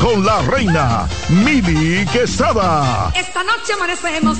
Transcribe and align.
con 0.00 0.24
la 0.24 0.42
reina 0.42 1.08
Mili 1.28 2.04
Quesada. 2.06 3.10
Esta 3.14 3.42
noche 3.42 3.72
amanecemos, 3.74 4.38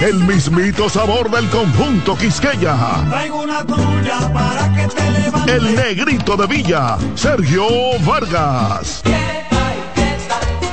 El 0.00 0.14
mismito 0.24 0.88
sabor 0.88 1.30
del 1.30 1.48
conjunto 1.50 2.16
Quisqueya. 2.16 2.76
Traigo 3.10 3.42
una 3.42 3.64
tuya 3.64 4.32
para 4.32 4.72
que 4.74 4.88
te 4.88 5.10
levantes. 5.10 5.54
El 5.54 5.76
negrito 5.76 6.36
de 6.36 6.46
Villa, 6.46 6.98
Sergio 7.14 7.66
Vargas. 8.00 9.02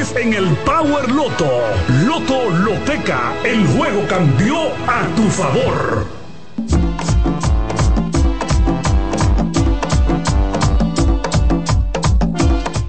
en 0.00 0.32
el 0.32 0.48
Power 0.64 1.10
Loto. 1.10 1.46
Loto 2.06 2.48
Loteca, 2.50 3.34
el 3.44 3.66
juego 3.66 4.02
cambió 4.08 4.56
a 4.86 5.06
tu 5.14 5.24
favor. 5.28 6.06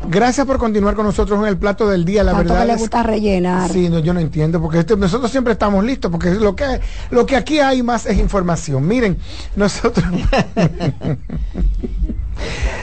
Gracias 0.09 0.45
por 0.45 0.57
continuar 0.57 0.93
con 0.95 1.05
nosotros 1.05 1.39
en 1.39 1.45
el 1.47 1.57
plato 1.57 1.87
del 1.87 2.03
día. 2.03 2.23
La 2.23 2.33
Tanto 2.33 2.49
verdad 2.49 2.61
que 2.61 2.67
le 2.67 2.73
es- 2.73 2.79
gusta 2.79 3.03
rellenar. 3.03 3.71
Sí, 3.71 3.87
no, 3.89 3.99
yo 3.99 4.13
no 4.13 4.19
entiendo, 4.19 4.61
porque 4.61 4.79
este- 4.79 4.97
nosotros 4.97 5.31
siempre 5.31 5.53
estamos 5.53 5.85
listos, 5.85 6.11
porque 6.11 6.31
lo 6.31 6.53
que, 6.53 6.81
lo 7.11 7.25
que 7.25 7.37
aquí 7.37 7.59
hay 7.59 7.81
más 7.81 8.05
es 8.05 8.17
información. 8.19 8.85
Miren, 8.87 9.17
nosotros... 9.55 10.03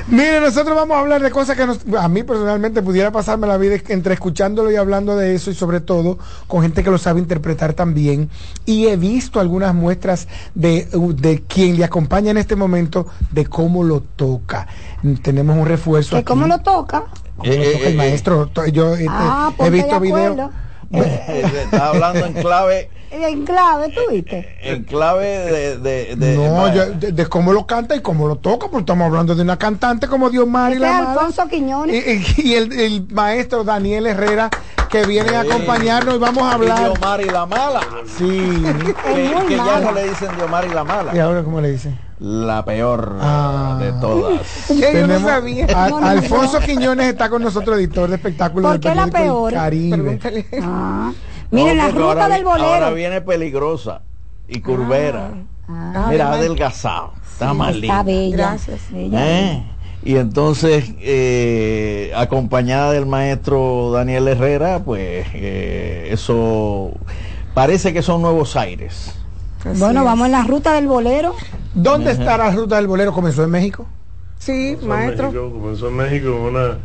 Miren, 0.09 0.43
nosotros 0.43 0.75
vamos 0.75 0.97
a 0.97 1.01
hablar 1.01 1.23
de 1.23 1.31
cosas 1.31 1.57
que 1.57 1.67
nos- 1.67 1.81
a 1.99 2.09
mí 2.09 2.23
personalmente 2.23 2.81
pudiera 2.83 3.11
pasarme 3.13 3.47
la 3.47 3.59
vida 3.59 3.77
entre 3.89 4.15
escuchándolo 4.15 4.71
y 4.71 4.77
hablando 4.77 5.17
de 5.17 5.35
eso 5.35 5.51
y 5.51 5.55
sobre 5.55 5.81
todo 5.81 6.19
con 6.47 6.63
gente 6.63 6.83
que 6.83 6.91
lo 6.91 6.97
sabe 6.99 7.21
interpretar 7.21 7.75
también. 7.75 8.31
Y 8.65 8.87
he 8.87 8.97
visto 8.97 9.39
algunas 9.41 9.75
muestras 9.75 10.27
de, 10.55 10.89
de 11.17 11.43
quien 11.43 11.77
le 11.77 11.85
acompaña 11.85 12.31
en 12.31 12.39
este 12.39 12.57
momento 12.57 13.07
de 13.31 13.45
cómo 13.47 13.85
lo 13.85 14.01
toca. 14.01 14.67
Tenemos 15.23 15.57
un 15.57 15.67
refuerzo. 15.67 16.11
¿Que 16.13 16.17
aquí. 16.21 16.27
¿Cómo 16.27 16.47
lo 16.47 16.59
toca? 16.61 17.05
¿Cómo 17.37 17.51
lo 17.53 17.73
toca 17.73 17.89
el 17.89 17.97
maestro? 17.97 18.47
To- 18.49 18.67
Yo 18.67 18.97
eh, 18.97 19.07
Ah, 19.09 19.53
he 19.59 19.71
visto 19.71 19.95
de 19.95 20.01
videos. 20.01 20.51
acuerdo. 20.93 21.59
Está 21.59 21.89
hablando 21.89 22.27
en 22.27 22.33
clave, 22.35 22.91
En 23.11 23.45
clave, 23.47 23.89
¿tú 23.89 24.01
viste? 24.13 24.47
en 24.63 24.85
clave 24.85 25.27
de, 25.27 25.79
de, 25.79 26.17
de- 26.17 26.37
No, 26.37 26.67
de- 26.67 26.75
yo- 26.77 26.87
de, 26.93 27.13
de 27.13 27.27
cómo 27.27 27.53
lo 27.55 27.67
canta 27.67 27.97
y 27.97 28.01
cómo 28.01 28.29
lo 28.29 28.37
toca, 28.37 28.67
porque 28.69 28.81
estamos 28.81 29.07
hablando 29.07 29.35
de 29.35 29.43
una 29.43 29.57
cantante 29.57 30.07
como 30.09 30.29
Dios 30.29 30.47
Mari 30.47 30.75
Este 30.75 30.87
la 30.87 30.93
es 30.99 31.05
Mala. 31.05 31.13
Alfonso 31.13 31.49
Quiñones. 31.49 32.07
Y, 32.37 32.43
y- 32.43 32.51
y 32.51 32.55
el, 32.55 32.73
el 32.79 33.07
maestro 33.11 33.65
Daniel 33.65 34.07
Herrera 34.07 34.51
que 34.91 35.05
viene 35.07 35.35
a 35.37 35.41
acompañarnos 35.41 36.15
y 36.17 36.19
vamos 36.19 36.43
a 36.45 36.51
y 36.51 36.53
hablar. 36.55 36.79
Diomar 36.93 37.21
y 37.21 37.25
la 37.27 37.47
mala. 37.47 37.81
Sí. 38.19 38.63
Que, 39.05 39.23
Es 39.25 39.35
muy 39.35 39.47
que 39.47 39.57
ya 39.57 39.81
no 39.81 39.93
le 39.93 40.09
dicen 40.09 40.29
Diomar 40.37 40.65
y 40.67 40.69
la 40.71 40.83
¿Y 40.83 40.85
mala. 40.85 41.25
ahora 41.25 41.43
cómo 41.43 41.61
le 41.61 41.73
dicen? 41.73 41.99
La 42.21 42.65
peor 42.65 43.17
Ah. 43.21 43.79
de 43.81 43.93
todas. 44.01 44.41
Tenemos 44.69 45.23
a- 45.31 45.89
No, 45.89 46.01
no, 46.01 46.07
Alfonso 46.07 46.59
no. 46.61 46.67
Quiñones 46.67 47.07
está 47.07 47.31
con 47.31 47.43
nosotros, 47.43 47.79
editor 47.79 48.09
de 48.09 48.17
espectáculos 48.17 48.71
¿Por 48.73 48.81
qué 48.81 48.95
la 48.95 49.07
peor? 49.07 49.53
Caribe. 49.53 50.19
Ah. 50.63 51.13
Miren, 51.51 51.77
No, 51.79 51.85
la 51.85 51.91
ruta 51.91 52.05
ahora 52.05 52.29
del 52.29 52.43
vi- 52.43 52.49
Ahora 52.51 52.65
bolero. 52.67 52.95
viene 52.95 53.21
peligrosa 53.21 54.03
y 54.49 54.61
curvera. 54.61 55.31
Ah, 55.69 56.07
Mira, 56.11 56.33
adelgazado. 56.33 57.13
Está 57.31 57.55
más 57.55 57.69
está 57.77 57.81
linda. 57.81 58.03
bella. 58.03 58.37
Gracias. 58.37 58.81
Bella. 58.91 59.19
¿Eh? 59.53 59.63
Y 60.03 60.17
entonces, 60.17 60.93
eh, 61.01 62.13
acompañada 62.17 62.93
del 62.93 63.07
maestro 63.07 63.91
Daniel 63.93 64.27
Herrera, 64.29 64.81
pues 64.85 65.27
eh, 65.35 66.09
eso 66.11 66.93
parece 67.55 67.93
que 67.93 68.03
son 68.03 68.23
nuevos 68.23 68.57
aires. 68.57 69.15
Así 69.65 69.79
Bueno, 69.81 70.01
es. 70.01 70.07
vamos 70.07 70.27
en 70.27 70.33
la 70.33 70.45
ruta 70.45 70.73
del 70.75 70.87
bolero. 70.87 71.35
¿Dónde 71.75 72.13
está 72.13 72.37
la 72.39 72.51
ruta 72.53 72.77
del 72.77 72.87
bolero? 72.87 73.13
¿Comenzó 73.13 73.45
en 73.45 73.51
México? 73.51 73.87
Sí, 74.39 74.77
Comenzó 74.81 74.83
en 74.83 74.89
maestro. 74.89 75.27
México, 75.33 75.53
comenzó 75.61 75.89
en 75.89 75.97
México 75.97 76.29
en 76.29 76.35
una, 76.57 76.79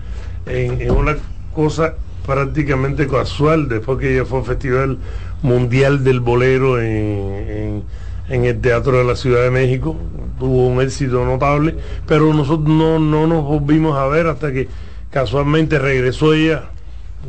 en, 0.47 0.81
en 0.81 0.91
una 0.91 1.15
cosa 1.53 1.95
prácticamente 2.25 3.07
casual, 3.07 3.67
después 3.69 3.99
que 3.99 4.15
ya 4.15 4.25
fue 4.25 4.39
un 4.39 4.45
festival 4.45 4.97
mundial 5.41 6.03
del 6.03 6.19
bolero 6.19 6.79
en, 6.79 6.85
en- 6.87 7.83
en 8.29 8.45
el 8.45 8.59
Teatro 8.61 8.97
de 8.97 9.03
la 9.03 9.15
Ciudad 9.17 9.43
de 9.43 9.51
México. 9.51 9.97
Tuvo 10.39 10.67
un 10.67 10.81
éxito 10.81 11.25
notable, 11.25 11.75
pero 12.07 12.33
nosotros 12.33 12.67
no, 12.69 12.97
no 12.97 13.27
nos 13.27 13.43
volvimos 13.43 13.97
a 13.97 14.07
ver 14.07 14.27
hasta 14.27 14.51
que 14.51 14.67
casualmente 15.11 15.77
regresó 15.77 16.33
ella 16.33 16.63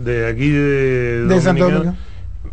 de 0.03 0.27
aquí 0.29 0.49
de, 0.51 1.25
De 1.27 1.41
Santo 1.41 1.65
Dominicana. 1.65 1.97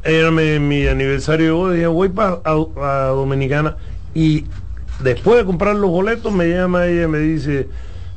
Era 0.03 0.31
mi, 0.31 0.59
mi 0.59 0.87
aniversario 0.87 1.45
de 1.45 1.51
boda, 1.51 1.73
dije 1.73 1.87
voy 1.87 2.09
para 2.09 2.41
a, 2.43 2.51
a 2.77 3.07
Dominicana 3.09 3.77
y 4.15 4.45
después 5.03 5.37
de 5.37 5.45
comprar 5.45 5.75
los 5.75 5.89
boletos 5.91 6.31
me 6.33 6.47
llama 6.49 6.87
ella 6.87 7.03
y 7.03 7.07
me 7.07 7.19
dice 7.19 7.67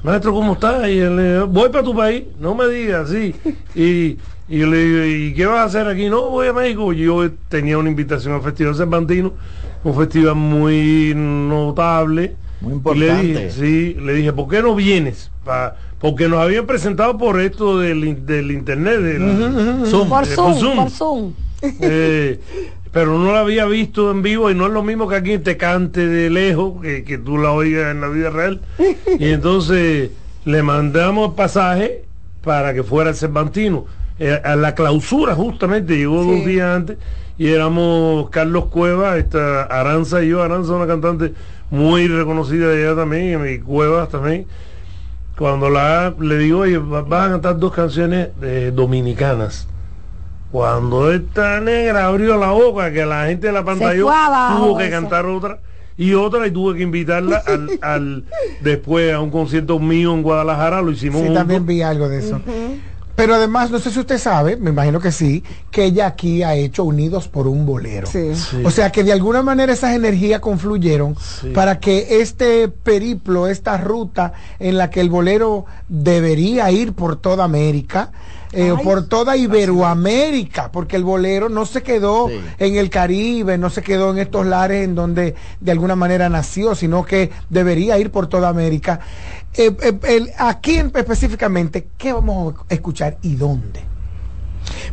maestro 0.02 0.32
¿cómo 0.32 0.54
estás? 0.54 0.88
y 0.88 0.96
yo 0.96 1.14
le 1.14 1.32
digo 1.34 1.46
voy 1.46 1.68
para 1.68 1.84
tu 1.84 1.94
país 1.94 2.24
no 2.40 2.54
me 2.54 2.66
digas 2.68 3.10
sí 3.10 3.34
y, 3.74 4.18
y 4.48 4.58
yo 4.58 4.66
le 4.66 4.78
digo 4.78 5.04
¿y 5.04 5.34
qué 5.34 5.46
vas 5.46 5.58
a 5.58 5.64
hacer 5.64 5.88
aquí? 5.88 6.08
no 6.08 6.30
voy 6.30 6.48
a 6.48 6.52
México 6.54 6.92
yo 6.92 7.30
tenía 7.48 7.76
una 7.78 7.90
invitación 7.90 8.34
al 8.34 8.42
Festival 8.42 8.74
Cervantino 8.74 9.34
un 9.82 9.94
festival 9.94 10.34
muy 10.36 11.12
notable 11.14 12.36
Muy 12.60 12.72
y 12.72 12.98
le 12.98 13.06
dije, 13.06 13.50
importante. 13.50 13.50
sí, 13.50 13.94
le 14.00 14.14
dije, 14.14 14.32
¿por 14.32 14.48
qué 14.48 14.62
no 14.62 14.74
vienes? 14.74 15.30
Pa- 15.44 15.76
porque 16.00 16.28
nos 16.28 16.38
habían 16.40 16.66
presentado 16.66 17.16
por 17.18 17.38
esto 17.40 17.78
del, 17.78 18.24
del 18.26 18.50
internet, 18.50 19.00
del 19.00 19.86
Zoom. 19.86 20.08
Por 20.08 20.24
Eh, 20.24 20.26
por 20.36 20.54
Zoom, 20.54 20.54
Zoom. 20.54 20.76
por 20.76 20.90
Zoom. 20.90 21.32
Eh, 21.80 22.40
pero 22.92 23.18
no 23.18 23.32
la 23.32 23.40
había 23.40 23.66
visto 23.66 24.10
en 24.10 24.22
vivo 24.22 24.50
y 24.50 24.54
no 24.54 24.66
es 24.66 24.72
lo 24.72 24.82
mismo 24.82 25.08
que 25.08 25.16
aquí 25.16 25.38
te 25.38 25.56
cante 25.56 26.06
de 26.06 26.30
lejos, 26.30 26.80
que, 26.80 27.02
que 27.04 27.18
tú 27.18 27.38
la 27.38 27.50
oigas 27.52 27.90
en 27.90 28.00
la 28.00 28.08
vida 28.08 28.30
real. 28.30 28.60
Y 29.18 29.30
entonces 29.30 30.10
le 30.44 30.62
mandamos 30.62 31.30
el 31.30 31.34
pasaje 31.34 32.04
para 32.42 32.72
que 32.74 32.82
fuera 32.82 33.10
el 33.10 33.16
Cervantino. 33.16 33.86
Eh, 34.18 34.40
a 34.44 34.54
la 34.54 34.74
clausura 34.76 35.34
justamente, 35.34 35.96
llegó 35.96 36.22
Sí. 36.22 36.30
dos 36.30 36.46
días 36.46 36.76
antes 36.76 36.98
y 37.36 37.48
éramos 37.48 38.30
Carlos 38.30 38.66
Cueva, 38.66 39.16
esta 39.18 39.64
Aranza 39.64 40.22
y 40.22 40.28
yo, 40.28 40.40
Aranza 40.42 40.72
una 40.74 40.86
cantante 40.86 41.32
muy 41.70 42.06
reconocida 42.06 42.68
de 42.68 42.84
ella 42.84 42.94
también, 42.94 43.44
y 43.52 43.58
Cuevas 43.58 44.08
también. 44.10 44.46
Cuando 45.36 45.68
la 45.68 46.14
le 46.20 46.38
digo, 46.38 46.60
oye, 46.60 46.78
va- 46.78 47.02
vas 47.02 47.26
a 47.26 47.30
cantar 47.32 47.58
dos 47.58 47.72
canciones 47.72 48.28
eh, 48.40 48.70
dominicanas. 48.72 49.66
Cuando 50.58 51.12
esta 51.12 51.58
negra 51.58 52.06
abrió 52.06 52.36
la 52.36 52.52
boca, 52.52 52.92
que 52.92 53.04
la 53.04 53.26
gente 53.26 53.48
de 53.48 53.52
la 53.52 53.64
pantalla 53.64 54.00
tuvo 54.56 54.78
que 54.78 54.84
eso. 54.86 54.92
cantar 54.92 55.26
otra 55.26 55.58
y 55.96 56.14
otra 56.14 56.46
y 56.46 56.52
tuve 56.52 56.76
que 56.76 56.84
invitarla 56.84 57.42
al, 57.44 57.70
al- 57.82 58.24
después 58.60 59.12
a 59.12 59.20
un 59.20 59.32
concierto 59.32 59.80
mío 59.80 60.14
en 60.14 60.22
Guadalajara, 60.22 60.80
lo 60.80 60.92
hicimos 60.92 61.22
Sí, 61.22 61.26
juntos. 61.26 61.40
también 61.40 61.66
vi 61.66 61.82
algo 61.82 62.08
de 62.08 62.18
eso. 62.20 62.40
Pero 63.16 63.34
además, 63.34 63.72
no 63.72 63.80
sé 63.80 63.90
si 63.90 63.98
usted 63.98 64.16
sabe, 64.18 64.56
me 64.56 64.70
imagino 64.70 65.00
que 65.00 65.10
sí, 65.10 65.42
que 65.72 65.86
ella 65.86 66.06
aquí 66.06 66.44
ha 66.44 66.54
hecho 66.54 66.84
Unidos 66.84 67.26
por 67.26 67.48
un 67.48 67.66
Bolero. 67.66 68.06
Sí. 68.06 68.36
Sí. 68.36 68.62
O 68.64 68.70
sea 68.70 68.92
que 68.92 69.02
de 69.02 69.10
alguna 69.12 69.42
manera 69.42 69.72
esas 69.72 69.96
energías 69.96 70.38
confluyeron 70.38 71.16
Sí. 71.18 71.48
para 71.48 71.80
que 71.80 72.20
este 72.20 72.68
periplo, 72.68 73.48
esta 73.48 73.76
ruta 73.76 74.34
en 74.60 74.78
la 74.78 74.88
que 74.90 75.00
el 75.00 75.10
bolero 75.10 75.64
debería 75.88 76.70
ir 76.70 76.92
por 76.92 77.16
toda 77.16 77.42
América, 77.44 78.10
eh, 78.54 78.72
Ay. 78.76 78.84
por 78.84 79.06
toda 79.06 79.36
Iberoamérica, 79.36 80.70
porque 80.72 80.96
el 80.96 81.04
bolero 81.04 81.48
no 81.48 81.66
se 81.66 81.82
quedó 81.82 82.28
Sí. 82.28 82.40
en 82.58 82.76
el 82.76 82.90
Caribe, 82.90 83.58
no 83.58 83.70
se 83.70 83.82
quedó 83.82 84.10
en 84.12 84.18
estos 84.18 84.46
lares 84.46 84.84
en 84.84 84.94
donde 84.94 85.34
de 85.60 85.72
alguna 85.72 85.96
manera 85.96 86.28
nació, 86.28 86.74
sino 86.74 87.04
que 87.04 87.30
debería 87.50 87.98
ir 87.98 88.10
por 88.10 88.26
toda 88.28 88.48
América. 88.48 89.00
Eh, 89.54 89.74
eh, 89.82 89.98
el- 90.08 90.30
aquí 90.38 90.76
en- 90.78 90.92
específicamente, 90.94 91.88
¿qué 91.96 92.12
vamos 92.12 92.54
a 92.68 92.74
escuchar 92.74 93.18
y 93.22 93.34
dónde? 93.36 93.80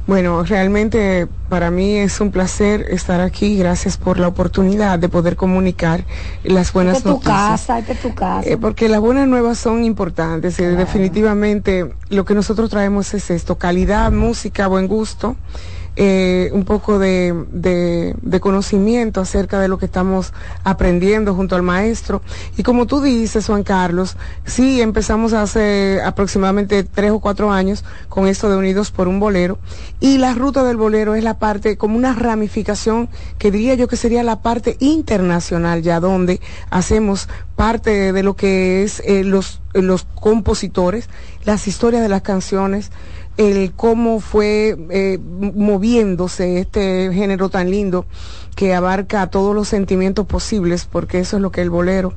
Bueno, 0.08 0.44
realmente 0.44 1.28
para 1.50 1.72
mí 1.72 1.96
es 1.96 2.20
un 2.22 2.32
placer 2.32 2.86
estar 2.90 3.22
aquí. 3.22 3.58
Gracias 3.58 3.98
por 3.98 4.20
la 4.20 4.28
oportunidad 4.28 5.00
de 5.00 5.10
poder 5.10 5.36
comunicar 5.36 6.06
las 6.44 6.74
buenas 6.74 6.98
es 6.98 7.04
tu 7.04 7.10
noticias. 7.10 7.38
casa, 7.38 7.80
esta 7.80 7.94
es 7.94 8.02
tu 8.02 8.14
casa. 8.16 8.50
Eh, 8.50 8.58
porque 8.58 8.90
las 8.90 9.00
buenas 9.00 9.28
nuevas 9.28 9.58
son 9.58 9.84
importantes. 9.84 10.60
eh, 10.60 10.72
definitivamente 10.72 11.94
lo 12.10 12.26
que 12.26 12.34
nosotros 12.34 12.70
traemos 12.70 13.14
es 13.14 13.30
esto, 13.30 13.58
calidad, 13.58 14.12
música, 14.12 14.68
buen 14.68 14.88
gusto, 14.88 15.36
eh, 16.04 16.50
un 16.52 16.66
poco 16.66 16.98
de, 16.98 18.16
conocimiento 18.42 19.22
acerca 19.22 19.60
de 19.60 19.68
lo 19.68 19.78
que 19.78 19.86
estamos 19.86 20.34
aprendiendo 20.64 21.36
junto 21.36 21.56
al 21.56 21.62
maestro. 21.62 22.24
Y 22.58 22.64
como 22.64 22.88
tú 22.88 23.02
dices, 23.02 23.46
Juan 23.46 23.62
Carlos, 23.62 24.18
sí 24.44 24.82
empezamos 24.82 25.34
hace 25.34 26.02
aproximadamente 26.04 26.84
tres 26.84 27.12
o 27.12 27.20
cuatro 27.20 27.52
años 27.52 27.86
con 28.10 28.26
esto 28.26 28.50
de 28.50 28.58
Unidos 28.58 28.90
por 28.90 29.08
un 29.08 29.20
Bolero. 29.20 29.60
Y 30.00 30.18
la 30.18 30.34
ruta 30.34 30.64
del 30.64 30.76
bolero 30.76 31.14
es 31.14 31.24
la 31.24 31.38
parte, 31.38 31.78
como 31.78 31.98
una 31.98 32.14
ramificación 32.14 33.08
que 33.38 33.52
diría 33.52 33.76
yo 33.76 33.88
que 33.88 33.96
sería 33.96 34.24
la 34.24 34.42
parte 34.42 34.78
internacional 34.80 35.84
ya 35.84 36.00
donde 36.00 36.42
hacemos 36.72 37.30
parte 37.56 38.12
de 38.12 38.24
lo 38.24 38.36
que 38.36 38.82
es 38.82 39.04
eh, 39.06 39.24
los, 39.24 39.62
los 39.76 40.08
compositores, 40.16 41.10
las 41.44 41.68
historias 41.68 42.02
de 42.02 42.10
las 42.10 42.24
canciones, 42.24 42.90
el 43.38 43.72
cómo 43.74 44.20
fue 44.20 44.78
eh, 44.90 45.20
moviéndose 45.20 46.60
este 46.60 47.12
género 47.14 47.50
tan 47.50 47.72
lindo 47.72 48.06
que 48.56 48.74
abarca 48.76 49.28
todos 49.28 49.56
los 49.56 49.68
sentimientos 49.68 50.26
posibles, 50.26 50.86
porque 50.86 51.20
eso 51.20 51.38
es 51.38 51.42
lo 51.42 51.52
que 51.52 51.62
es 51.62 51.66
el 51.66 51.70
bolero. 51.70 52.14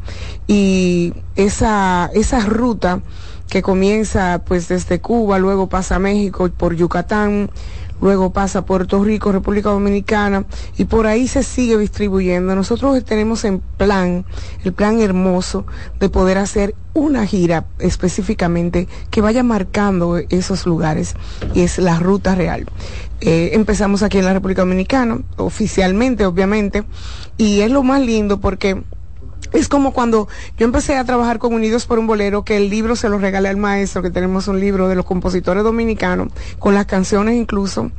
Y 0.46 1.14
esa, 1.36 2.10
esa 2.14 2.40
ruta 2.40 3.00
que 3.48 3.62
comienza 3.62 4.42
pues 4.44 4.68
desde 4.68 5.00
Cuba, 5.00 5.38
luego 5.38 5.68
pasa 5.68 5.96
a 5.96 5.98
México, 6.00 6.50
por 6.56 6.74
Yucatán, 6.74 7.50
luego 8.00 8.32
pasa 8.32 8.64
Puerto 8.64 9.02
Rico, 9.02 9.32
República 9.32 9.70
Dominicana, 9.70 10.44
y 10.76 10.84
por 10.84 11.06
ahí 11.06 11.28
se 11.28 11.42
sigue 11.42 11.78
distribuyendo. 11.78 12.54
Nosotros 12.54 13.04
tenemos 13.04 13.44
en 13.44 13.60
plan, 13.60 14.24
el 14.64 14.72
plan 14.72 15.00
hermoso 15.00 15.66
de 16.00 16.08
poder 16.08 16.38
hacer 16.38 16.74
una 16.92 17.26
gira 17.26 17.66
específicamente 17.78 18.88
que 19.10 19.20
vaya 19.20 19.42
marcando 19.42 20.18
esos 20.18 20.66
lugares, 20.66 21.14
y 21.54 21.62
es 21.62 21.78
la 21.78 21.98
ruta 21.98 22.34
real. 22.34 22.66
Eh, 23.20 23.50
empezamos 23.54 24.02
aquí 24.02 24.18
en 24.18 24.24
la 24.24 24.34
República 24.34 24.62
Dominicana, 24.62 25.20
oficialmente, 25.36 26.26
obviamente, 26.26 26.84
y 27.36 27.60
es 27.60 27.70
lo 27.70 27.82
más 27.82 28.02
lindo 28.02 28.40
porque 28.40 28.82
es 29.52 29.68
como 29.68 29.92
cuando 29.92 30.28
yo 30.58 30.64
empecé 30.64 30.96
a 30.96 31.04
trabajar 31.04 31.38
con 31.38 31.54
Unidos 31.54 31.86
por 31.86 31.98
un 31.98 32.06
Bolero, 32.06 32.44
que 32.44 32.56
el 32.56 32.70
libro 32.70 32.96
se 32.96 33.08
lo 33.08 33.18
regalé 33.18 33.48
al 33.48 33.56
maestro, 33.56 34.02
que 34.02 34.10
tenemos 34.10 34.48
un 34.48 34.60
libro 34.60 34.88
de 34.88 34.94
los 34.94 35.04
compositores 35.04 35.62
dominicanos, 35.64 36.28
con 36.58 36.74
las 36.74 36.86
canciones 36.86 37.36
incluso, 37.36 37.90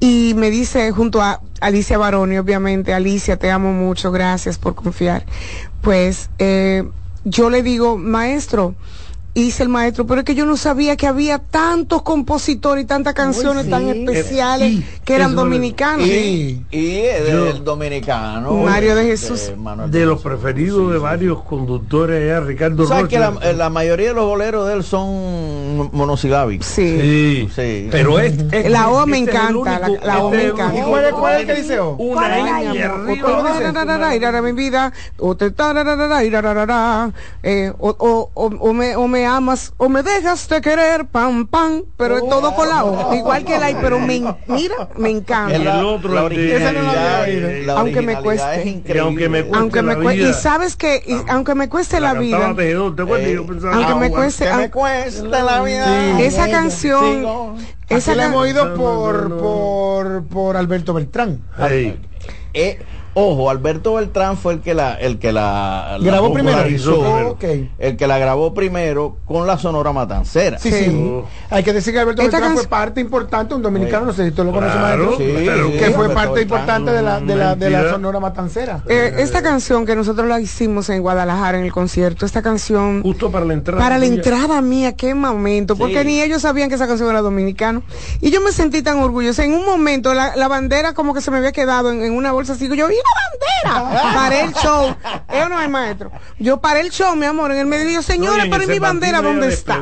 y 0.00 0.34
me 0.36 0.50
dice 0.50 0.90
junto 0.92 1.22
a 1.22 1.40
Alicia 1.60 1.98
Baroni, 1.98 2.38
obviamente, 2.38 2.92
Alicia, 2.92 3.36
te 3.36 3.50
amo 3.50 3.72
mucho, 3.72 4.10
gracias 4.10 4.58
por 4.58 4.74
confiar. 4.74 5.24
Pues 5.80 6.30
eh, 6.38 6.84
yo 7.24 7.50
le 7.50 7.62
digo, 7.62 7.98
maestro, 7.98 8.74
hice 9.34 9.62
el 9.62 9.68
maestro, 9.70 10.06
pero 10.06 10.20
es 10.20 10.24
que 10.26 10.34
yo 10.34 10.44
no 10.44 10.56
sabía 10.58 10.94
que 10.96 11.06
había 11.06 11.38
tantos 11.38 12.02
compositores 12.02 12.84
y 12.84 12.86
tantas 12.86 13.14
canciones 13.14 13.64
sí. 13.64 13.70
tan 13.70 13.88
especiales 13.88 14.72
Y- 14.72 14.84
que 15.04 15.14
eran 15.14 15.34
dominicanos. 15.34 16.06
Y, 16.06 16.64
y 16.70 16.96
el 16.98 17.26
Yo- 17.32 17.52
dominicano. 17.60 18.52
Mario 18.54 18.94
de 18.94 19.04
eh, 19.04 19.06
Jesús. 19.06 19.52
Manuel 19.56 19.90
De 19.90 20.04
los 20.04 20.20
preferidos 20.20 20.80
Sí, 20.86 20.92
de 20.92 20.98
sí. 20.98 21.02
varios 21.02 21.42
conductores 21.44 22.22
allá, 22.22 22.40
Ricardo 22.40 22.86
¿Sabes 22.86 23.08
que 23.08 23.18
Rocha. 23.18 23.40
la, 23.40 23.50
eh, 23.50 23.54
la 23.54 23.70
mayoría 23.70 24.08
de 24.08 24.14
los 24.14 24.26
boleros 24.26 24.66
de 24.68 24.74
él 24.74 24.84
son 24.84 25.88
monosilábicos? 25.92 26.66
Sí. 26.66 26.98
Sí, 27.00 27.48
Sí. 27.54 27.88
Pero 27.90 28.18
es, 28.18 28.34
es- 28.52 28.70
La 28.70 28.90
O 28.90 29.06
me 29.06 29.18
este 29.18 29.30
encanta, 29.30 29.78
la- 29.80 29.88
único- 29.88 30.06
la 30.06 30.18
O 30.24 30.32
este 30.34 30.36
me 30.44 30.50
encanta. 30.52 30.78
¿Y 30.78 30.82
cuál 30.82 31.04
es- 31.04 31.12
cuál 31.12 31.34
es 31.34 31.40
el 31.40 31.46
que 31.46 31.54
dice 31.62 31.80
O? 31.80 31.90
Una 31.96 32.20
¿Cuál 32.20 32.32
es 32.32 32.44
la 32.44 32.60
I 32.62 32.64
y 32.66 32.68
mi 34.42 34.52
vida, 34.52 34.92
o 35.18 35.34
eh, 37.42 37.76
me, 39.08 39.21
me 39.22 39.26
amas, 39.28 39.72
o 39.76 39.88
me 39.88 40.02
dejas 40.02 40.48
de 40.48 40.60
querer, 40.60 41.06
pam, 41.06 41.46
pam, 41.46 41.82
pero 41.96 42.16
es 42.16 42.28
todo 42.28 42.52
con 42.56 42.68
la 42.68 42.84
O, 42.84 43.14
igual 43.14 43.44
que 43.44 43.56
la 43.58 43.70
I, 43.70 43.76
pero 43.80 44.00
me, 44.00 44.20
mira, 44.48 44.88
me 44.96 45.10
encanta. 45.10 45.54
El 45.54 45.64
la, 45.64 45.86
otro, 45.86 46.12
la 46.12 46.22
el 46.22 46.28
de- 46.30 46.56
originalidad, 46.56 46.72
Esa 46.72 46.72
no 46.72 46.82
la 46.92 47.20
había 47.22 47.36
oído. 47.52 47.66
la 47.66 47.72
Aunque 47.80 48.02
me 48.02 48.20
cueste. 48.20 48.60
es 48.60 48.66
Y 48.66 48.68
increíble. 48.70 49.00
aunque 49.00 49.28
me 49.28 49.42
cueste 49.44 49.58
Aunque 49.58 49.82
me 49.82 49.94
la 49.94 50.02
cueste, 50.02 50.28
y 50.28 50.32
sabes 50.32 50.74
que, 50.76 51.02
y 51.06 51.30
aunque 51.30 51.54
me 51.54 51.68
cueste 51.68 52.00
la, 52.00 52.14
vida. 52.14 52.36
Eh, 52.58 52.74
aunque 52.74 53.94
me 53.94 54.10
cueste, 54.10 54.44
Que 54.48 54.56
me 54.56 54.70
cueste 54.70 55.28
la 55.28 55.62
vida. 55.62 56.20
esa 56.20 56.50
canción, 56.50 57.18
Sigo. 57.18 57.54
esa 57.88 58.14
la 58.16 58.24
can- 58.24 58.32
hemos 58.32 58.42
oído 58.42 58.74
por, 58.74 59.38
por, 59.38 60.24
por 60.26 60.56
Alberto 60.56 60.94
Beltrán. 60.94 61.42
Ey, 61.70 62.00
Eh, 62.54 62.80
ojo, 63.14 63.50
Alberto 63.50 63.94
Beltrán 63.94 64.36
fue 64.36 64.54
el 64.54 64.60
que 64.60 64.74
la, 64.74 64.94
el 64.94 65.18
que 65.18 65.32
la, 65.32 65.96
la 65.98 66.04
Grabó 66.04 66.32
primero. 66.32 66.58
El 67.78 67.96
que 67.96 68.06
la 68.06 68.18
grabó 68.18 68.54
primero 68.54 69.16
con 69.26 69.46
la 69.46 69.58
Sonora 69.58 69.92
Matancera. 69.92 70.58
Sí, 70.58 70.70
sí. 70.70 70.88
Oh. 70.90 71.24
Hay 71.50 71.62
que 71.62 71.72
decir 71.72 71.92
que 71.92 72.00
Alberto 72.00 72.22
Esta 72.22 72.38
Beltrán 72.38 72.56
fue 72.56 72.66
parte 72.66 73.00
importante, 73.00 73.54
un 73.54 73.62
dominicano, 73.62 74.06
no 74.06 74.12
sé 74.12 74.26
si 74.26 74.30
tú 74.32 74.44
lo 74.44 74.52
conoces 74.52 74.76
Claro, 74.76 75.04
maestro, 75.06 75.26
Sí, 75.26 75.78
que 75.78 75.90
fue 75.90 76.04
Alberto 76.06 76.14
parte 76.14 76.34
Beltrán. 76.34 76.42
importante 76.60 76.90
de 76.92 77.02
la, 77.02 77.20
de 77.20 77.36
la, 77.36 77.54
de 77.54 77.70
la. 77.70 77.90
Sonora 77.90 78.20
Matancera. 78.20 78.82
eh, 78.88 79.14
esta 79.18 79.42
canción 79.42 79.84
que 79.84 79.94
nosotros 79.96 80.26
la 80.28 80.40
hicimos 80.40 80.88
en 80.88 81.02
Guadalajara 81.02 81.58
en 81.58 81.64
el 81.64 81.72
concierto, 81.72 82.24
esta 82.26 82.42
canción 82.42 83.02
Justo 83.02 83.30
para 83.30 83.44
la 83.44 83.54
entrada. 83.54 83.82
Para 83.82 83.98
la 83.98 84.06
entrada 84.06 84.60
mía, 84.62 84.92
qué 84.96 85.14
momento, 85.14 85.76
porque 85.76 86.00
Sí. 86.00 86.06
ni 86.06 86.20
ellos 86.22 86.42
sabían 86.42 86.68
que 86.68 86.76
esa 86.76 86.86
canción 86.86 87.10
era 87.10 87.20
dominicana. 87.20 87.82
Y 88.20 88.30
yo 88.30 88.40
me 88.40 88.52
sentí 88.52 88.82
tan 88.82 88.98
orgullosa. 89.00 89.44
En 89.44 89.52
un 89.54 89.64
momento 89.64 90.14
la, 90.14 90.36
la 90.36 90.48
bandera 90.48 90.94
como 90.94 91.12
que 91.14 91.20
se 91.20 91.30
me 91.30 91.38
había 91.38 91.52
quedado 91.52 91.90
en, 91.90 92.02
en 92.02 92.14
una 92.14 92.32
bolsa 92.32 92.54
así. 92.54 92.68
Yo, 92.74 92.86
¡y 93.02 93.68
la 93.68 93.82
bandera! 93.82 94.12
paré 94.14 94.40
el 94.42 94.52
show. 94.54 94.94
Eso 95.32 95.48
no 95.48 95.60
es 95.60 95.68
maestro. 95.70 96.10
Yo 96.38 96.60
paré 96.60 96.80
el 96.80 96.90
show, 96.90 97.14
mi 97.16 97.26
amor, 97.26 97.52
en 97.52 97.58
el 97.58 97.66
medio. 97.66 97.86
Digo, 97.86 98.00
No, 98.00 98.02
señores, 98.02 98.44
en 98.44 98.50
pero 98.50 98.62
¿y 98.62 98.64
ese 98.64 98.72
mi 98.74 98.78
bandera 98.78 99.22
dónde 99.22 99.48
está? 99.48 99.78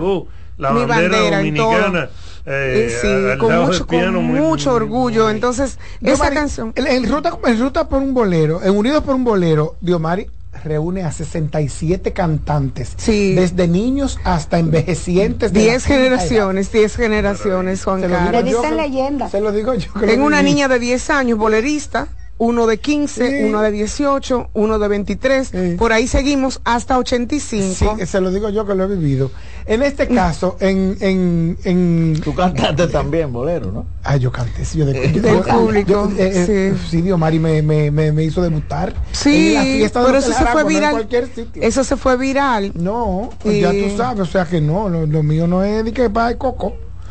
La 0.56 0.70
mi 0.72 0.84
bandera, 0.84 0.90
bandera 1.30 1.40
en 1.40 1.54
todo. 1.54 1.70
dominicana. 1.72 2.10
eh, 2.46 2.98
sí, 3.00 3.06
al 3.32 3.38
con 3.38 3.54
mucho, 3.66 3.86
piano, 3.86 4.18
con 4.18 4.24
muy- 4.24 4.40
mucho 4.40 4.72
orgullo. 4.74 5.30
Entonces, 5.30 5.72
esa 5.72 5.78
Diomari, 6.00 6.34
canción. 6.34 6.72
En, 6.76 6.86
en 6.86 7.08
ruta, 7.10 7.32
en 7.46 7.60
ruta 7.60 7.88
por 7.88 8.02
un 8.02 8.12
bolero, 8.14 8.62
en 8.62 8.76
Unidos 8.76 9.02
por 9.04 9.14
un 9.14 9.24
bolero, 9.24 9.76
Diomari 9.80 10.26
reúne 10.64 11.04
a 11.04 11.12
67 11.12 12.12
cantantes. 12.12 12.92
Sí. 12.98 13.34
Desde 13.34 13.66
niños 13.68 14.18
hasta 14.24 14.58
envejecientes. 14.58 15.52
de 15.52 15.60
la 15.60 15.64
Diez 15.64 15.84
quinta 15.84 15.94
edad. 15.94 16.02
generaciones, 16.04 16.72
diez 16.72 16.96
generaciones, 16.96 17.84
Juan 17.84 18.00
Carlos. 18.02 18.32
Le 18.32 18.50
yo 18.50 18.60
dicen 18.60 18.76
que- 18.76 18.82
leyendas. 18.82 19.30
Se 19.30 19.40
lo 19.40 19.52
digo 19.52 19.72
yo. 19.74 19.90
Tengo 20.00 20.26
una 20.26 20.42
niña 20.42 20.68
de 20.68 20.78
10 20.78 21.08
años, 21.10 21.38
bolerista, 21.38 22.08
uno 22.42 22.66
de 22.66 22.78
15, 22.78 23.28
Sí. 23.38 23.44
uno 23.44 23.60
de 23.60 23.70
18, 23.70 24.48
uno 24.54 24.78
de 24.78 24.88
23, 24.88 25.48
Sí. 25.48 25.74
por 25.78 25.92
ahí 25.92 26.06
seguimos 26.08 26.62
hasta 26.64 26.96
85. 26.98 27.96
Sí, 27.98 28.06
se 28.06 28.18
lo 28.22 28.30
digo 28.30 28.48
yo 28.48 28.66
que 28.66 28.74
lo 28.74 28.84
he 28.84 28.86
vivido. 28.86 29.30
En 29.66 29.82
este 29.82 30.08
caso, 30.08 30.56
en, 30.58 30.96
en, 31.00 31.58
en 31.64 32.18
Tú 32.24 32.34
cantaste 32.34 32.86
también 32.86 33.30
bolero, 33.30 33.70
¿no? 33.70 33.84
Ah, 34.02 34.16
yo 34.16 34.32
canté, 34.32 34.64
sí, 34.64 34.78
yo 34.78 34.86
de, 34.86 34.94
yo- 35.12 35.20
Del 35.20 35.36
yo- 35.36 35.44
público, 35.44 35.90
yo- 35.90 36.10
eh, 36.16 36.32
eh, 36.48 36.74
sí. 36.80 36.86
sí, 36.90 37.02
Diomari 37.02 37.38
me, 37.38 37.60
me, 37.60 37.90
me, 37.90 38.10
me 38.10 38.24
hizo 38.24 38.40
debutar. 38.40 38.94
Sí, 39.12 39.48
en 39.48 39.54
la 39.54 39.62
fiesta 39.62 40.00
de 40.00 40.06
pero 40.06 40.16
los 40.18 40.24
eso 40.28 40.38
se 40.38 40.46
fue 40.46 40.64
viral. 40.64 40.90
cualquier 40.92 41.26
sitio. 41.26 41.62
Eso 41.62 41.84
se 41.84 41.96
fue 41.98 42.16
viral. 42.16 42.72
No, 42.74 43.28
pues 43.42 43.60
ya 43.60 43.70
tú 43.70 43.96
sabes, 43.98 44.20
o 44.20 44.24
sea 44.32 44.46
que 44.46 44.62
no, 44.62 44.88
lo, 44.88 45.04
lo 45.04 45.22
mío 45.22 45.46
no 45.46 45.62
es 45.62 45.84
de 45.84 45.92
que 45.92 46.08
para 46.08 46.30
el 46.30 46.38
coco. 46.38 46.72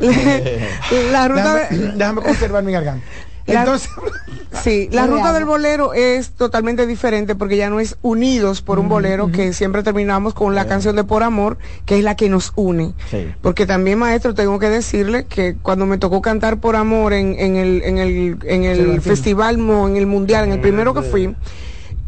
la 1.12 1.28
ruta 1.28 1.54
Déjame, 1.54 1.76
de, 1.86 1.92
déjame 1.92 2.22
conservar 2.22 2.64
mi 2.64 2.72
garganta. 2.72 3.04
La- 3.46 3.60
Entonces, 3.60 3.90
sí, 4.62 4.88
la 4.92 5.06
ruta 5.06 5.32
del 5.32 5.44
bolero 5.44 5.92
es 5.94 6.30
totalmente 6.32 6.86
diferente 6.86 7.34
porque 7.34 7.56
ya 7.56 7.70
no 7.70 7.80
es 7.80 7.96
unidos 8.02 8.62
por 8.62 8.78
un 8.78 8.88
bolero 8.88 9.30
que 9.32 9.52
siempre 9.52 9.82
terminamos 9.82 10.34
con 10.34 10.54
la 10.54 10.66
canción 10.66 10.94
de 10.96 11.04
Por 11.04 11.22
Amor, 11.22 11.58
que 11.86 11.98
es 11.98 12.04
la 12.04 12.14
que 12.16 12.28
nos 12.28 12.52
une. 12.56 12.92
Sí. 13.10 13.28
Porque 13.42 13.66
también, 13.66 13.98
maestro, 13.98 14.34
tengo 14.34 14.58
que 14.58 14.68
decirle 14.68 15.24
que 15.26 15.56
cuando 15.62 15.86
me 15.86 15.98
tocó 15.98 16.22
cantar 16.22 16.58
Por 16.60 16.76
Amor 16.76 17.12
en, 17.12 17.34
en 17.38 17.56
el, 17.56 17.82
en 17.82 17.98
el, 17.98 18.38
en 18.44 18.64
el 18.64 18.76
Cervantino. 18.76 19.02
festival, 19.02 19.58
Mo, 19.58 19.88
en 19.88 19.96
el 19.96 20.06
mundial, 20.06 20.44
en 20.44 20.52
el 20.52 20.60
primero 20.60 20.94
que 20.94 21.02
fui, 21.02 21.34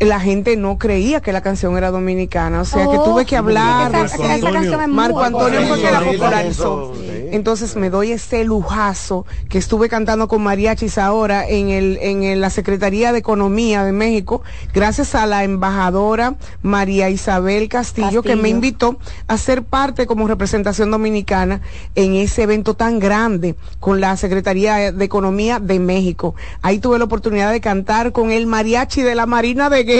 la 0.04 0.20
gente 0.20 0.56
no 0.56 0.78
creía 0.78 1.20
que 1.20 1.32
la 1.32 1.40
canción 1.40 1.76
era 1.76 1.90
dominicana. 1.90 2.60
O 2.60 2.64
sea, 2.64 2.84
que 2.90 2.96
Oh, 2.98 3.04
tuve 3.04 3.24
que 3.26 3.36
hablar. 3.36 3.90
Esa, 3.90 3.98
Marco 3.98 4.14
esa 4.24 4.34
Antonio. 4.34 4.54
canción 4.54 4.80
es 4.82 4.88
muy 4.88 4.96
Marco 4.96 5.20
Antonio 5.22 5.60
fue 5.66 5.80
que 5.80 5.90
la 5.90 6.00
popularizó. 6.00 6.92
Entonces 7.32 7.76
me 7.76 7.88
doy 7.88 8.12
ese 8.12 8.44
lujazo 8.44 9.24
que 9.48 9.56
estuve 9.58 9.88
cantando 9.88 10.28
con 10.28 10.42
mariachis 10.42 10.98
ahora 10.98 11.48
en 11.48 11.70
el 11.70 11.98
en 12.02 12.22
el- 12.24 12.40
la 12.42 12.50
Secretaría 12.50 13.10
de 13.12 13.18
Economía 13.20 13.84
de 13.84 13.92
México, 13.92 14.42
gracias 14.74 15.14
a 15.14 15.24
la 15.24 15.42
embajadora 15.42 16.34
María 16.62 17.08
Isabel 17.08 17.68
Castillo, 17.70 18.22
que 18.22 18.30
me 18.36 18.42
Castillo. 18.42 18.54
invitó 18.56 18.98
a 19.28 19.38
ser 19.38 19.62
parte 19.62 20.06
como 20.06 20.28
representación 20.28 20.90
dominicana 20.90 21.62
en 21.94 22.14
ese 22.16 22.42
evento 22.42 22.74
tan 22.74 22.98
grande 22.98 23.54
con 23.80 24.00
la 24.00 24.16
Secretaría 24.18 24.92
de 24.92 25.04
Economía 25.04 25.58
de 25.58 25.78
México. 25.78 26.34
Ahí 26.60 26.78
tuve 26.80 26.98
la 26.98 27.04
oportunidad 27.04 27.50
de 27.50 27.60
cantar 27.62 28.12
con 28.12 28.30
el 28.30 28.46
mariachi 28.46 29.00
de 29.00 29.14
la 29.14 29.24
Marina 29.24 29.70
de 29.70 29.84
Guerra. 29.84 29.91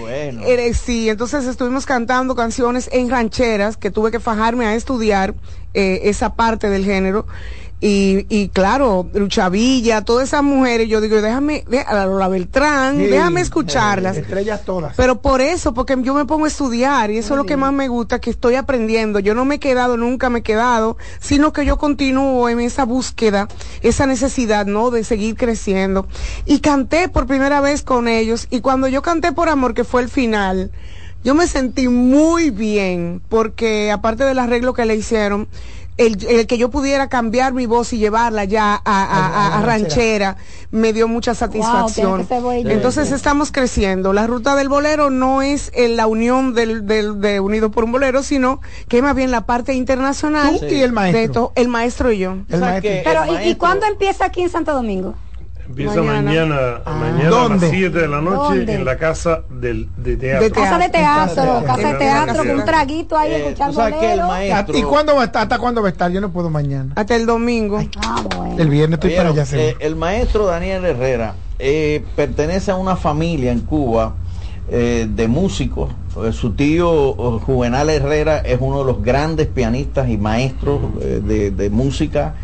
Bueno. 0.00 0.42
Eh, 0.44 0.74
sí, 0.74 1.08
entonces 1.08 1.46
estuvimos 1.46 1.86
cantando 1.86 2.34
canciones 2.34 2.88
en 2.92 3.10
rancheras 3.10 3.76
que 3.76 3.90
tuve 3.90 4.10
que 4.10 4.20
fajarme 4.20 4.66
a 4.66 4.74
estudiar 4.74 5.34
eh, 5.74 6.00
esa 6.04 6.34
parte 6.34 6.68
del 6.68 6.84
género 6.84 7.26
Y, 7.78 8.24
y 8.30 8.48
claro, 8.48 9.06
Luchavilla, 9.12 10.00
todas 10.02 10.28
esas 10.28 10.42
mujeres, 10.42 10.88
yo 10.88 11.02
digo, 11.02 11.20
déjame, 11.20 11.62
de- 11.68 11.80
a 11.80 11.92
la 11.94 12.06
Lola 12.06 12.28
Beltrán, 12.28 12.96
Sí. 12.96 13.04
déjame 13.06 13.42
escucharlas. 13.42 14.16
Estrellas 14.16 14.64
todas. 14.64 14.94
Pero 14.96 15.20
por 15.20 15.42
eso, 15.42 15.74
porque 15.74 15.94
yo 16.00 16.14
me 16.14 16.24
pongo 16.24 16.46
a 16.46 16.48
estudiar 16.48 17.10
y 17.10 17.18
eso 17.18 17.34
es 17.34 17.36
lo 17.38 17.44
que 17.44 17.58
más 17.58 17.74
me 17.74 17.88
gusta, 17.88 18.18
que 18.18 18.30
estoy 18.30 18.54
aprendiendo. 18.54 19.18
Yo 19.18 19.34
no 19.34 19.44
me 19.44 19.56
he 19.56 19.58
quedado, 19.58 19.98
nunca 19.98 20.30
me 20.30 20.38
he 20.38 20.42
quedado, 20.42 20.96
sino 21.20 21.52
que 21.52 21.66
yo 21.66 21.76
continúo 21.76 22.48
en 22.48 22.60
esa 22.60 22.84
búsqueda, 22.86 23.46
esa 23.82 24.06
necesidad, 24.06 24.64
¿no? 24.64 24.90
De 24.90 25.04
seguir 25.04 25.36
creciendo. 25.36 26.06
Y 26.46 26.60
canté 26.60 27.10
por 27.10 27.26
primera 27.26 27.60
vez 27.60 27.82
con 27.82 28.08
ellos 28.08 28.46
y 28.50 28.62
cuando 28.62 28.88
yo 28.88 29.02
canté 29.02 29.32
por 29.32 29.50
amor, 29.50 29.74
que 29.74 29.84
fue 29.84 30.00
el 30.00 30.08
final, 30.08 30.70
yo 31.24 31.34
me 31.34 31.46
sentí 31.46 31.88
muy 31.88 32.48
bien 32.48 33.20
porque 33.28 33.90
aparte 33.90 34.24
del 34.24 34.38
arreglo 34.38 34.72
que 34.72 34.86
le 34.86 34.94
hicieron, 34.96 35.46
el, 35.98 36.24
el 36.28 36.46
que 36.46 36.58
yo 36.58 36.68
pudiera 36.70 37.08
cambiar 37.08 37.52
mi 37.52 37.66
voz 37.66 37.92
y 37.92 37.98
llevarla 37.98 38.44
ya 38.44 38.74
a, 38.74 38.80
a- 38.84 39.26
a- 39.26 39.58
a 39.58 39.62
ranchera 39.62 40.36
me 40.70 40.92
dio 40.92 41.08
mucha 41.08 41.34
satisfacción. 41.34 42.26
Entonces 42.72 43.12
estamos 43.12 43.50
creciendo. 43.52 44.12
La 44.12 44.26
ruta 44.26 44.56
del 44.56 44.68
bolero 44.68 45.10
no 45.10 45.42
es 45.42 45.70
en 45.74 45.96
la 45.96 46.06
unión 46.06 46.52
del, 46.54 46.86
del, 46.86 47.20
de 47.20 47.40
Unido 47.40 47.70
por 47.70 47.84
un 47.84 47.92
Bolero, 47.92 48.22
sino 48.22 48.60
que 48.88 49.00
más 49.00 49.14
bien 49.14 49.30
la 49.30 49.46
parte 49.46 49.72
internacional. 49.74 50.58
Tú 50.60 50.66
y 50.66 50.80
el 50.82 50.92
maestro. 50.92 51.18
de 51.18 51.24
esto, 51.24 51.52
el 51.54 51.68
maestro 51.68 52.12
y 52.12 52.18
yo. 52.18 52.36
El 52.48 52.60
maestro. 52.60 52.90
Pero, 53.04 53.24
El 53.24 53.46
¿y- 53.46 53.50
¿y, 53.50 53.54
cuándo 53.54 53.86
empieza 53.86 54.26
aquí 54.26 54.42
en 54.42 54.50
Santo 54.50 54.72
Domingo? 54.74 55.14
Empieza 55.76 56.00
Mañana. 56.02 56.22
mañana, 56.22 56.80
mañana, 56.86 57.44
a 57.44 57.48
las 57.50 57.68
7 57.70 57.98
de 57.98 58.08
la 58.08 58.20
noche 58.22 58.56
¿Dónde? 58.60 58.72
en 58.74 58.84
la 58.86 58.96
casa 58.96 59.42
del, 59.50 59.90
de 59.98 60.16
teatro. 60.16 60.44
De 60.48 60.50
Casa 60.50 60.78
de 60.78 60.88
teatro, 60.88 61.62
casa 61.66 61.92
de 61.92 61.98
teatro, 61.98 62.36
con 62.44 62.50
un 62.60 62.64
traguito 62.64 63.18
ahí, 63.18 63.32
Eh, 63.32 63.46
escuchando. 63.48 64.78
¿Y 64.78 64.82
cuándo 64.84 65.16
va 65.16 65.22
a 65.22 65.24
estar? 65.26 65.42
¿Hasta 65.42 65.58
cuándo 65.58 65.82
va 65.82 65.88
a 65.88 65.90
estar? 65.90 66.10
Yo 66.10 66.22
no 66.22 66.30
puedo 66.30 66.48
mañana. 66.48 66.92
Hasta 66.96 67.14
el 67.14 67.26
domingo. 67.26 67.78
Ah, 67.98 68.22
bueno. 68.38 68.54
El 68.58 68.70
viernes 68.70 68.96
estoy 68.96 69.16
para 69.16 69.28
allá. 69.28 69.44
eh, 69.52 69.76
el 69.80 69.96
maestro 69.96 70.46
Daniel 70.46 70.82
Herrera 70.86 71.34
eh, 71.58 72.02
pertenece 72.16 72.70
a 72.70 72.76
una 72.76 72.96
familia 72.96 73.52
en 73.52 73.60
Cuba 73.60 74.14
eh, 74.70 75.06
de 75.10 75.28
músicos. 75.28 75.90
Su 76.32 76.52
tío 76.54 77.12
Juvenal 77.40 77.90
Herrera 77.90 78.38
es 78.38 78.56
uno 78.62 78.78
de 78.78 78.84
los 78.86 79.02
grandes 79.02 79.46
pianistas 79.48 80.08
y 80.08 80.16
maestros 80.16 80.80
eh, 81.02 81.20
de, 81.22 81.50
de 81.50 81.68
música 81.68 82.34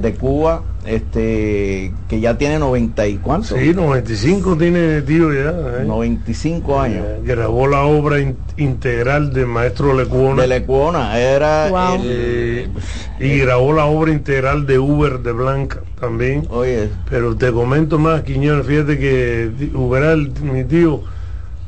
de 0.00 0.14
Cuba, 0.14 0.62
este 0.84 1.92
que 2.08 2.20
ya 2.20 2.36
tiene 2.38 2.58
90 2.58 3.06
y 3.06 3.16
cuánto, 3.18 3.56
Sí, 3.56 3.72
95 3.74 4.56
tiene 4.56 5.02
tío 5.02 5.32
ya. 5.32 5.50
¿eh? 5.80 5.84
95 5.86 6.80
años. 6.80 7.04
Eh, 7.06 7.20
grabó 7.24 7.66
la 7.66 7.82
obra 7.82 8.20
in- 8.20 8.36
integral 8.56 9.32
del 9.32 9.46
maestro 9.46 9.94
Lecuona 9.94 10.42
De 10.42 10.48
Lecuona 10.48 11.18
era 11.18 11.68
Wow. 11.70 11.94
el- 12.02 12.02
eh, 12.04 12.68
y 13.20 13.38
grabó 13.38 13.72
la 13.72 13.84
obra 13.86 14.12
integral 14.12 14.66
de 14.66 14.78
Uber 14.78 15.18
de 15.20 15.32
Blanca 15.32 15.80
también. 16.00 16.46
oye, 16.50 16.88
Pero 17.08 17.36
te 17.36 17.52
comento 17.52 17.98
más, 17.98 18.22
Quiñones, 18.22 18.66
fíjate 18.66 18.98
que 18.98 19.50
Uberal, 19.74 20.32
mi 20.42 20.64
tío, 20.64 21.02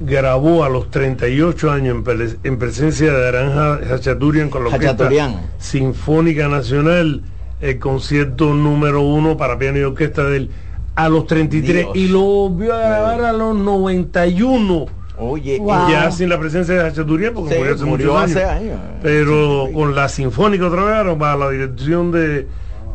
grabó 0.00 0.64
a 0.64 0.68
los 0.68 0.90
38 0.90 1.70
años 1.70 1.96
en, 1.96 2.02
pre- 2.04 2.36
en 2.42 2.58
presencia 2.58 3.12
de 3.12 3.28
Aranja 3.28 3.74
Hachaturian 3.94 4.50
con 4.50 4.64
la 4.64 4.70
Orquesta 4.70 4.90
Hachaturian. 5.04 5.36
Sinfónica 5.58 6.48
Nacional, 6.48 7.22
el 7.64 7.78
concierto 7.78 8.52
número 8.54 9.00
uno 9.00 9.36
para 9.36 9.58
piano 9.58 9.78
y 9.78 9.82
orquesta 9.82 10.24
de 10.24 10.36
él, 10.36 10.50
a 10.94 11.08
los 11.08 11.26
33 11.26 11.74
Dios. 11.84 11.96
y 11.96 12.08
lo 12.08 12.20
volvió 12.20 12.74
a 12.74 12.78
grabar 12.78 13.20
a 13.24 13.32
los 13.32 13.56
91. 13.56 14.86
oye, 15.18 15.58
Wow. 15.58 15.88
Ya 15.90 16.10
sin 16.10 16.28
la 16.28 16.38
presencia 16.38 16.74
de 16.74 16.80
Hachaturian, 16.88 17.32
porque 17.34 17.54
Sí, 17.54 17.58
murió 17.58 17.74
hace 17.74 17.84
murió 17.84 18.12
muchos 18.14 18.30
hace 18.30 18.44
años. 18.44 18.78
Pero 19.02 19.68
con 19.72 19.94
la 19.94 20.08
Sinfónica 20.08 20.66
otra 20.66 20.84
vez, 21.02 21.18
bajo 21.18 21.38
la 21.38 21.50
dirección 21.50 22.10
de, 22.12 22.46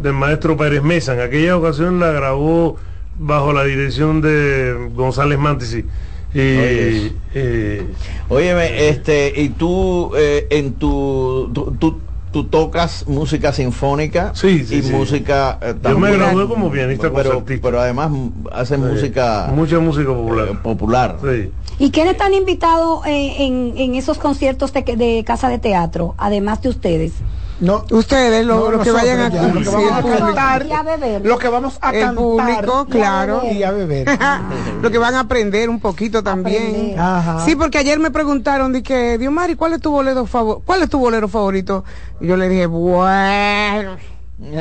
del 0.01 0.13
maestro 0.13 0.55
Pérez 0.55 0.83
Mesa. 0.83 1.13
En 1.13 1.21
aquella 1.21 1.57
ocasión 1.57 1.99
la 1.99 2.11
grabó 2.11 2.77
bajo 3.17 3.51
la 3.53 3.63
dirección 3.63 4.21
de 4.21 4.89
González 4.93 5.39
Mantisi. 5.39 5.85
Y, 6.31 6.39
Oye. 6.39 7.13
eh, 7.33 7.83
Óyeme, 8.29 8.87
este, 8.89 9.33
y 9.35 9.49
tú 9.49 10.11
eh, 10.15 10.45
en 10.51 10.73
tu, 10.73 11.49
tú, 11.79 11.99
tú 12.31 12.43
tocas 12.45 13.07
música 13.07 13.51
sinfónica 13.53 14.31
Sí, 14.35 14.63
sí, 14.65 14.75
y 14.77 14.81
sí. 14.83 14.91
música 14.91 15.57
eh, 15.61 15.73
Yo 15.83 15.97
me 15.97 16.11
gradué 16.11 16.47
como 16.47 16.71
pianista 16.71 17.11
pero, 17.11 17.43
pero 17.61 17.79
además 17.81 18.11
haces 18.51 18.77
música 18.79 19.51
mucha 19.53 19.79
música 19.79 20.11
eh, 20.11 20.15
popular. 20.15 20.61
popular. 20.61 21.17
Sí. 21.23 21.51
¿Y 21.79 21.91
quiénes 21.91 22.13
están 22.13 22.33
invitados 22.33 23.05
eh, 23.07 23.35
en, 23.45 23.73
en 23.77 23.95
esos 23.95 24.17
conciertos 24.17 24.73
de, 24.73 24.81
de 24.83 25.23
casa 25.25 25.49
de 25.49 25.59
teatro, 25.59 26.13
además 26.17 26.61
de 26.61 26.69
ustedes? 26.69 27.13
No, 27.61 27.83
Ustedes, 27.91 28.45
lo- 28.45 28.71
no, 28.71 28.79
que 28.81 28.91
vayan 28.91 29.19
a 29.19 29.29
ya, 29.29 29.43
lo 29.49 29.59
que 29.61 29.69
vamos 29.69 29.91
a 29.91 30.01
cantar, 30.01 30.65
Y 30.65 30.71
a 30.71 30.81
beber. 30.83 31.25
lo 31.25 31.37
que 31.37 31.47
vamos 31.49 31.77
a 31.81 31.89
El 31.91 31.99
cantar 32.05 32.15
público, 32.15 32.85
claro. 32.89 33.41
y 33.51 33.63
a 33.63 33.71
beber. 33.71 34.07
lo 34.81 34.89
que 34.91 34.97
van 34.97 35.15
a 35.15 35.19
aprender 35.21 35.69
un 35.69 35.79
poquito 35.81 36.23
también. 36.23 36.97
Ajá. 36.97 37.43
Sí, 37.45 37.55
porque 37.57 37.77
ayer 37.77 37.99
me 37.99 38.11
preguntaron 38.11 38.71
de 38.71 38.81
que, 38.81 39.17
Dios 39.17 39.33
Mari, 39.33 39.55
¿cuál 39.55 39.73
es 39.73 39.81
tu 39.81 39.91
bolero 39.91 40.25
favorito? 40.25 40.63
¿Cuál 40.65 40.83
es 40.83 40.89
tu 40.89 40.99
bolero 40.99 41.27
favorito? 41.27 41.83
Y 42.21 42.27
yo 42.27 42.37
le 42.37 42.47
dije, 42.47 42.65
bueno, 42.65 43.97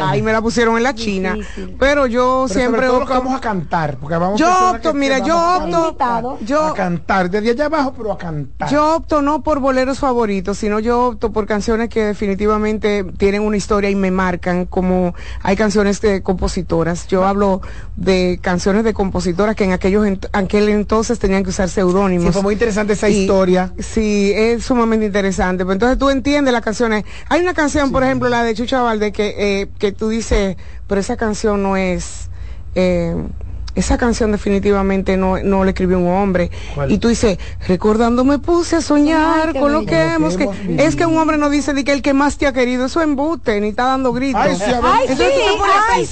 ahí 0.03 0.23
me 0.23 0.33
la 0.33 0.41
pusieron 0.43 0.77
en 0.77 0.83
la 0.83 0.95
China. 0.95 1.35
Difícil. 1.35 1.77
Pero 1.79 2.07
yo 2.07 2.45
Pero 2.49 2.61
siempre 2.61 2.81
sobre 2.81 2.87
todo 2.89 3.01
lo 3.01 3.07
que 3.07 3.13
opto- 3.13 3.19
vamos 3.19 3.35
a 3.37 3.41
cantar, 3.41 3.97
porque 3.99 4.17
vamos 4.17 4.41
Yo 4.41 4.71
opto, 4.71 4.93
que- 4.93 4.99
mira, 4.99 5.19
yo 5.19 5.37
opto- 5.37 6.39
yo- 6.41 6.65
a 6.67 6.75
cantar 6.75 7.31
desde 7.31 7.51
allá 7.51 7.67
abajo, 7.67 7.95
pero 7.97 8.13
a 8.13 8.19
cantar. 8.19 8.69
Yo 8.71 8.97
opto 8.97 9.23
no 9.23 9.43
por 9.43 9.61
boleros 9.61 9.99
favoritos, 9.99 10.59
sino 10.59 10.81
yo 10.81 11.07
opto 11.07 11.33
por 11.33 11.47
canciones 11.47 11.89
que 11.89 12.05
definitivamente 12.05 13.05
tienen 13.19 13.43
una 13.43 13.57
historia 13.57 13.91
y 13.91 13.95
me 13.95 14.11
marcan, 14.11 14.67
como 14.67 15.15
hay 15.43 15.57
canciones 15.57 16.01
de 16.01 16.23
compositoras. 16.23 17.07
Yo 17.09 17.27
hablo 17.27 17.61
de 17.97 18.39
canciones 18.43 18.85
de 18.85 18.95
compositoras 18.95 19.55
que 19.57 19.65
en 19.65 19.73
aquellos 19.73 20.07
ent- 20.07 20.29
aquel 20.33 20.69
entonces 20.69 21.19
tenían 21.19 21.43
que 21.45 21.51
usar 21.51 21.69
seudónimos. 21.69 22.27
Sí, 22.27 22.33
fue 22.33 22.43
muy 22.43 22.55
interesante 22.55 22.93
esa 22.95 23.09
Y- 23.09 23.23
historia. 23.23 23.73
Sí, 23.79 24.33
es 24.35 24.65
sumamente 24.65 25.07
interesante. 25.07 25.65
Pero 25.65 25.73
entonces 25.75 25.99
tú 25.99 26.11
entiendes 26.11 26.53
las 26.53 26.63
canciones. 26.63 27.05
Hay 27.29 27.41
una 27.41 27.55
canción, 27.55 27.91
por 27.93 28.03
ejemplo, 28.03 28.29
la 28.29 28.43
de 28.43 28.55
Chucha 28.55 28.83
Valde, 28.83 29.13
que, 29.13 29.35
eh, 29.63 29.68
que 29.79 29.93
tú 29.93 30.09
dices, 30.09 30.57
pero 30.87 31.01
esa 31.01 31.17
canción 31.17 31.63
no 31.63 31.77
es... 31.77 32.31
eh, 32.75 33.15
esa 33.79 33.99
canción 33.99 34.33
definitivamente 34.33 35.17
no, 35.17 35.39
no 35.39 35.65
la 35.65 35.71
escribió 35.71 35.99
un 35.99 36.09
hombre. 36.09 36.51
¿Cuál? 36.75 36.91
Y 36.93 36.99
tú 36.99 37.09
dices, 37.09 37.39
recordando 37.67 38.25
me 38.25 38.39
puse 38.39 38.77
a 38.77 38.81
soñar 38.81 39.53
Ay, 39.55 39.61
con 39.61 39.73
lo 39.73 39.85
que 39.87 40.01
hemos... 40.15 40.35
Lo 40.35 40.39
Que, 40.39 40.45
que 40.45 40.51
hemos 40.51 40.59
vivido. 40.67 40.85
es 40.85 40.97
que 40.97 41.07
un 41.07 41.17
hombre 41.17 41.39
no 41.39 41.51
dice 41.51 41.73
de 41.75 41.85
que 41.85 41.93
el 41.93 42.03
que 42.03 42.13
más 42.15 42.39
te 42.39 42.47
ha 42.47 42.53
querido, 42.53 42.87
eso 42.87 43.01
es 43.01 43.05
embute, 43.07 43.61
ni 43.61 43.69
está 43.69 43.85
dando 43.85 44.13
gritos. 44.13 44.41
Ay, 44.43 44.57
sí, 44.57 44.63
a 44.65 44.81
ver. 44.81 44.85
Ay, 44.85 45.07
sí, 45.07 45.13
Entonces 45.13 45.35
tú 45.35 45.53
te 45.53 45.59
pones 45.59 45.77
a 45.77 45.93
ay, 45.93 46.07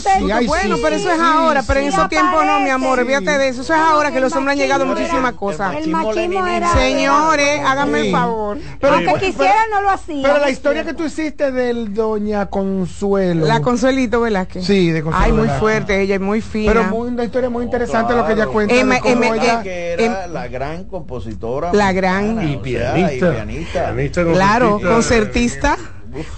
sí, 0.00 0.08
pensar. 0.08 0.40
sí, 0.40 0.46
bueno, 0.46 0.76
sí, 0.76 0.82
pero 0.84 0.96
eso 0.96 1.10
es 1.10 1.16
sí, 1.16 1.22
ahora, 1.24 1.62
pero 1.66 1.80
en 1.80 1.86
sí, 1.86 1.92
esos 1.94 2.08
tiempos 2.08 2.44
no, 2.46 2.60
mi 2.60 2.70
amor, 2.70 2.98
olvídate 3.00 3.38
de 3.38 3.48
eso. 3.48 3.62
Eso 3.62 3.74
es 3.74 3.80
ahora 3.80 4.10
que 4.12 4.20
los 4.20 4.32
hombres 4.34 4.52
han 4.52 4.58
llegado 4.58 4.84
a 4.84 4.86
muchísimas 4.86 5.32
cosas. 5.34 5.74
El 5.76 5.90
machismo 5.90 6.46
era... 6.46 6.72
Señores, 6.72 7.60
háganme 7.66 7.98
el 8.00 8.04
Sí. 8.06 8.10
favor. 8.12 8.58
Pero, 8.80 8.94
Aunque 8.94 9.14
quisiera, 9.26 9.54
no 9.70 9.80
lo 9.82 9.90
hacía. 9.90 10.22
pero 10.22 10.38
la 10.38 10.50
historia 10.50 10.84
que 10.84 10.92
tú 10.94 11.04
hiciste 11.04 11.52
del 11.52 11.94
Doña 11.94 12.46
Consuelo. 12.46 13.46
La 13.46 13.60
Consuelito 13.60 14.20
Velázquez. 14.20 14.64
Sí, 14.66 14.90
de 14.90 15.02
Consuelo 15.02 15.24
Ay, 15.24 15.32
muy 15.32 15.48
fuerte, 15.58 16.00
ella 16.00 16.16
es 16.16 16.20
muy 16.20 16.40
fina. 16.40 16.72
Pero 16.84 16.96
muy, 16.96 17.08
una 17.08 17.24
historia 17.24 17.50
muy 17.50 17.64
interesante 17.64 18.14
lo 18.14 18.26
que 18.26 18.32
ella 18.32 18.46
cuenta. 18.46 18.74
Emma- 18.74 18.94
de 18.96 19.00
cómo 19.00 19.12
Emma- 19.24 19.36
ella- 19.36 19.62
que 19.62 19.92
era 19.92 20.24
em- 20.26 20.32
la 20.32 20.48
gran 20.48 20.84
compositora 20.84 21.72
La 21.72 21.92
gran- 21.92 22.36
mexicana, 22.36 22.44
Y 22.44 22.54
o 22.54 22.78
sea, 22.78 22.92
pianista. 22.94 23.26
y 23.28 23.32
pianista. 23.34 23.84
pianista 23.92 24.24
Claro, 24.24 24.80
concertista. 24.80 25.76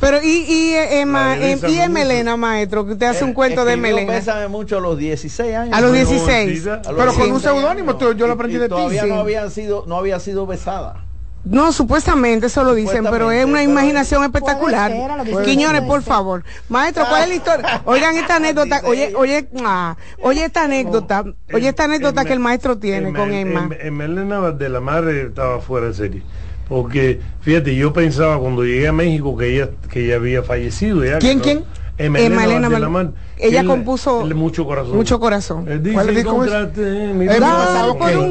Pero 0.01 0.19
y 0.23 0.45
y 0.49 0.75
eh, 0.75 1.01
Emma, 1.01 1.35
em- 1.37 1.43
Elisa 1.43 1.69
y. 1.69 1.79
Emelena, 1.81 2.37
maestro, 2.37 2.87
que 2.87 2.93
usted 2.93 3.07
hace 3.07 3.25
un 3.25 3.33
cuento 3.35 3.65
de 3.65 3.73
Emelena. 3.73 4.13
Bésame 4.13 4.47
mucho 4.47 4.79
a 4.79 4.81
los 4.81 4.97
16 4.97 5.53
años. 5.55 5.77
A 5.77 5.81
los 5.81 5.91
Bueno, 5.91 6.07
16. 6.11 6.67
A 6.69 6.75
a 6.75 6.77
los 6.77 6.87
Pero 6.87 7.13
con 7.13 7.23
un 7.23 7.29
16 7.31 7.43
seudónimo, 7.43 7.99
yo 8.13 8.27
lo 8.29 8.33
aprendí 8.35 8.55
y 8.57 8.59
de 8.61 8.67
ti, 8.69 8.71
Todavía 8.75 9.03
sí. 9.03 9.09
no 9.09 9.17
había 9.17 9.51
sido, 9.51 9.85
no 9.89 9.97
había 9.97 10.21
sido 10.21 10.47
besada. 10.47 11.05
No, 11.45 11.73
supuestamente 11.73 12.47
eso 12.47 12.65
lo 12.65 12.75
dicen, 12.75 13.05
pero 13.11 13.31
es 13.31 13.45
una 13.45 13.63
imaginación 13.63 14.25
espectacular. 14.25 14.91
ser, 14.91 15.45
Quiñones, 15.45 15.83
por 15.83 16.03
favor. 16.03 16.43
Maestro, 16.69 17.05
¿cuál 17.09 17.25
es 17.25 17.29
la 17.29 17.35
historia? 17.35 17.83
Oigan 17.85 18.17
esta 18.17 18.37
anécdota, 18.37 18.81
oye, 18.85 19.13
oye, 19.17 19.49
ah, 19.65 19.97
oye 20.23 20.45
esta 20.47 20.65
anécdota, 20.65 21.25
oye 21.53 21.69
esta 21.69 21.85
anécdota 21.85 22.25
que 22.25 22.33
el 22.33 22.41
maestro 22.41 22.79
tiene 22.79 23.13
con 23.13 23.33
Emma. 23.33 23.69
Elena 24.05 24.53
de 24.53 24.69
la 24.69 24.81
madre 24.81 25.23
estaba 25.27 25.61
fuera 25.61 25.89
de 25.89 25.95
serie. 25.95 26.23
Porque, 26.69 27.21
fíjate, 27.43 27.75
yo 27.77 27.93
pensaba 27.93 28.39
cuando 28.39 28.65
llegué 28.65 28.89
a 28.89 28.93
México 28.93 29.37
que 29.37 29.55
ella, 29.55 29.69
que 29.91 30.07
ella 30.07 30.17
había 30.17 30.43
fallecido. 30.43 31.05
Ya, 31.05 31.19
¿Quién, 31.19 31.39
que 31.39 31.45
quién? 31.45 31.59
no- 31.59 31.84
Emma 31.97 32.19
Elena 32.45 32.69
Mal- 32.69 33.15
ella 33.39 33.65
compuso 33.65 34.27
mucho 34.27 34.65
corazón. 34.65 34.97
Mucho 34.97 35.19
corazón. 35.21 35.69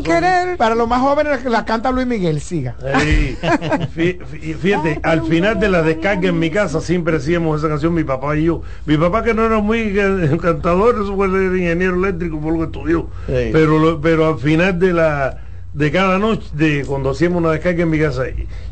Querer. 0.03 0.58
Para 0.58 0.75
los 0.75 0.88
más 0.88 1.01
jóvenes 1.01 1.43
la 1.46 1.63
canta 1.63 1.91
Luis 1.91 2.08
Miguel, 2.08 2.41
siga. 2.41 2.75
Fíjate, 3.93 5.00
al 5.03 5.24
final 5.24 5.60
de 5.60 5.70
la 5.70 5.82
descarga 5.82 6.29
en 6.29 6.39
mi 6.39 6.50
casa 6.50 6.82
siempre 6.82 7.17
hacíamos 7.17 7.60
esa 7.60 7.70
canción 7.70 7.93
mi 7.93 8.03
papá 8.03 8.36
y 8.36 8.46
yo. 8.46 8.62
Mi 8.86 8.98
papá 8.98 9.24
que 9.24 9.34
no 9.34 9.46
era 9.46 9.60
muy 9.60 9.93
eh, 9.98 10.38
cantador, 10.41 10.96
eso 11.01 11.15
fue 11.15 11.27
ingeniero 11.27 11.96
eléctrico 11.96 12.39
por 12.39 12.53
lo 12.53 12.60
que 12.60 12.65
estudió. 12.65 13.08
Sí. 13.27 13.50
Pero 13.51 14.00
pero 14.01 14.27
al 14.27 14.39
final 14.39 14.79
de 14.79 14.93
la 14.93 15.38
de 15.74 15.91
cada 15.91 16.20
noche, 16.20 16.50
de 16.53 16.86
cuando 16.86 17.12
hacíamos 17.12 17.39
una 17.39 17.51
descarga 17.51 17.84
en 17.84 17.89
mi 17.89 18.00
casa, 18.00 18.24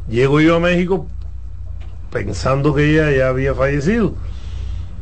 llego 0.10 0.40
yo 0.42 0.58
a 0.58 0.60
México 0.60 1.08
pensando 2.12 2.76
que 2.76 2.92
ella 2.92 3.12
ya 3.12 3.30
había 3.30 3.56
fallecido. 3.56 4.14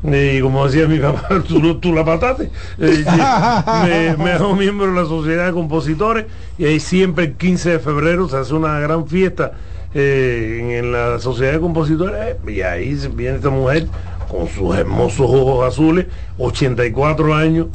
Y 0.03 0.39
como 0.41 0.65
decía 0.65 0.87
mi 0.87 0.99
papá, 0.99 1.27
tú, 1.47 1.75
tú 1.79 1.93
la 1.93 2.05
pataste. 2.05 2.49
Eh, 2.79 3.03
me, 4.17 4.23
me 4.23 4.31
hago 4.31 4.55
miembro 4.55 4.87
de 4.87 4.93
la 4.93 5.05
Sociedad 5.07 5.47
de 5.47 5.53
Compositores 5.53 6.25
y 6.57 6.65
ahí 6.65 6.79
siempre 6.79 7.25
el 7.25 7.33
15 7.33 7.71
de 7.71 7.79
febrero 7.79 8.29
se 8.29 8.37
hace 8.37 8.53
una 8.53 8.79
gran 8.79 9.07
fiesta 9.07 9.53
eh, 9.93 10.59
en, 10.61 10.71
en 10.71 10.91
la 10.91 11.19
Sociedad 11.19 11.53
de 11.53 11.59
Compositores 11.59 12.19
eh, 12.19 12.37
y 12.47 12.61
ahí 12.61 12.95
viene 13.13 13.37
esta 13.37 13.49
mujer 13.49 13.87
con 14.29 14.47
sus 14.47 14.77
hermosos 14.77 15.27
ojos 15.27 15.67
azules, 15.67 16.05
84 16.37 17.35
años 17.35 17.67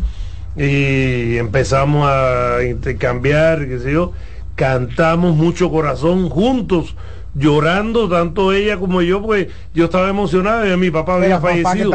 y 0.56 1.36
empezamos 1.36 2.08
a 2.08 2.62
intercambiar, 2.62 3.66
qué 3.66 3.80
sé 3.80 3.92
yo, 3.92 4.12
cantamos 4.54 5.34
mucho 5.34 5.70
corazón 5.70 6.28
juntos, 6.28 6.94
llorando 7.34 8.08
tanto 8.08 8.52
ella 8.52 8.78
como 8.78 9.02
yo, 9.02 9.20
porque 9.22 9.50
yo 9.74 9.86
estaba 9.86 10.08
emocionado 10.08 10.72
y 10.72 10.76
mi 10.76 10.90
papá 10.90 11.16
había 11.16 11.40
papá 11.40 11.54
fallecido. 11.62 11.90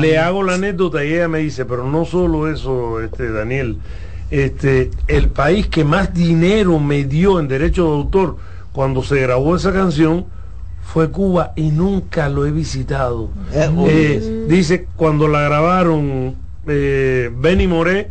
Le 0.00 0.18
hago 0.18 0.42
la 0.42 0.54
anécdota 0.54 1.04
y 1.04 1.14
ella 1.14 1.28
me 1.28 1.40
dice, 1.40 1.64
pero 1.64 1.90
no 1.90 2.04
solo 2.04 2.50
eso, 2.50 3.00
este 3.00 3.30
Daniel, 3.32 3.78
este 4.30 4.90
el 5.08 5.28
país 5.28 5.66
que 5.66 5.84
más 5.84 6.14
dinero 6.14 6.78
me 6.78 7.04
dio 7.04 7.38
en 7.40 7.48
derecho 7.48 7.84
de 7.84 7.90
autor 7.96 8.36
cuando 8.72 9.02
se 9.02 9.20
grabó 9.20 9.56
esa 9.56 9.72
canción 9.72 10.26
fue 10.82 11.10
Cuba 11.10 11.52
y 11.56 11.70
nunca 11.70 12.28
lo 12.28 12.46
he 12.46 12.50
visitado. 12.50 13.30
Eh, 13.52 13.68
Eh, 13.88 14.44
dice 14.48 14.86
cuando 14.96 15.28
la 15.28 15.42
grabaron 15.42 16.34
eh, 16.66 17.30
Benny 17.36 17.66
Moré 17.66 18.08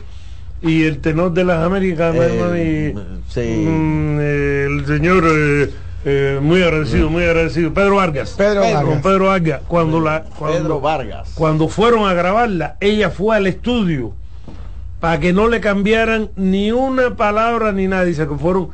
y 0.62 0.84
el 0.84 1.00
tenor 1.00 1.34
de 1.34 1.44
las 1.44 1.64
Américas, 1.66 2.16
Eh, 2.16 2.20
hermano, 2.20 2.58
y, 2.58 2.94
sí. 3.30 3.66
mm, 3.68 4.18
eh, 4.20 4.68
el 4.70 4.86
señor 4.86 5.24
eh, 5.28 5.70
eh, 6.06 6.40
muy 6.42 6.62
agradecido, 6.62 7.10
muy 7.10 7.24
agradecido, 7.24 7.74
Pedro 7.74 7.96
Vargas. 7.96 8.36
Pedro 8.38 8.62
Con 8.62 8.74
Vargas. 8.74 9.02
Pedro 9.02 9.26
Vargas, 9.26 9.62
cuando 9.68 10.00
la 10.00 10.24
cuando, 10.24 10.58
Pedro 10.58 10.82
Vargas. 10.82 11.32
cuando 11.36 11.68
fueron 11.68 12.08
a 12.08 12.14
grabarla, 12.14 12.78
ella 12.80 13.10
fue 13.10 13.36
al 13.36 13.48
estudio 13.48 14.14
para 15.00 15.20
que 15.20 15.34
no 15.34 15.48
le 15.48 15.60
cambiaran 15.60 16.30
ni 16.36 16.72
una 16.72 17.16
palabra 17.16 17.72
ni 17.72 17.88
nada. 17.88 18.06
Dice 18.06 18.28
que 18.28 18.36
fueron 18.36 18.70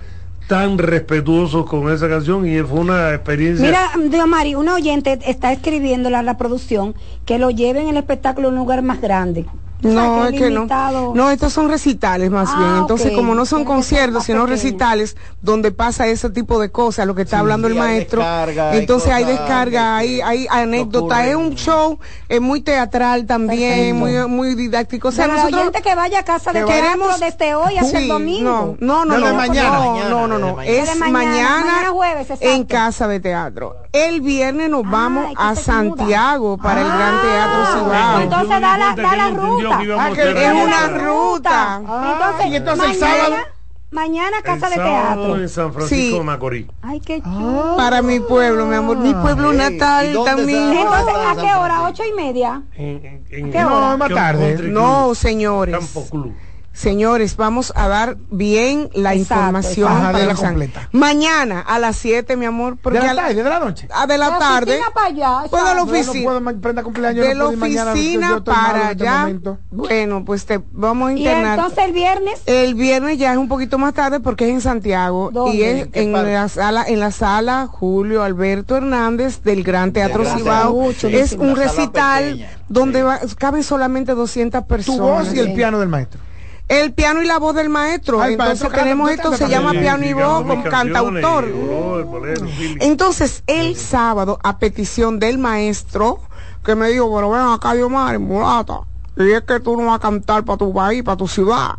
tan 0.47 0.79
respetuosos 0.79 1.67
con 1.67 1.91
esa 1.91 2.09
canción 2.09 2.47
y 2.47 2.59
fue 2.61 2.79
una 2.79 3.13
experiencia. 3.13 3.65
Mira, 3.65 3.91
Dios 4.09 4.27
Mari, 4.27 4.55
un 4.55 4.67
oyente 4.67 5.19
está 5.25 5.51
escribiendo 5.51 6.09
a 6.15 6.23
la 6.23 6.37
producción 6.37 6.95
que 7.25 7.37
lo 7.37 7.51
lleven 7.51 7.87
el 7.87 7.97
espectáculo 7.97 8.47
a 8.47 8.51
un 8.51 8.57
lugar 8.57 8.81
más 8.81 8.99
grande. 8.99 9.45
O 9.79 9.83
sea, 9.83 9.91
No, 9.93 10.25
es 10.27 10.33
que 10.37 10.49
no. 10.49 10.67
No, 11.15 11.29
estos 11.31 11.53
son 11.53 11.69
recitales 11.69 12.29
más 12.29 12.49
Ah, 12.51 12.57
bien. 12.59 12.75
Entonces, 12.79 13.13
como 13.13 13.33
no 13.33 13.45
son 13.45 13.59
Tiene 13.59 13.71
conciertos, 13.75 14.25
sino 14.25 14.39
pequeño. 14.41 14.55
recitales 14.55 15.15
donde 15.41 15.71
pasa 15.71 16.05
ese 16.07 16.29
tipo 16.29 16.59
de 16.59 16.69
cosas, 16.69 17.07
lo 17.07 17.15
que 17.15 17.21
está 17.21 17.39
hablando 17.39 17.67
el 17.67 17.75
maestro. 17.75 18.19
descarga, 18.19 18.71
hay 18.71 18.79
Entonces 18.79 19.11
hay 19.11 19.23
cosas 19.23 19.39
descarga, 19.39 19.95
hay, 19.97 20.19
hay 20.21 20.47
anécdotas. 20.49 21.25
Es 21.27 21.35
un 21.35 21.55
show 21.55 21.97
eh, 22.27 22.41
muy 22.41 22.59
teatral 22.61 23.25
también, 23.25 23.95
muy, 23.97 24.11
muy 24.27 24.55
didáctico. 24.55 25.07
O 25.07 25.11
sea, 25.13 25.25
el 25.25 25.31
nosotros 25.31 25.59
oyente 25.61 25.81
que 25.81 25.95
vaya 25.95 26.19
a 26.19 26.23
casa 26.23 26.51
de 26.51 26.65
queremos- 26.65 27.17
desde 27.19 27.55
hoy 27.55 27.77
hasta 27.77 27.99
el 27.99 28.07
domingo. 28.09 28.75
No, 28.81 29.05
no, 29.05 29.17
no, 29.17 29.27
no, 29.29 29.33
mañana. 29.35 29.69
no, 29.79 29.91
Mañana, 29.93 30.09
no, 30.09 30.27
no, 30.27 30.35
desde 30.35 30.47
no. 30.49 30.55
mañana. 30.57 30.77
Es 30.77 30.99
mañana, 30.99 31.11
mañana, 31.11 31.65
mañana 31.65 31.89
jueves, 31.91 32.27
en 32.41 32.63
casa 32.65 33.07
de 33.07 33.19
teatro. 33.21 33.75
El 33.93 34.19
viernes 34.21 34.69
nos 34.69 34.83
vamos 34.83 35.25
Ay, 35.29 35.35
que 35.35 35.41
a. 35.41 35.55
Santiago 35.55 36.57
para 36.57 36.81
el 36.81 36.87
Gran 36.87 37.15
Ah, 37.15 37.21
Teatro 37.21 37.79
Cibao. 37.85 38.21
entonces 38.21 38.61
da 38.61 38.77
la- 38.77 38.95
da 38.95 39.15
la 39.15 39.29
él 39.71 39.91
entendió 39.91 39.97
ruta. 39.97 40.33
que 40.33 40.41
íbamos 40.41 40.69
Ah, 40.73 40.85
es 40.85 40.89
una 40.91 40.97
ruta. 41.05 41.81
entonces, 42.13 42.45
y 42.47 42.55
entonces 42.55 42.85
el 42.85 42.99
mañana, 42.99 43.23
sábado- 43.25 43.43
mañana 43.91 44.37
casa 44.43 44.67
El 44.67 44.73
de 44.73 44.79
teatro. 44.79 45.35
en 45.37 45.49
San 45.49 45.73
Francisco 45.73 46.11
Sí. 46.11 46.17
de 46.17 46.23
Macorís. 46.23 46.67
Ay, 46.81 46.99
qué 46.99 47.21
Ah. 47.23 47.29
chulo. 47.29 47.73
Para 47.77 48.01
mi 48.01 48.19
pueblo, 48.19 48.65
mi 48.65 48.75
amor. 48.75 48.97
Mi 48.97 49.13
pueblo 49.13 49.49
Ey, 49.51 49.55
¿y 49.55 49.57
natal 49.57 50.17
también. 50.25 50.73
está? 50.73 50.81
Entonces, 50.81 51.15
¿a 51.27 51.35
qué 51.41 51.53
hora? 51.55 51.81
¿Ocho 51.83 52.03
y 52.05 52.13
media? 52.13 52.61
En, 52.75 52.85
en- 53.05 53.25
en- 53.29 53.51
¿Qué 53.51 53.65
hora? 53.65 53.69
No, 53.69 53.91
es 53.93 53.97
más 53.99 54.09
tarde. 54.09 54.57
No, 54.63 55.15
señores. 55.15 55.75
Campo 55.75 56.07
Club. 56.09 56.33
Señores, 56.71 57.35
vamos 57.35 57.73
a 57.75 57.87
dar 57.89 58.15
bien 58.29 58.89
la 58.93 59.13
Exacto, 59.13 59.19
información. 59.35 59.87
exacto. 59.91 60.05
Para 60.13 60.19
de 60.19 60.25
la 60.27 60.35
completa. 60.35 60.89
Mañana 60.93 61.59
a 61.59 61.77
las 61.79 61.97
7, 61.97 62.37
mi 62.37 62.45
amor. 62.45 62.75
¿De 62.75 62.79
Porque 62.81 62.99
la 62.99 63.11
a 63.11 63.13
la, 63.13 63.21
tarde, 63.23 63.43
de 63.43 63.49
la 63.49 63.59
noche? 63.59 63.87
a 63.93 64.07
de 64.07 64.17
la 64.17 64.29
De 64.31 64.37
tarde. 64.39 64.71
oficina 64.73 64.93
para 64.93 65.07
allá, 65.07 65.49
Pues 65.49 65.51
de 65.51 65.57
la 65.57 65.71
exacto. 65.71 65.75
No, 65.75 65.91
no 65.91 65.91
oficina. 65.99 66.23
puedo 66.23 66.41
ma- 66.41 66.53
prenda 66.53 66.83
cumpleaños, 66.83 67.25
de 67.27 67.35
no 67.35 67.51
la 67.51 67.57
mañana, 67.57 67.91
oficina 67.91 68.43
para 68.43 68.91
este 68.91 69.03
allá. 69.07 69.29
Bueno, 69.71 70.23
pues 70.23 70.45
te 70.45 70.61
vamos 70.71 71.09
a 71.09 71.13
Y 71.13 71.17
internar. 71.17 71.57
entonces 71.59 71.83
el 71.85 71.91
viernes, 71.91 72.41
El 72.45 72.75
viernes 72.75 73.17
ya 73.17 73.31
es 73.33 73.37
un 73.37 73.49
poquito 73.49 73.77
más 73.77 73.93
tarde 73.93 74.19
porque 74.21 74.45
es 74.45 74.51
en 74.51 74.61
Santiago 74.61 75.31
¿Dónde? 75.33 75.57
y 75.57 75.63
es 75.63 75.89
¿En 75.93 76.13
la 76.13 76.47
sala 76.47 76.85
en 76.87 76.99
la 76.99 77.11
sala 77.11 77.67
Julio 77.69 78.23
Alberto 78.23 78.77
Hernández 78.77 79.41
del 79.43 79.63
Gran 79.63 79.91
Teatro 79.91 80.23
Cibao. 80.23 80.91
Es 80.91 81.33
un 81.33 81.55
recital 81.57 82.23
pequeña. 82.23 82.49
donde 82.69 82.99
Sí. 82.99 83.03
va- 83.03 83.19
caben 83.37 83.63
solamente 83.63 84.13
200 84.13 84.61
Tu 84.61 84.67
personas. 84.67 84.99
voz 85.01 85.33
y 85.35 85.39
el 85.39 85.53
piano 85.53 85.79
del 85.79 85.89
maestro. 85.89 86.21
El 86.69 86.93
piano 86.93 87.21
y 87.21 87.25
la 87.25 87.39
voz 87.39 87.55
del 87.55 87.67
maestro. 87.67 88.23
El 88.23 88.33
Entonces 88.33 88.61
maestro 88.61 88.69
tenemos 88.69 89.09
¿tú 89.09 89.13
esto, 89.15 89.35
se 89.35 89.49
llama 89.49 89.71
piano 89.71 90.05
y 90.05 90.13
voz 90.13 90.45
con 90.45 90.61
cantautor. 90.61 91.51
bolero. 91.51 92.47
Entonces, 92.79 93.43
el 93.47 93.75
sábado, 93.75 94.39
a 94.43 94.59
petición 94.59 95.19
del 95.19 95.39
maestro, 95.39 96.21
que 96.63 96.75
me 96.75 96.89
dijo, 96.89 97.13
pero 97.13 97.31
ven 97.31 97.41
acá, 97.41 97.73
Diomar, 97.73 98.19
mulata, 98.19 98.81
y 99.17 99.31
es 99.31 99.41
que 99.41 99.59
tú 99.59 99.75
no 99.75 99.87
vas 99.87 99.95
a 99.95 99.99
cantar 99.99 100.45
para 100.45 100.57
tu 100.57 100.71
país, 100.71 101.01
para 101.03 101.17
tu 101.17 101.27
ciudad. 101.27 101.71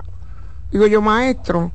Digo 0.72 0.86
yo, 0.88 1.00
maestro, 1.00 1.70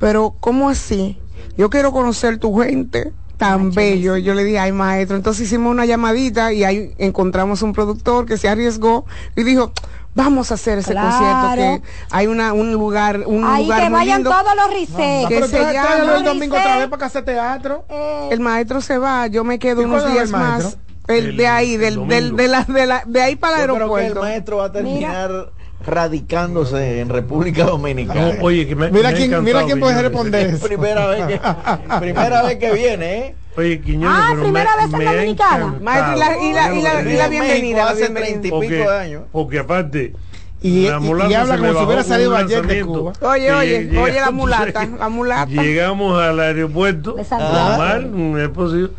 pero 0.00 0.34
¿cómo 0.40 0.68
así? 0.68 1.18
Yo 1.56 1.70
quiero 1.70 1.92
conocer 1.92 2.38
tu 2.38 2.56
gente 2.58 3.12
tan 3.38 3.70
bello. 3.72 4.16
Y 4.16 4.22
yo 4.24 4.34
le 4.34 4.44
dije, 4.44 4.58
ay, 4.58 4.72
maestro. 4.72 5.16
Entonces 5.16 5.46
hicimos 5.46 5.70
una 5.72 5.86
llamadita 5.86 6.52
y 6.52 6.64
ahí 6.64 6.92
encontramos 6.98 7.62
un 7.62 7.72
productor 7.72 8.26
que 8.26 8.36
se 8.36 8.48
arriesgó 8.48 9.06
y 9.36 9.44
dijo, 9.44 9.72
vamos 10.14 10.50
a 10.50 10.54
hacer 10.54 10.78
ese 10.78 10.90
Claro. 10.92 11.08
concierto 11.08 11.54
que 11.56 11.88
hay 12.10 12.26
una, 12.26 12.52
un 12.52 12.72
lugar, 12.72 13.22
un 13.26 13.44
ahí 13.44 13.64
lugar 13.64 13.82
que 13.84 13.88
muy 13.90 13.98
vayan 14.00 14.16
lindo. 14.24 14.30
todos 14.30 14.56
los 14.56 14.70
risecs. 14.74 15.28
Que 15.28 15.34
Pero 15.36 15.46
se 15.46 15.72
llama 15.72 16.16
el 16.18 16.24
domingo 16.24 16.56
otra 16.56 16.76
vez 16.78 16.88
para 16.88 16.98
que 16.98 17.04
hace 17.04 17.22
teatro. 17.22 17.84
Eh, 17.88 18.28
El 18.32 18.40
maestro 18.40 18.80
se 18.80 18.98
va, 18.98 19.28
yo 19.28 19.44
me 19.44 19.58
quedo 19.58 19.82
¿Y 19.82 19.84
unos 19.84 20.10
días 20.12 20.30
más. 20.30 20.76
El, 21.06 21.26
El 21.28 21.36
de 21.38 21.46
ahí, 21.46 21.76
del, 21.78 22.06
del, 22.06 22.36
de, 22.36 22.48
la, 22.48 22.64
de, 22.64 22.86
la, 22.86 23.02
de 23.06 23.22
ahí 23.22 23.36
para 23.36 23.62
el 23.62 23.68
Yo 23.68 23.74
creo 23.76 23.88
que 23.94 23.94
el 23.94 24.00
aeropuerto. 24.02 24.20
maestro 24.20 24.56
va 24.58 24.64
a 24.66 24.72
terminar 24.72 25.52
radicándose 25.86 27.00
en 27.00 27.08
República 27.08 27.64
Dominicana. 27.64 28.32
No, 28.34 28.42
oye, 28.44 28.66
que 28.66 28.74
me, 28.76 28.90
Mira 28.90 29.10
me 29.10 29.16
quién, 29.16 29.44
mira 29.44 29.64
quién 29.64 29.80
puede 29.80 30.00
responder 30.02 30.46
Es 30.48 30.54
eso. 30.54 30.66
primera 30.66 31.06
vez 31.06 31.26
que 31.26 31.40
primera 32.00 32.42
vez 32.42 32.56
que 32.58 32.72
viene, 32.72 33.18
¿eh? 33.18 33.34
Oye, 33.56 33.80
Quiñones, 33.80 34.18
Ah, 34.20 34.34
primera 34.40 34.70
me- 34.76 34.84
vez 34.86 34.94
en 34.94 35.04
Dominicana. 35.16 35.74
Maestro, 35.82 36.14
y 36.14 36.18
la- 36.18 36.36
y 36.42 36.52
la- 36.52 36.74
y 36.74 36.82
la- 36.82 37.00
y 37.02 37.16
la 37.16 37.24
En 37.24 37.30
bienvenida, 37.30 37.88
hace 37.90 38.08
treinta 38.08 38.46
y 38.46 38.50
porque, 38.50 38.68
pico 38.68 38.90
de 38.90 38.96
años. 38.98 39.22
porque 39.32 39.58
aparte 39.58 40.12
Y- 40.62 40.88
la 40.88 40.96
y- 40.96 41.00
mulata 41.00 41.30
y 41.30 41.34
habla 41.34 41.58
como 41.58 41.72
si 41.78 41.84
hubiera 41.84 42.04
salido 42.04 42.36
ayer 42.36 42.66
de. 42.66 42.84
Cuba. 42.84 43.12
Oye, 43.20 43.52
oye, 43.52 43.84
llega- 43.86 44.02
oye 44.02 44.20
la 44.20 44.30
mulata, 44.30 44.86
la 44.86 45.08
mulata. 45.08 45.46
Llegamos 45.50 46.20
al 46.22 46.38
aeropuerto, 46.40 47.16
normal, 47.30 48.06
un 48.14 48.40
esposo, 48.40 48.90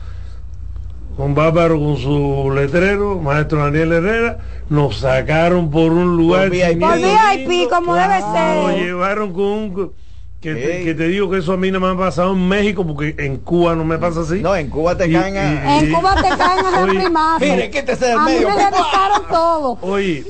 con 1.20 1.36
Bárbaro 1.36 1.78
con 1.78 1.98
su 1.98 2.50
letrero, 2.56 3.20
maestro 3.20 3.62
Daniel 3.66 3.92
Herrera, 3.92 4.38
nos 4.70 5.00
sacaron 5.00 5.70
por 5.70 5.92
un 5.92 6.16
lugar. 6.16 6.44
Por 6.44 6.52
VIP. 6.52 6.80
Por 6.80 6.94
500 6.94 7.38
VIP, 7.46 7.70
como 7.70 7.94
debe 7.94 8.20
Nos 8.22 8.34
ser. 8.72 8.86
llevaron 8.86 9.34
con 9.34 9.44
un... 9.44 9.92
Que 10.40 10.56
te, 10.56 10.86
que 10.86 10.96
te 10.96 11.10
digo 11.10 11.30
que 11.30 11.40
eso 11.40 11.52
a 11.52 11.58
mí 11.58 11.72
no 11.72 11.82
me 11.82 11.88
ha 11.90 11.98
pasado 11.98 12.32
en 12.32 12.48
México 12.48 12.88
porque 12.88 13.16
en 13.18 13.36
Cuba 13.36 13.76
no 13.76 13.84
me 13.84 13.98
pasa 13.98 14.22
así. 14.22 14.40
No, 14.40 14.56
en 14.56 14.70
Cuba 14.70 14.96
te 14.96 15.12
caen 15.12 15.36
a... 15.36 15.80
En 15.80 15.92
Cuba 15.92 16.16
te 16.16 16.30
caen 16.30 16.66
a 16.66 16.86
primazo. 16.88 17.44
Mire, 17.44 17.70
quítese 17.70 18.06
del 18.06 18.18
A 18.18 18.24
mí 18.24 18.32
me 18.36 18.40
revisaron 18.40 19.28
todo. 19.30 19.78
Oye, 19.82 20.24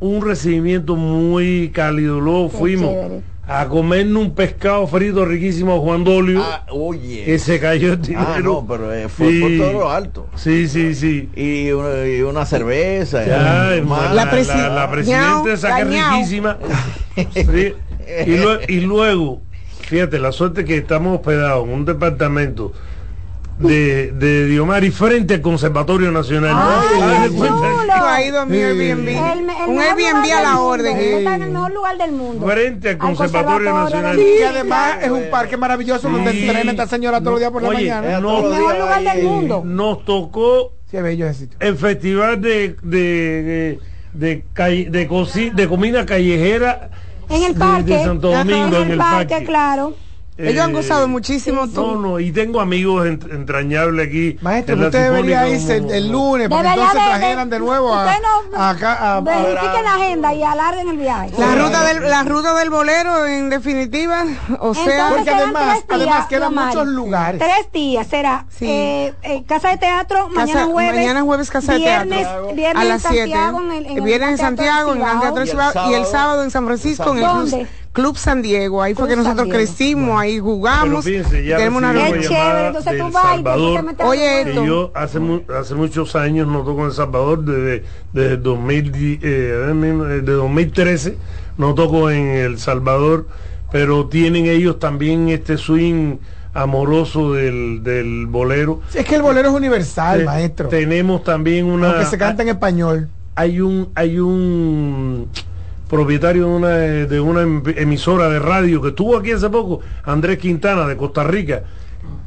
un 0.00 0.24
recibimiento 0.24 0.96
muy 0.96 1.70
cálido. 1.74 2.20
Luego 2.20 2.50
Qué 2.50 2.56
fuimos 2.56 2.90
chévere. 2.90 3.22
A 3.52 3.66
comernos 3.68 4.22
un 4.22 4.34
pescado 4.34 4.86
frito 4.86 5.24
riquísimo 5.24 5.74
a 5.74 5.78
Juan 5.80 6.04
Dolio, 6.04 6.40
Ah, 6.40 6.64
oye. 6.70 7.24
que 7.24 7.38
se 7.40 7.58
cayó 7.58 7.94
el 7.94 8.00
dinero. 8.02 8.26
Ah, 8.28 8.40
no, 8.40 8.64
pero 8.66 8.92
eh, 8.94 9.08
fue 9.08 9.40
por 9.40 9.50
todo 9.58 9.72
lo 9.72 9.90
alto. 9.90 10.28
Sí, 10.36 10.68
sí, 10.68 10.94
sí. 10.94 11.28
Y 11.34 11.70
una, 11.72 12.06
y 12.06 12.22
una 12.22 12.46
cerveza. 12.46 13.26
Ya, 13.26 13.74
y 13.74 13.78
hermano, 13.78 14.14
La 14.14 14.24
la, 14.26 14.30
presi- 14.32 14.56
la- 14.56 14.68
la 14.68 14.90
presidenta 14.90 15.52
esa 15.52 15.76
que 15.76 15.82
es 15.82 15.88
riquísima. 16.12 16.58
Sí. 17.34 17.74
Y, 18.68 18.72
y 18.74 18.80
luego, 18.82 19.42
fíjate, 19.82 20.18
la 20.20 20.30
suerte 20.32 20.64
que 20.64 20.76
estamos 20.76 21.16
hospedados 21.16 21.66
en 21.66 21.74
un 21.74 21.84
departamento 21.84 22.72
de, 23.60 24.12
de 24.12 24.46
Diomari 24.46 24.90
frente 24.90 25.34
al 25.34 25.40
Conservatorio 25.40 26.10
Nacional. 26.10 26.52
Ay, 26.56 27.30
qué 27.30 28.22
he 28.24 28.28
ido 28.28 28.40
a 28.40 28.46
mi 28.46 28.56
Sí. 28.56 28.62
Airbnb. 28.62 29.08
El, 29.08 29.38
el 29.40 29.68
un 29.68 29.78
Airbnb 29.80 30.32
a 30.32 30.42
la 30.42 30.48
mundo. 30.54 30.64
orden. 30.66 30.96
Él 30.96 31.14
Está 31.18 31.34
en 31.36 31.42
el 31.42 31.50
mejor 31.50 31.72
lugar 31.72 31.98
del 31.98 32.12
mundo. 32.12 32.46
Frente 32.46 32.88
al 32.88 32.94
Al 32.94 32.98
Conservatorio 32.98 33.72
Nacional. 33.72 34.16
de 34.16 34.38
Y 34.38 34.42
además 34.42 34.96
es 35.02 35.10
un 35.10 35.24
parque 35.30 35.56
maravilloso 35.56 36.08
donde 36.08 36.32
Sí. 36.32 36.44
entrena 36.48 36.70
esta 36.70 36.86
señora 36.86 37.18
todos 37.20 37.32
los 37.32 37.40
días 37.40 37.50
por 37.52 37.62
la 37.62 37.68
Oye, 37.68 37.78
mañana. 37.90 38.18
Eh, 38.18 38.20
no, 38.20 38.38
El 38.44 38.50
mejor 38.50 38.78
lugar 38.78 39.02
del 39.02 39.24
mundo. 39.24 39.62
Nos 39.64 40.04
tocó 40.04 40.72
Sí, 40.90 40.96
es 40.96 41.02
bello 41.02 41.26
ese 41.26 41.40
sitio. 41.40 41.56
el 41.60 41.76
festival 41.76 42.40
de 42.40 42.76
de, 42.82 43.78
de, 44.12 44.44
de, 44.54 44.90
de 44.90 45.50
de 45.54 45.68
comida 45.68 46.04
callejera 46.06 46.90
En 47.28 47.42
el 47.44 47.52
de- 47.54 47.58
parque. 47.60 47.92
de 47.94 48.04
Santo 48.04 48.30
Domingo, 48.30 48.76
Ajá, 48.76 48.82
en 48.82 48.90
el 48.90 48.98
parque. 48.98 49.44
claro. 49.44 49.94
Ellos 50.48 50.64
han 50.64 50.70
Eh, 50.70 50.74
gozado 50.74 51.08
muchísimo. 51.08 51.68
tú- 51.68 51.80
No, 51.82 51.96
no, 51.96 52.20
y 52.20 52.32
tengo 52.32 52.60
amigos 52.60 53.06
ent- 53.06 53.30
entrañables 53.32 54.06
aquí. 54.08 54.38
Maestro, 54.40 54.74
en 54.76 54.84
usted 54.84 55.02
debería 55.04 55.48
irse 55.48 55.76
el, 55.76 55.82
como- 55.82 55.92
el 55.94 56.08
lunes 56.10 56.48
para 56.48 56.62
que 56.62 56.68
Debería 56.68 56.84
entonces 56.84 56.94
de- 56.94 57.12
de- 57.12 57.18
trajeran 57.20 57.50
de 57.50 57.58
nuevo 57.58 57.94
a, 57.94 58.04
no- 58.04 58.56
a 58.58 58.70
acá 58.70 58.92
a- 58.94 59.16
a- 59.16 59.20
Verifiquen 59.20 59.84
la 59.84 59.94
agenda 59.94 60.34
y 60.34 60.42
alarguen 60.42 60.88
el 60.88 60.96
viaje. 60.96 61.30
La 61.38 61.54
ruta 61.54 61.84
del 61.84 62.00
la 62.10 62.22
ruta 62.24 62.54
del 62.54 62.70
bolero 62.70 63.26
en 63.26 63.50
definitiva, 63.50 64.24
o 64.60 64.74
sea, 64.74 64.84
Entonces 64.84 65.04
Porque 65.16 65.30
además- 65.30 65.64
días, 65.74 65.84
además 65.88 66.26
quedan 66.26 66.54
muchos 66.54 66.86
lugares. 66.88 67.40
Tres 67.40 67.72
días 67.72 68.06
será 68.06 68.46
Sí. 68.50 68.66
eh, 68.68 69.14
eh, 69.22 69.44
casa 69.46 69.68
de 69.70 69.76
teatro 69.78 70.28
mañana 70.30 70.64
jueves. 70.66 70.94
mañana 70.94 71.22
jueves 71.22 71.50
casa 71.50 71.72
de 71.72 71.78
viernes, 71.78 72.22
teatro 72.22 72.54
Viernes 72.54 72.82
a 72.82 72.84
las 72.88 73.04
en 73.04 73.10
7. 73.12 73.30
Santiago, 73.32 73.60
en 73.60 73.72
el, 73.72 73.86
en 73.86 73.96
el 73.98 74.04
Viernes 74.04 74.30
en 74.30 74.38
Santiago, 74.38 74.92
en 74.94 75.02
el. 75.02 75.20
Teatro 75.20 75.38
Y 75.38 75.42
el 75.42 75.48
Cibao 75.50 75.90
y 75.90 75.94
el 75.94 76.06
sábado- 76.06 76.42
en 76.44 76.50
San 76.50 76.64
Francisco 76.66 77.10
en 77.12 77.18
el. 77.18 77.68
Club, 77.92 78.16
San 78.16 78.40
Diego. 78.42 78.82
Ahí 78.82 78.94
fue 78.94 79.08
que 79.08 79.16
nosotros 79.16 79.48
crecimos, 79.48 80.20
ahí 80.20 80.38
jugamos. 80.38 81.04
Pero 81.04 81.24
fíjense, 81.24 81.44
ya 81.44 81.56
tenemos 81.56 81.78
una 81.82 81.92
Qué 81.92 82.20
chévere, 82.20 82.66
entonces 82.68 82.98
tú 82.98 83.10
vas 83.10 83.24
y 83.24 83.28
te 83.28 83.34
Salvador. 83.34 83.76
te 83.76 83.82
metes 83.82 84.06
Oye, 84.06 84.40
esto. 84.42 84.64
yo 84.64 84.92
hace, 84.94 85.18
mu- 85.18 85.40
hace 85.58 85.74
muchos 85.74 86.14
años 86.14 86.46
no 86.46 86.62
toco 86.62 86.80
en 86.82 86.86
El 86.86 86.92
Salvador, 86.92 87.44
desde, 87.44 87.84
desde 88.12 88.36
2000, 88.36 88.92
di- 88.92 89.18
eh, 89.22 90.20
de 90.24 90.32
2013 90.32 91.18
no 91.58 91.74
toco 91.74 92.10
en 92.10 92.28
El 92.28 92.58
Salvador, 92.58 93.26
pero 93.72 94.06
tienen 94.08 94.46
ellos 94.46 94.78
también 94.78 95.28
este 95.28 95.56
swing 95.58 96.16
amoroso 96.54 97.32
del, 97.34 97.82
del 97.82 98.26
bolero. 98.26 98.80
Es 98.94 99.04
que 99.04 99.16
el 99.16 99.22
bolero 99.22 99.48
es 99.50 99.54
universal, 99.54 100.20
Eh, 100.20 100.24
maestro. 100.24 100.68
Tenemos 100.68 101.22
también 101.24 101.66
una... 101.66 101.90
Aunque 101.90 102.06
se 102.06 102.18
canta 102.18 102.42
en 102.44 102.48
español. 102.50 103.08
hay 103.34 103.60
un 103.60 103.88
hay 103.94 104.18
un 104.18 105.28
propietario 105.90 106.46
de 106.46 106.52
una 106.54 106.68
de 106.68 107.20
una 107.20 107.42
em- 107.42 107.62
emisora 107.76 108.28
de 108.28 108.38
radio 108.38 108.80
que 108.80 108.88
estuvo 108.88 109.16
aquí 109.18 109.32
hace 109.32 109.50
poco, 109.50 109.80
Andrés 110.04 110.38
Quintana 110.38 110.86
de 110.86 110.96
Costa 110.96 111.24
Rica, 111.24 111.64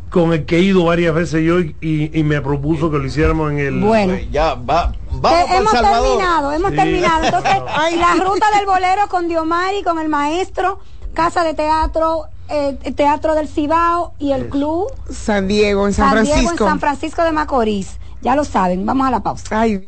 con 0.09 0.33
el 0.33 0.45
que 0.45 0.57
he 0.57 0.61
ido 0.61 0.83
varias 0.85 1.15
veces 1.15 1.43
yo 1.43 1.59
y, 1.59 1.75
y- 1.81 2.19
y 2.19 2.23
me 2.23 2.41
propuso 2.41 2.91
que 2.91 2.97
lo 2.99 3.05
hiciéramos 3.05 3.51
en 3.51 3.59
el 3.59 3.79
Bueno. 3.79 4.13
Pues 4.13 4.29
ya 4.31 4.53
va, 4.55 4.91
vamos 5.11 5.49
hemos 5.55 5.71
Salvador. 5.71 6.07
terminado, 6.17 6.51
hemos 6.51 6.71
Sí. 6.71 6.75
terminado. 6.77 7.23
Entonces, 7.25 7.53
la 7.99 8.23
ruta 8.23 8.45
del 8.57 8.65
bolero 8.65 9.07
con 9.09 9.27
Diomari, 9.27 9.81
con 9.81 9.97
el 9.99 10.09
maestro, 10.09 10.79
casa 11.13 11.43
de 11.43 11.53
teatro, 11.53 12.25
eh, 12.49 12.77
teatro 12.95 13.33
del 13.33 13.47
Cibao 13.47 14.13
y 14.19 14.33
el 14.33 14.49
club 14.49 14.87
San 15.09 15.47
Diego, 15.47 15.87
en 15.87 15.93
San, 15.93 16.09
San 16.13 16.23
Diego 16.25 16.37
Francisco. 16.39 16.63
en 16.65 16.69
San 16.69 16.79
Francisco 16.79 17.23
de 17.23 17.31
Macorís. 17.31 17.97
Ya 18.21 18.35
lo 18.35 18.43
saben, 18.43 18.85
vamos 18.85 19.07
a 19.07 19.11
la 19.11 19.21
pausa. 19.23 19.45
Ay, 19.59 19.87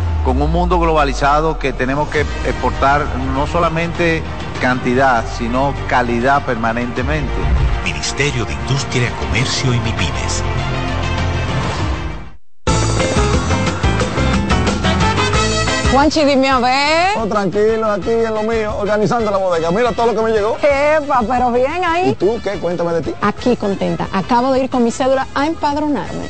con 0.23 0.41
un 0.41 0.51
mundo 0.51 0.79
globalizado 0.79 1.57
que 1.57 1.73
tenemos 1.73 2.09
que 2.09 2.21
exportar 2.21 3.05
no 3.35 3.47
solamente 3.47 4.21
cantidad, 4.61 5.25
sino 5.37 5.73
calidad 5.87 6.43
permanentemente. 6.45 7.33
Ministerio 7.83 8.45
de 8.45 8.53
Industria, 8.53 9.11
Comercio 9.19 9.73
y 9.73 9.79
MIPIMES. 9.79 10.43
Juanchi, 15.91 16.23
dime 16.23 16.49
a 16.49 16.59
ver. 16.59 17.17
Oh, 17.17 17.27
tranquilo, 17.27 17.91
aquí 17.91 18.11
en 18.11 18.33
lo 18.33 18.43
mío, 18.43 18.77
organizando 18.77 19.29
la 19.29 19.37
bodega. 19.37 19.71
Mira 19.71 19.91
todo 19.91 20.07
lo 20.07 20.15
que 20.15 20.21
me 20.21 20.31
llegó. 20.31 20.57
Epa, 20.57 21.21
pero 21.27 21.51
bien 21.51 21.83
ahí. 21.83 22.11
¿Y 22.11 22.15
tú 22.15 22.39
qué? 22.41 22.51
Cuéntame 22.59 22.93
de 22.93 23.01
ti. 23.01 23.13
Aquí 23.21 23.57
contenta. 23.57 24.07
Acabo 24.13 24.53
de 24.53 24.63
ir 24.63 24.69
con 24.69 24.85
mi 24.85 24.91
cédula 24.91 25.27
a 25.35 25.47
empadronarme. 25.47 26.29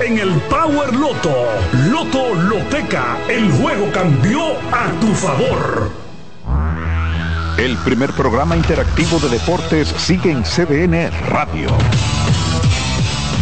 en 0.00 0.18
el 0.18 0.30
Power 0.42 0.94
Loto. 0.94 1.34
Loto 1.90 2.34
Loteca, 2.34 3.18
el 3.28 3.50
juego 3.52 3.90
cambió 3.92 4.52
a 4.72 4.90
tu 5.00 5.08
favor. 5.14 5.90
El 7.58 7.76
primer 7.78 8.12
programa 8.12 8.56
interactivo 8.56 9.18
de 9.18 9.28
deportes 9.28 9.88
sigue 9.88 10.30
en 10.30 10.42
CDN 10.42 11.10
Radio. 11.28 11.68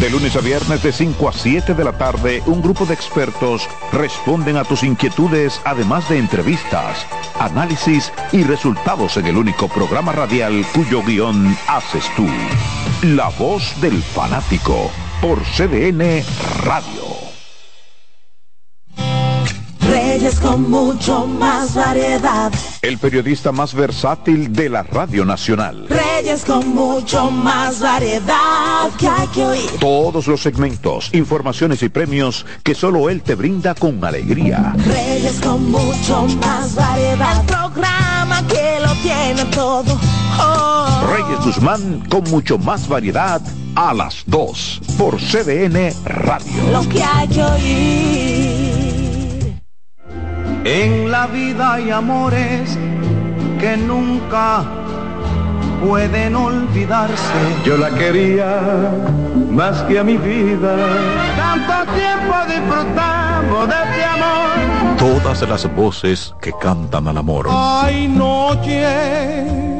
De 0.00 0.10
lunes 0.10 0.34
a 0.34 0.40
viernes 0.40 0.82
de 0.82 0.92
5 0.92 1.28
a 1.28 1.32
7 1.32 1.74
de 1.74 1.84
la 1.84 1.92
tarde, 1.92 2.42
un 2.46 2.62
grupo 2.62 2.86
de 2.86 2.94
expertos 2.94 3.68
responden 3.92 4.56
a 4.56 4.64
tus 4.64 4.82
inquietudes, 4.82 5.60
además 5.64 6.08
de 6.08 6.18
entrevistas, 6.18 7.06
análisis 7.38 8.10
y 8.32 8.42
resultados 8.42 9.16
en 9.18 9.26
el 9.26 9.36
único 9.36 9.68
programa 9.68 10.12
radial 10.12 10.64
cuyo 10.74 11.02
guion 11.02 11.56
haces 11.68 12.04
tú. 12.16 12.26
La 13.02 13.28
voz 13.28 13.78
del 13.80 14.02
fanático 14.02 14.90
por 15.20 15.38
CDN 15.42 16.24
Radio. 16.62 17.20
Reyes 19.80 20.40
con 20.40 20.70
mucho 20.70 21.26
más 21.26 21.74
variedad. 21.74 22.52
El 22.80 22.98
periodista 22.98 23.52
más 23.52 23.74
versátil 23.74 24.52
de 24.52 24.70
la 24.70 24.82
Radio 24.82 25.24
Nacional. 25.24 25.86
Reyes 25.88 26.44
con 26.44 26.74
mucho 26.74 27.30
más 27.30 27.80
variedad 27.80 28.90
que 28.98 29.08
hay 29.08 29.26
que 29.28 29.44
oír. 29.44 29.70
Todos 29.78 30.26
los 30.26 30.40
segmentos, 30.40 31.10
informaciones 31.12 31.82
y 31.82 31.88
premios 31.88 32.46
que 32.62 32.74
solo 32.74 33.10
él 33.10 33.22
te 33.22 33.34
brinda 33.34 33.74
con 33.74 34.02
alegría. 34.04 34.74
Reyes 34.86 35.40
con 35.40 35.70
mucho 35.70 36.26
más 36.40 36.74
variedad. 36.74 37.40
El 37.40 37.46
programa 37.46 38.46
que 38.46 38.80
lo 38.80 38.92
tiene 39.02 39.44
todo. 39.54 39.98
Oh. 40.38 40.89
Reyes 41.10 41.44
Guzmán 41.44 42.04
con 42.08 42.22
mucho 42.30 42.56
más 42.56 42.86
variedad 42.86 43.40
a 43.74 43.92
las 43.92 44.22
2 44.26 44.80
por 44.96 45.16
CDN 45.16 45.92
Radio. 46.04 46.70
Lo 46.70 46.88
que 46.88 47.02
hay 47.02 47.26
que 47.26 47.42
oír. 47.42 48.80
En 50.64 51.10
la 51.10 51.26
vida 51.26 51.72
hay 51.74 51.90
amores 51.90 52.78
que 53.58 53.76
nunca 53.76 54.64
pueden 55.84 56.36
olvidarse. 56.36 57.56
Yo 57.64 57.76
la 57.76 57.90
quería 57.90 58.60
más 59.50 59.82
que 59.82 59.98
a 59.98 60.04
mi 60.04 60.16
vida. 60.16 60.76
Tanto 61.36 61.92
tiempo 61.92 62.36
disfrutamos 62.46 63.68
de 63.68 63.74
este 63.74 64.04
amor. 64.04 64.96
Todas 64.96 65.42
las 65.48 65.74
voces 65.74 66.32
que 66.40 66.52
cantan 66.60 67.08
al 67.08 67.18
amor. 67.18 67.48
Hay 67.50 68.06
noches 68.06 69.79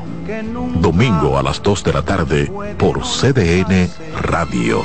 Domingo 0.79 1.37
a 1.37 1.43
las 1.43 1.61
2 1.61 1.83
de 1.83 1.93
la 1.93 2.03
tarde 2.03 2.51
por 2.77 3.01
CDN 3.01 3.89
Radio. 4.21 4.81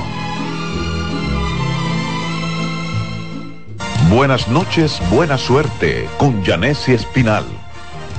Buenas 4.10 4.48
noches, 4.48 5.00
buena 5.08 5.38
suerte 5.38 6.08
con 6.18 6.42
Janessi 6.44 6.94
Espinal. 6.94 7.44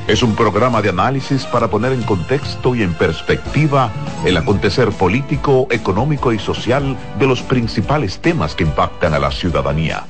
Es 0.07 0.23
un 0.23 0.35
programa 0.35 0.81
de 0.81 0.87
análisis 0.87 1.43
para 1.43 1.67
poner 1.67 1.91
en 1.91 2.03
contexto 2.03 2.75
y 2.75 2.83
en 2.83 2.93
perspectiva 2.93 3.91
el 4.23 4.37
acontecer 4.37 4.89
político, 4.91 5.67
económico 5.69 6.31
y 6.31 6.39
social 6.39 6.95
de 7.19 7.27
los 7.27 7.41
principales 7.41 8.19
temas 8.19 8.55
que 8.55 8.63
impactan 8.63 9.13
a 9.13 9.19
la 9.19 9.31
ciudadanía. 9.31 10.05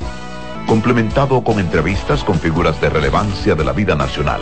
Complementado 0.68 1.44
con 1.44 1.60
entrevistas 1.60 2.24
con 2.24 2.40
figuras 2.40 2.80
de 2.80 2.92
relevancia 2.92 3.56
de 3.56 3.64
la 3.64 3.72
vida 3.72 3.96
nacional. 3.96 4.42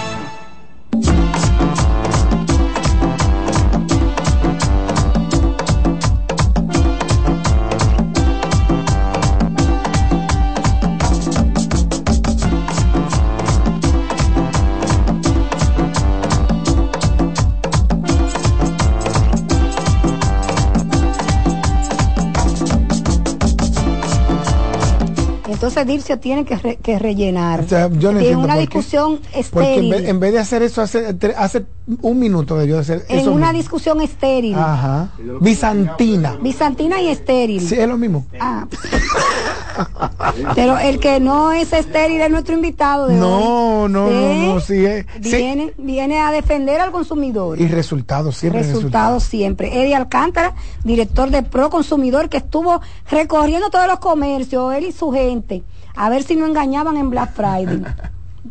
Entonces 25.71 25.87
Dircio 25.87 26.19
tiene 26.19 26.43
que, 26.43 26.57
re- 26.57 26.75
que 26.77 26.99
rellenar. 26.99 27.61
O 27.61 27.67
sea, 27.67 27.87
yo 27.87 28.11
no 28.11 28.19
Tiene 28.19 28.19
entiendo 28.19 28.43
una 28.43 28.57
discusión 28.57 29.19
Porque 29.19 29.33
en 29.33 29.39
estéril. 29.39 29.91
vez, 29.91 30.09
en 30.09 30.19
vez 30.19 30.33
de 30.33 30.39
hacer 30.39 30.61
eso 30.63 30.81
hace, 30.81 31.15
tre- 31.17 31.33
hace 31.37 31.65
un 32.01 32.19
minuto 32.19 32.57
debió 32.57 32.75
de 32.75 32.81
hacer 32.81 33.05
en 33.07 33.19
eso 33.19 33.31
una 33.31 33.47
mismo. 33.47 33.59
discusión 33.59 34.01
estéril. 34.01 34.55
Ajá. 34.55 35.09
Bizantina. 35.39 36.37
Bizantina 36.41 37.01
y 37.01 37.07
estéril. 37.07 37.61
Sí, 37.61 37.75
es 37.75 37.87
lo 37.87 37.97
mismo. 37.97 38.25
Ah. 38.39 38.67
Pero 40.55 40.77
el 40.77 40.99
que 40.99 41.19
no 41.19 41.51
es 41.53 41.71
estéril 41.73 42.21
es 42.21 42.29
nuestro 42.29 42.53
invitado 42.55 43.07
de 43.07 43.15
No, 43.15 43.83
hoy. 43.83 43.91
no, 43.91 44.09
no, 44.09 44.53
no, 44.55 44.59
sí, 44.59 44.85
eh, 44.85 45.05
sí. 45.21 45.35
Viene, 45.37 45.73
viene 45.77 46.19
a 46.19 46.31
defender 46.31 46.81
al 46.81 46.91
consumidor. 46.91 47.59
Y 47.59 47.67
resultados, 47.67 48.35
siempre 48.37 48.59
resultados. 48.61 48.83
Resultados 48.83 49.23
siempre. 49.23 49.81
Eddie 49.81 49.95
Alcántara, 49.95 50.53
director 50.83 51.29
de 51.29 51.43
Pro 51.43 51.69
Consumidor, 51.69 52.27
que 52.29 52.37
estuvo 52.37 52.81
recorriendo 53.09 53.69
todos 53.69 53.87
los 53.87 53.99
comercios, 53.99 54.73
él 54.75 54.85
y 54.85 54.91
su 54.91 55.11
gente, 55.11 55.60
a 55.95 56.09
ver 56.09 56.23
si 56.23 56.35
no 56.35 56.45
engañaban 56.45 56.97
en 56.97 57.09
Black 57.09 57.33
Friday. 57.33 57.81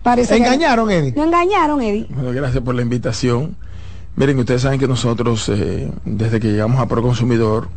Parece 0.03 0.37
que- 0.37 0.43
¿Engañaron, 0.45 0.91
Eddie? 0.91 1.13
No 1.17 1.25
engañaron, 1.25 1.83
Eddie. 1.83 2.07
Bueno, 2.11 2.33
gracias 2.33 2.63
por 2.63 2.75
la 2.75 2.83
invitación. 2.83 3.57
Miren, 4.17 4.39
ustedes 4.39 4.63
saben 4.63 4.79
que 4.81 4.89
nosotros, 4.89 5.49
eh, 5.49 5.91
desde 6.05 6.41
que 6.41 6.49
llegamos 6.49 6.81
a 6.81 6.87
Proconsumidor, 6.87 7.69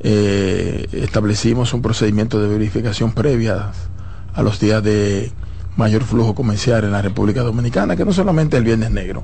eh, 0.00 0.86
establecimos 0.92 1.72
un 1.74 1.82
procedimiento 1.82 2.40
de 2.40 2.48
verificación 2.48 3.12
previa 3.12 3.70
a 4.34 4.42
los 4.42 4.60
días 4.60 4.82
de 4.82 5.32
mayor 5.76 6.02
flujo 6.02 6.34
comercial 6.34 6.84
en 6.84 6.92
la 6.92 7.02
República 7.02 7.42
Dominicana, 7.42 7.96
que 7.96 8.04
no 8.04 8.12
solamente 8.12 8.56
el 8.56 8.64
Viernes 8.64 8.90
Negro. 8.90 9.22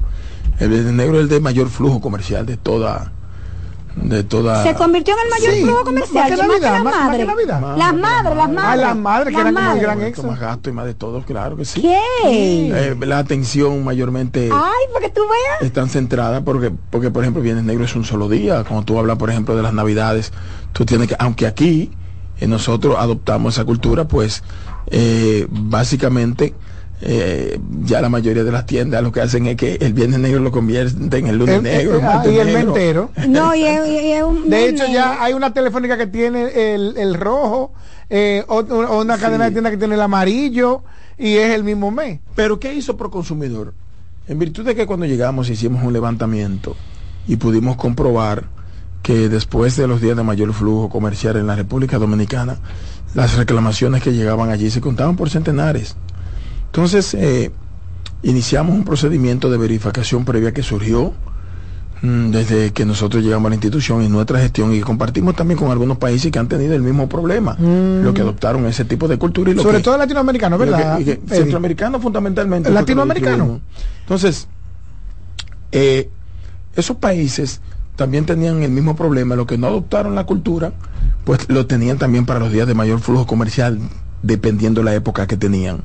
El 0.58 0.68
Viernes 0.70 0.92
Negro 0.94 1.16
es 1.16 1.22
el 1.22 1.28
de 1.28 1.40
mayor 1.40 1.68
flujo 1.68 2.00
comercial 2.00 2.46
de 2.46 2.56
toda... 2.56 3.12
De 3.96 4.22
toda 4.22 4.62
Se 4.62 4.74
convirtió 4.74 5.14
en 5.14 5.20
el 5.24 5.30
mayor 5.30 5.54
Sí, 5.54 5.62
flujo 5.64 5.84
comercial. 5.84 6.30
más 6.30 6.38
que 6.40 6.46
Navidad, 6.46 6.60
las 6.72 6.84
más- 6.84 6.84
más 6.84 6.94
que 6.94 7.24
madres. 7.24 7.26
Navidad. 7.26 7.76
Las 7.76 7.94
madres, 7.94 8.36
las 8.36 8.48
madres. 8.50 8.64
Ah, 8.64 8.76
las 8.76 8.96
madres, 8.96 9.34
que 9.34 9.40
eran 9.40 9.54
como 9.54 9.70
el 9.72 9.80
gran 9.80 10.02
éxito. 10.02 10.26
más 10.28 10.40
gasto 10.40 10.70
y 10.70 10.72
más 10.72 10.86
de 10.86 10.94
todo, 10.94 11.22
claro 11.22 11.56
que 11.56 11.64
sí. 11.64 11.82
¿Qué? 11.82 11.98
Eh, 12.26 12.96
la 13.00 13.18
atención 13.18 13.82
mayormente 13.84 14.48
Ay, 14.52 14.92
para 14.92 15.06
que 15.06 15.12
tú 15.12 15.22
veas. 15.22 15.62
están 15.62 15.88
centradas 15.88 16.42
porque, 16.44 16.70
porque 16.90 17.10
por 17.10 17.24
ejemplo, 17.24 17.42
Viernes 17.42 17.64
Negro 17.64 17.84
es 17.84 17.94
un 17.96 18.04
solo 18.04 18.28
día. 18.28 18.62
Cuando 18.64 18.84
tú 18.84 18.98
hablas, 18.98 19.16
por 19.18 19.28
ejemplo, 19.30 19.56
de 19.56 19.62
las 19.62 19.72
Navidades, 19.72 20.32
tú 20.72 20.84
tienes 20.86 21.08
que, 21.08 21.16
aunque 21.18 21.46
aquí 21.46 21.90
eh, 22.38 22.46
nosotros 22.46 22.96
adoptamos 22.98 23.54
esa 23.54 23.64
cultura, 23.64 24.06
pues 24.06 24.42
eh, 24.86 25.46
básicamente 25.50 26.54
eh, 27.02 27.58
ya 27.82 28.00
la 28.00 28.08
mayoría 28.08 28.44
de 28.44 28.52
las 28.52 28.66
tiendas 28.66 29.02
lo 29.02 29.10
que 29.12 29.20
hacen 29.22 29.46
es 29.46 29.56
que 29.56 29.74
el 29.80 29.92
Viernes 29.94 30.20
Negro 30.20 30.40
lo 30.40 30.52
convierten 30.52 31.10
en 31.12 31.26
el 31.28 31.38
lunes 31.38 31.56
El- 31.56 31.62
negro. 31.62 31.98
el- 31.98 32.04
ah, 32.04 32.22
y 32.26 32.36
el 32.38 32.46
negro. 32.52 32.72
mentero. 32.72 33.10
No, 33.28 33.54
y 33.54 33.64
es, 33.64 33.86
y 33.86 34.12
es 34.12 34.22
un. 34.22 34.50
De 34.50 34.68
hecho, 34.68 34.84
negro. 34.84 34.92
ya 34.94 35.22
hay 35.22 35.32
una 35.32 35.52
telefónica 35.54 35.96
que 35.96 36.06
tiene 36.06 36.74
el, 36.74 36.96
el 36.96 37.14
rojo, 37.14 37.72
eh, 38.10 38.44
o 38.48 38.60
una 39.00 39.16
cadena 39.18 39.44
de 39.46 39.50
tiendas 39.52 39.70
que 39.72 39.78
tiene 39.78 39.94
el 39.94 40.00
amarillo, 40.02 40.82
y 41.18 41.36
es 41.36 41.54
el 41.54 41.64
mismo 41.64 41.90
mes. 41.90 42.20
Pero 42.34 42.60
¿qué 42.60 42.74
hizo 42.74 42.96
Proconsumidor? 42.96 43.72
En 44.28 44.38
virtud 44.38 44.64
de 44.64 44.74
que 44.74 44.86
cuando 44.86 45.06
llegamos 45.06 45.48
hicimos 45.48 45.82
un 45.82 45.92
levantamiento 45.92 46.76
y 47.26 47.36
pudimos 47.36 47.76
comprobar 47.76 48.44
que 49.02 49.28
después 49.28 49.76
de 49.76 49.86
los 49.86 50.00
días 50.00 50.16
de 50.16 50.22
mayor 50.22 50.52
flujo 50.52 50.88
comercial 50.88 51.36
en 51.36 51.46
la 51.46 51.56
República 51.56 51.98
Dominicana, 51.98 52.58
las 53.14 53.36
reclamaciones 53.36 54.02
que 54.02 54.12
llegaban 54.12 54.50
allí 54.50 54.70
se 54.70 54.80
contaban 54.80 55.16
por 55.16 55.30
centenares. 55.30 55.96
Entonces, 56.72 57.14
eh, 57.14 57.50
iniciamos 58.22 58.74
un 58.74 58.84
procedimiento 58.84 59.50
de 59.50 59.58
verificación 59.58 60.24
previa 60.24 60.52
que 60.52 60.62
surgió 60.62 61.12
mm, 62.02 62.30
desde 62.30 62.72
que 62.72 62.84
nosotros 62.86 63.22
llegamos 63.24 63.46
a 63.46 63.50
la 63.50 63.54
institución 63.56 64.02
en 64.02 64.12
nuestra 64.12 64.38
gestión 64.40 64.72
y 64.74 64.80
compartimos 64.80 65.34
también 65.36 65.58
con 65.58 65.70
algunos 65.70 65.98
países 65.98 66.30
que 66.30 66.38
han 66.38 66.48
tenido 66.48 66.74
el 66.74 66.82
mismo 66.82 67.08
problema, 67.08 67.54
Mm. 67.58 68.04
lo 68.04 68.14
que 68.14 68.22
adoptaron 68.22 68.64
ese 68.66 68.84
tipo 68.84 69.08
de 69.08 69.18
cultura 69.18 69.50
y 69.50 69.54
lo 69.54 69.62
Sobre 69.62 69.78
que- 69.78 69.82
todo 69.84 69.98
latinoamericano, 69.98 70.56
y 70.56 70.58
¿verdad? 70.60 70.98
que- 70.98 71.20
y 71.24 71.28
centroamericano 71.28 72.00
fundamentalmente. 72.00 72.70
Latinoamericano. 72.70 73.60
Entonces, 74.02 74.46
eh, 75.72 76.08
esos 76.76 76.96
países 76.96 77.60
también 77.96 78.24
tenían 78.24 78.62
el 78.62 78.70
mismo 78.70 78.96
problema, 78.96 79.34
lo 79.36 79.46
que 79.46 79.58
no 79.58 79.66
adoptaron 79.66 80.14
la 80.14 80.24
cultura, 80.24 80.72
pues 81.24 81.48
lo 81.50 81.66
tenían 81.66 81.98
también 81.98 82.24
para 82.26 82.38
los 82.40 82.50
días 82.52 82.66
de 82.66 82.74
mayor 82.74 83.00
flujo 83.00 83.26
comercial, 83.26 83.78
dependiendo 84.22 84.82
la 84.82 84.94
época 84.94 85.26
que 85.26 85.36
tenían. 85.36 85.80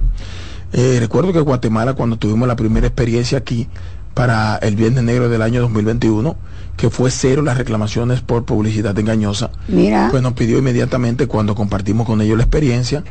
Eh, 0.73 0.97
recuerdo 0.99 1.31
que 1.33 1.39
Guatemala, 1.39 1.93
cuando 1.93 2.17
tuvimos 2.17 2.47
la 2.47 2.55
primera 2.55 2.87
experiencia 2.87 3.37
aquí 3.37 3.67
para 4.13 4.57
el 4.57 4.75
Viernes 4.75 5.03
Negro 5.03 5.29
del 5.29 5.41
año 5.41 5.61
2021, 5.61 6.35
que 6.77 6.89
fue 6.89 7.11
cero 7.11 7.41
las 7.41 7.57
reclamaciones 7.57 8.21
por 8.21 8.45
publicidad 8.45 8.97
engañosa, 8.97 9.51
Mira. 9.67 10.09
pues 10.11 10.21
nos 10.23 10.33
pidió 10.33 10.57
inmediatamente 10.57 11.27
cuando 11.27 11.55
compartimos 11.55 12.05
con 12.05 12.21
ellos 12.21 12.37
la 12.37 12.43
experiencia 12.43 13.03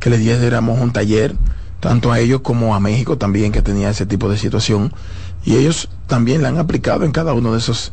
que 0.00 0.10
les 0.10 0.20
diéramos 0.20 0.80
un 0.80 0.92
taller, 0.92 1.36
tanto 1.78 2.10
a 2.10 2.18
ellos 2.18 2.40
como 2.40 2.74
a 2.74 2.80
México 2.80 3.18
también 3.18 3.52
que 3.52 3.62
tenía 3.62 3.90
ese 3.90 4.06
tipo 4.06 4.28
de 4.28 4.36
situación. 4.36 4.92
Y 5.44 5.56
ellos 5.56 5.88
también 6.06 6.42
la 6.42 6.48
han 6.48 6.58
aplicado 6.58 7.04
en 7.04 7.12
cada 7.12 7.32
uno 7.32 7.52
de 7.52 7.58
esos 7.58 7.92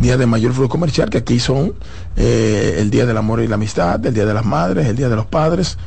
días 0.00 0.18
de 0.18 0.26
mayor 0.26 0.52
flujo 0.52 0.68
comercial, 0.68 1.10
que 1.10 1.18
aquí 1.18 1.40
son 1.40 1.74
eh, 2.16 2.76
el 2.78 2.90
Día 2.90 3.06
del 3.06 3.16
Amor 3.16 3.40
y 3.40 3.48
la 3.48 3.56
Amistad, 3.56 4.04
el 4.04 4.14
Día 4.14 4.24
de 4.24 4.34
las 4.34 4.44
Madres, 4.44 4.86
el 4.86 4.96
Día 4.96 5.08
de 5.08 5.16
los 5.16 5.26
Padres, 5.26 5.78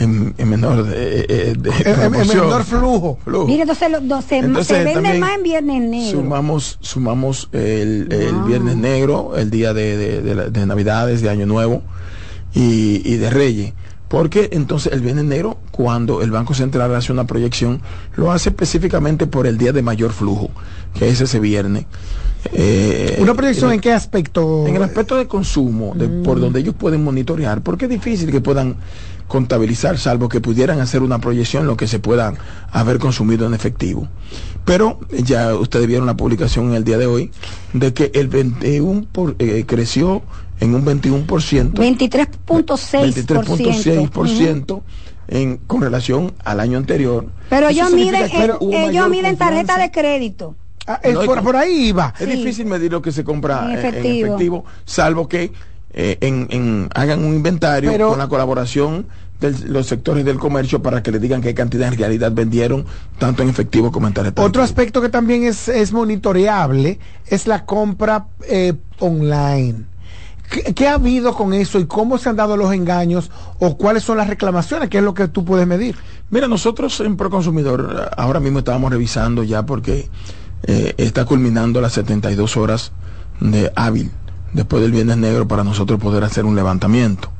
en, 0.00 0.34
en 0.38 0.48
menor 0.48 0.84
de, 0.84 1.20
eh, 1.28 1.54
de 1.58 1.70
En- 1.70 1.76
en- 1.86 1.88
en 1.88 2.10
proporción. 2.10 2.46
menor 2.46 2.64
flujo. 2.64 3.18
Flujo. 3.24 3.46
Mire, 3.46 3.62
entonces, 3.62 3.88
lo- 3.90 4.22
se, 4.22 4.38
Entonces, 4.38 4.66
se 4.78 4.84
vende 4.84 5.18
más 5.18 5.36
en 5.36 5.42
Viernes 5.42 5.82
Negro. 5.82 6.20
Sumamos, 6.20 6.78
sumamos 6.80 7.48
el, 7.52 8.08
el 8.10 8.32
Wow. 8.34 8.44
Viernes 8.46 8.76
Negro, 8.76 9.36
el 9.36 9.50
día 9.50 9.72
de, 9.74 9.96
de- 9.96 10.22
de 10.22 10.34
la- 10.34 10.48
de 10.48 10.66
Navidades, 10.66 11.22
de 11.22 11.30
Año 11.30 11.46
Nuevo 11.46 11.82
y, 12.54 13.02
y 13.04 13.16
de 13.16 13.30
Reyes. 13.30 13.72
Porque 14.08 14.48
entonces 14.52 14.92
el 14.92 15.02
Viernes 15.02 15.24
Negro, 15.26 15.58
cuando 15.70 16.20
el 16.22 16.32
Banco 16.32 16.52
Central 16.52 16.92
hace 16.96 17.12
una 17.12 17.28
proyección, 17.28 17.80
lo 18.16 18.32
hace 18.32 18.48
específicamente 18.48 19.28
por 19.28 19.46
el 19.46 19.56
día 19.56 19.72
de 19.72 19.82
mayor 19.82 20.10
flujo, 20.12 20.50
que 20.94 21.08
es 21.08 21.20
ese 21.20 21.38
viernes. 21.38 21.84
Eh, 22.52 23.18
¿Una 23.20 23.34
proyección 23.34 23.70
en- 23.70 23.74
en 23.74 23.80
qué 23.80 23.92
aspecto? 23.92 24.66
en 24.66 24.74
el 24.74 24.82
aspecto 24.82 25.16
de 25.16 25.28
consumo, 25.28 25.92
de, 25.94 26.08
Mm. 26.08 26.22
por 26.24 26.40
donde 26.40 26.58
ellos 26.58 26.74
pueden 26.76 27.04
monitorear, 27.04 27.60
porque 27.62 27.84
es 27.84 27.90
difícil 27.90 28.32
que 28.32 28.40
puedan 28.40 28.76
contabilizar, 29.30 29.96
salvo 29.96 30.28
que 30.28 30.40
pudieran 30.40 30.80
hacer 30.80 31.02
una 31.02 31.20
proyección 31.20 31.64
lo 31.64 31.76
que 31.76 31.86
se 31.86 32.00
pueda 32.00 32.34
haber 32.72 32.98
consumido 32.98 33.46
en 33.46 33.54
efectivo. 33.54 34.08
Pero 34.64 34.98
eh, 35.10 35.22
ya 35.22 35.54
ustedes 35.54 35.86
vieron 35.86 36.04
la 36.06 36.16
publicación 36.16 36.66
en 36.70 36.74
el 36.74 36.82
día 36.82 36.98
de 36.98 37.06
hoy 37.06 37.30
de 37.72 37.94
que 37.94 38.10
el 38.14 38.26
21 38.26 39.06
por- 39.12 39.36
eh, 39.38 39.64
creció 39.68 40.22
en 40.58 40.74
un 40.74 40.84
21%, 40.84 41.26
23.6%. 41.74 43.14
23.6% 43.14 44.82
en 45.28 45.58
con 45.58 45.80
relación 45.80 46.32
al 46.44 46.58
año 46.58 46.76
anterior. 46.76 47.26
Pero 47.48 47.68
ellos 47.68 47.92
miden, 47.92 48.24
eh, 48.24 48.50
ellos 48.88 49.08
miden 49.08 49.36
tarjeta 49.36 49.78
de 49.78 49.92
crédito. 49.92 50.56
es 51.04 51.14
No 51.14 51.20
hay 51.20 51.28
por, 51.28 51.54
ahí 51.56 51.88
iba. 51.90 52.12
Es 52.18 52.28
difícil 52.28 52.66
medir 52.66 52.90
lo 52.90 53.00
que 53.00 53.12
se 53.12 53.22
compra 53.22 53.66
En 53.72 53.78
eh, 53.78 53.88
efectivo, 54.20 54.64
salvo 54.84 55.28
que 55.28 55.52
eh, 55.92 56.18
en, 56.20 56.46
en- 56.50 56.88
hagan 56.94 57.24
un 57.24 57.34
inventario 57.34 57.90
Pero- 57.90 58.10
con 58.10 58.18
la 58.18 58.28
colaboración 58.28 59.06
de 59.40 59.52
los 59.68 59.86
sectores 59.86 60.22
del 60.24 60.38
comercio 60.38 60.82
para 60.82 61.02
que 61.02 61.10
le 61.10 61.18
digan 61.18 61.40
qué 61.40 61.54
cantidad 61.54 61.88
en 61.88 61.96
realidad 61.98 62.30
vendieron, 62.32 62.84
tanto 63.18 63.42
en 63.42 63.48
efectivo 63.48 63.90
como 63.90 64.06
en 64.06 64.12
tarjeta. 64.12 64.42
Otro 64.42 64.62
aspecto 64.62 65.00
que 65.00 65.08
también 65.08 65.44
es, 65.44 65.66
es 65.68 65.92
monitoreable 65.92 66.98
es 67.26 67.46
la 67.46 67.64
compra 67.64 68.26
eh, 68.48 68.74
online. 68.98 69.86
¿Qué, 70.50 70.74
qué 70.74 70.88
ha 70.88 70.94
habido 70.94 71.34
con 71.34 71.54
eso 71.54 71.78
y 71.78 71.86
cómo 71.86 72.18
se 72.18 72.28
han 72.28 72.36
dado 72.36 72.56
los 72.58 72.72
engaños 72.74 73.30
o 73.60 73.78
cuáles 73.78 74.02
son 74.02 74.18
las 74.18 74.26
reclamaciones? 74.28 74.90
¿Qué 74.90 74.98
es 74.98 75.04
lo 75.04 75.14
que 75.14 75.28
tú 75.28 75.42
puedes 75.44 75.66
medir? 75.66 75.96
Mira, 76.28 76.46
nosotros 76.46 77.00
en 77.00 77.16
Proconsumidor 77.16 77.96
eh, 77.98 78.14
ahora 78.18 78.40
mismo 78.40 78.58
estábamos 78.58 78.90
revisando 78.92 79.42
ya 79.42 79.64
porque 79.64 80.08
eh, 80.64 80.94
está 80.98 81.24
culminando 81.24 81.80
las 81.80 81.92
72 81.94 82.58
horas 82.58 82.92
de 83.40 83.72
hábil 83.74 84.10
después 84.52 84.82
del 84.82 84.92
Viernes 84.92 85.16
Negro 85.16 85.46
para 85.48 85.64
nosotros 85.64 86.00
poder 86.00 86.24
hacer 86.24 86.44
un 86.44 86.56
levantamiento. 86.56 87.30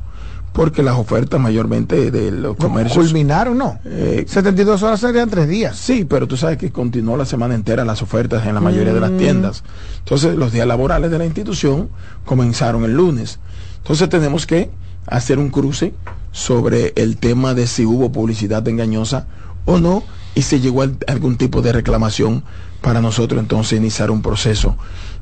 Porque 0.53 0.83
las 0.83 0.95
ofertas 0.97 1.39
mayormente 1.39 2.11
de 2.11 2.29
los 2.29 2.57
comercios... 2.57 3.05
Culminaron, 3.05 3.57
¿no? 3.57 3.79
eh, 3.85 4.25
72 4.27 4.83
horas 4.83 4.99
serían 4.99 5.29
tres 5.29 5.47
días. 5.47 5.77
Sí, 5.77 6.03
pero 6.03 6.27
tú 6.27 6.35
sabes 6.35 6.57
que 6.57 6.71
continuó 6.71 7.15
la 7.15 7.25
semana 7.25 7.55
entera 7.55 7.85
las 7.85 8.01
ofertas 8.01 8.45
en 8.45 8.53
la 8.55 8.59
mayoría 8.59 8.93
de 8.93 8.99
las 8.99 9.11
Mm. 9.11 9.17
tiendas. 9.17 9.63
Entonces, 9.99 10.35
los 10.35 10.51
días 10.51 10.67
laborales 10.67 11.09
de 11.09 11.17
la 11.17 11.25
institución 11.25 11.89
comenzaron 12.25 12.83
el 12.83 12.93
lunes. 12.93 13.39
Entonces, 13.77 14.09
tenemos 14.09 14.45
que 14.45 14.69
hacer 15.07 15.39
un 15.39 15.51
cruce 15.51 15.93
sobre 16.33 16.91
el 16.97 17.15
tema 17.15 17.53
de 17.53 17.65
si 17.65 17.85
hubo 17.85 18.11
publicidad 18.11 18.67
engañosa 18.67 19.27
o 19.63 19.79
no 19.79 20.03
y 20.35 20.41
si 20.41 20.59
llegó 20.59 20.83
a 20.83 20.89
algún 21.07 21.37
tipo 21.37 21.61
de 21.61 21.71
reclamación 21.71 22.43
para 22.81 23.01
nosotros 23.01 23.39
entonces 23.39 23.77
iniciar 23.77 24.09
un 24.11 24.21
proceso 24.21 24.75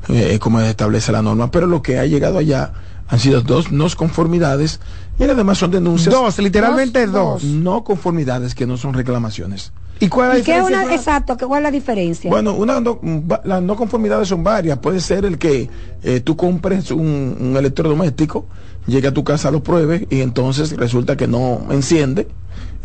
eh, 0.07 0.39
como 0.39 0.61
establece 0.61 1.11
la 1.11 1.21
norma. 1.21 1.51
Pero 1.51 1.67
lo 1.67 1.81
que 1.81 1.99
ha 1.99 2.05
llegado 2.05 2.37
allá 2.37 2.71
han 3.07 3.19
sido 3.19 3.41
dos 3.41 3.71
no 3.71 3.87
conformidades 3.97 4.79
y 5.19 5.23
además 5.23 5.57
son 5.57 5.71
denuncias. 5.71 6.13
Dos, 6.13 6.37
literalmente 6.39 7.05
dos. 7.07 7.43
No 7.43 7.83
conformidades 7.83 8.55
que 8.55 8.65
no 8.65 8.77
son 8.77 8.93
reclamaciones. 8.93 9.71
¿Y 10.01 10.07
cuál 10.07 10.39
¿Y 10.39 10.43
qué 10.43 10.57
es 10.57 10.63
una, 10.63 10.93
exacto, 10.95 11.35
¿qué- 11.35 11.45
¿cuál 11.45 11.59
es 11.61 11.63
la 11.65 11.71
diferencia? 11.71 12.29
Bueno, 12.29 12.53
una 12.53 12.79
no- 12.79 13.01
las 13.43 13.61
no 13.61 13.75
conformidades 13.75 14.29
son 14.29 14.43
varias. 14.45 14.77
Puede 14.77 15.01
ser 15.01 15.25
el 15.25 15.37
que 15.37 15.69
eh, 16.03 16.21
tú 16.21 16.37
compres 16.37 16.89
un, 16.91 17.35
un 17.37 17.57
electrodoméstico, 17.57 18.45
llegue 18.87 19.09
a 19.09 19.13
tu 19.13 19.25
casa, 19.25 19.51
lo 19.51 19.61
pruebes 19.61 20.03
y 20.09 20.21
entonces 20.21 20.77
resulta 20.77 21.17
que 21.17 21.27
no 21.27 21.63
enciende, 21.71 22.29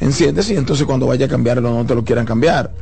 enciendes 0.01 0.51
y 0.51 0.57
entonces 0.57 0.87
cuando 0.87 1.07
vaya 1.07 1.27
a 1.27 1.29
cambiarlo 1.29 1.71
no 1.73 1.87
te 1.87 1.95
lo 1.95 2.05
quieran 2.05 2.27
cambiar. 2.27 2.73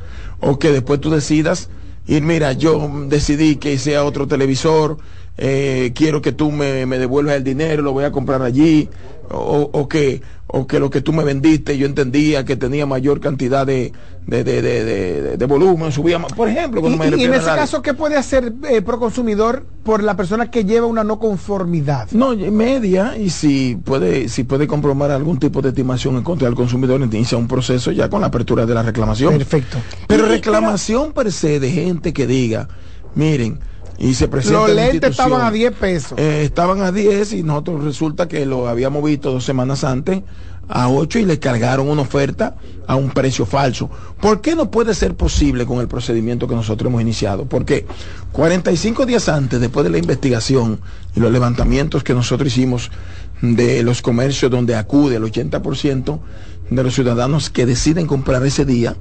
O 0.41 0.59
que 0.59 0.73
después 0.73 0.99
tú 1.01 1.11
decidas 1.11 1.69
ir, 2.07 2.23
mira, 2.23 2.53
yo 2.53 2.91
decidí 3.07 3.57
que 3.57 3.79
sea 3.79 4.05
otro 4.05 4.27
televisor, 4.27 4.99
eh, 5.39 5.93
quiero 5.95 6.21
que 6.23 6.33
tú 6.33 6.51
me, 6.51 6.87
me 6.87 6.99
devuelvas 6.99 7.37
el 7.37 7.45
dinero, 7.45 7.83
lo 7.83 7.93
voy 7.93 8.05
a 8.05 8.13
comprar 8.13 8.43
allí. 8.43 8.89
O, 9.35 9.71
o 9.73 9.89
que 9.89 10.21
o 10.49 10.67
que 10.67 10.79
lo 10.79 10.91
que 10.91 11.01
tú 11.01 11.15
me 11.15 11.25
vendiste 11.25 11.79
yo 11.79 11.87
entendía 11.87 12.45
que 12.45 12.57
tenía 12.57 12.85
mayor 12.85 13.21
cantidad 13.21 13.67
de, 13.67 13.93
de, 14.27 14.45
de, 14.45 15.37
de, 15.39 15.47
volumen, 15.47 15.91
subía 15.91 16.19
más. 16.19 16.35
Por 16.35 16.51
ejemplo, 16.51 16.81
Y, 16.81 16.83
cuando 16.83 16.99
me 16.99 17.17
y 17.17 17.25
en 17.25 17.33
ese 17.33 17.47
la- 17.47 17.57
caso, 17.57 17.81
¿qué 17.81 17.95
puede 17.95 18.17
hacer 18.17 18.53
eh, 18.69 18.83
Proconsumidor 18.83 19.65
por 19.85 20.03
la 20.03 20.17
persona 20.19 20.51
que 20.51 20.67
lleva 20.67 20.87
una 20.87 21.03
no 21.03 21.19
conformidad? 21.19 22.11
No, 22.11 22.37
media, 22.37 23.17
y 23.17 23.31
si 23.31 23.77
puede, 23.83 24.29
si 24.29 24.45
puede 24.45 24.67
comprobar 24.67 25.13
algún 25.13 25.39
tipo 25.39 25.63
de 25.63 25.71
estimación 25.71 26.17
en 26.17 26.25
contra 26.25 26.47
del 26.47 26.55
consumidor, 26.57 27.01
inicia 27.01 27.39
un 27.39 27.49
proceso 27.49 27.91
ya 27.91 28.11
con 28.11 28.21
la 28.21 28.27
apertura 28.27 28.67
de 28.67 28.75
la 28.75 28.83
reclamación. 28.83 29.39
Perfecto. 29.39 29.79
Pero 30.09 30.27
reclamación 30.27 31.13
per 31.15 31.33
se 31.33 31.59
de 31.59 31.71
gente 31.71 32.13
que 32.13 32.27
diga, 32.27 32.69
miren, 33.15 33.61
y 34.03 34.15
se 34.15 34.27
presenta 34.27 34.59
Los 34.59 34.75
lentes 34.75 35.11
estaban 35.11 35.43
a 35.43 35.51
10 35.51 35.73
pesos. 35.75 36.19
eh, 36.19 36.43
estaban 36.45 36.83
a 36.83 36.91
10 36.91 37.35
y 37.35 37.43
nosotros 37.45 37.85
resulta 37.85 38.27
que 38.27 38.45
lo 38.45 38.67
habíamos 38.69 39.05
visto 39.05 39.31
dos 39.31 39.45
semanas 39.45 39.85
antes 39.85 40.23
a 40.69 40.89
8 40.89 41.21
y 41.21 41.25
le 41.25 41.39
cargaron 41.39 41.89
una 41.89 42.03
oferta 42.03 42.57
a 42.89 42.97
un 42.97 43.11
precio 43.11 43.47
falso. 43.47 43.89
¿Por 44.21 44.41
qué 44.41 44.57
no 44.57 44.71
puede 44.73 44.95
ser 44.95 45.15
posible 45.15 45.67
con 45.67 45.79
el 45.79 45.87
procedimiento 45.87 46.49
que 46.49 46.55
nosotros 46.57 46.89
hemos 46.91 47.01
iniciado? 47.01 47.45
Porque 47.47 47.87
45 48.33 49.07
días 49.07 49.29
antes, 49.29 49.61
después 49.61 49.85
de 49.85 49.91
la 49.91 49.99
investigación 49.99 50.81
y 51.15 51.21
los 51.21 51.31
levantamientos 51.31 52.03
que 52.03 52.13
nosotros 52.15 52.49
hicimos 52.49 52.91
de 53.41 53.85
los 53.85 54.03
comercios 54.03 54.51
donde 54.51 54.75
acude 54.75 55.17
el 55.17 55.23
80% 55.23 56.19
de 56.71 56.83
los 56.83 56.95
ciudadanos 56.95 57.51
que 57.51 57.67
deciden 57.67 58.07
comprar 58.07 58.45
ese 58.45 58.65
día, 58.65 58.97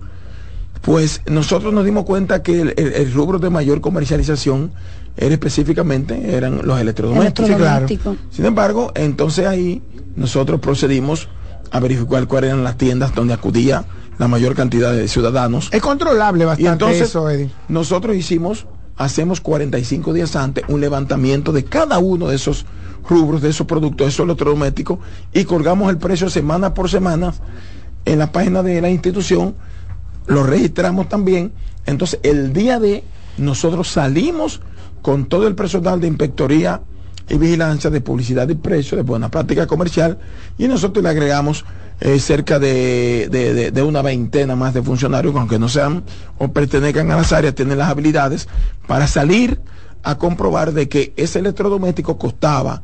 pues 0.81 1.21
nosotros 1.27 1.73
nos 1.73 1.85
dimos 1.85 2.05
cuenta 2.05 2.41
que 2.41 2.61
el, 2.61 2.73
el- 2.77 2.93
el 2.93 3.13
rubro 3.13 3.37
de 3.39 3.49
mayor 3.49 3.81
comercialización 3.81 4.71
era 5.17 5.33
específicamente 5.33 6.35
eran 6.35 6.65
los 6.65 6.79
electrodomésticos. 6.79 7.49
Electrodoméstico. 7.49 8.15
Sin 8.31 8.45
embargo, 8.45 8.91
entonces 8.95 9.45
ahí 9.45 9.81
nosotros 10.15 10.59
procedimos 10.61 11.27
a 11.71 11.79
verificar 11.79 12.25
cuáles 12.27 12.49
eran 12.51 12.63
las 12.63 12.77
tiendas 12.77 13.13
donde 13.13 13.33
acudía 13.33 13.85
la 14.17 14.27
mayor 14.27 14.55
cantidad 14.55 14.93
de 14.93 15.07
ciudadanos. 15.07 15.69
Es 15.71 15.81
controlable 15.81 16.45
bastante 16.45 16.63
Y 16.63 16.71
entonces 16.71 17.01
eso, 17.09 17.29
Eddie. 17.29 17.49
nosotros 17.67 18.15
hicimos, 18.15 18.65
hacemos 18.97 19.41
45 19.41 20.13
días 20.13 20.35
antes 20.35 20.63
un 20.67 20.79
levantamiento 20.81 21.51
de 21.51 21.63
cada 21.65 21.99
uno 21.99 22.27
de 22.27 22.35
esos 22.35 22.65
rubros, 23.07 23.41
de 23.41 23.49
esos 23.49 23.67
productos, 23.67 24.05
de 24.05 24.09
esos 24.11 24.23
electrodomésticos 24.25 24.99
y 25.33 25.43
colgamos 25.45 25.89
el 25.89 25.97
precio 25.97 26.29
semana 26.29 26.73
por 26.73 26.89
semana 26.89 27.33
en 28.05 28.19
la 28.19 28.31
página 28.31 28.63
de 28.63 28.79
la 28.81 28.89
institución, 28.89 29.55
lo 30.27 30.43
registramos 30.43 31.09
también. 31.09 31.51
Entonces 31.85 32.19
el 32.23 32.53
día 32.53 32.79
de 32.79 33.03
nosotros 33.37 33.87
salimos 33.89 34.61
con 35.01 35.25
todo 35.25 35.47
el 35.47 35.55
personal 35.55 35.99
de 35.99 36.07
inspectoría 36.07 36.81
y 37.29 37.37
vigilancia 37.37 37.89
de 37.89 38.01
publicidad 38.01 38.47
y 38.49 38.55
precio, 38.55 38.97
de 38.97 39.03
buena 39.03 39.29
práctica 39.31 39.65
comercial, 39.65 40.19
y 40.57 40.67
nosotros 40.67 41.01
le 41.01 41.09
agregamos 41.09 41.65
eh, 42.01 42.19
cerca 42.19 42.59
de, 42.59 43.29
de- 43.71 43.83
una 43.83 44.01
veintena 44.01 44.55
más 44.55 44.73
de 44.73 44.81
funcionarios, 44.81 45.35
aunque 45.35 45.57
no 45.59 45.69
sean 45.69 46.03
o 46.39 46.47
pertenezcan 46.49 47.09
a 47.11 47.15
las 47.17 47.31
áreas, 47.31 47.55
tienen 47.55 47.77
las 47.77 47.89
habilidades 47.89 48.47
para 48.87 49.07
salir 49.07 49.59
a 50.03 50.17
comprobar 50.17 50.73
de 50.73 50.89
que 50.89 51.13
ese 51.15 51.39
electrodoméstico 51.39 52.17
costaba 52.17 52.81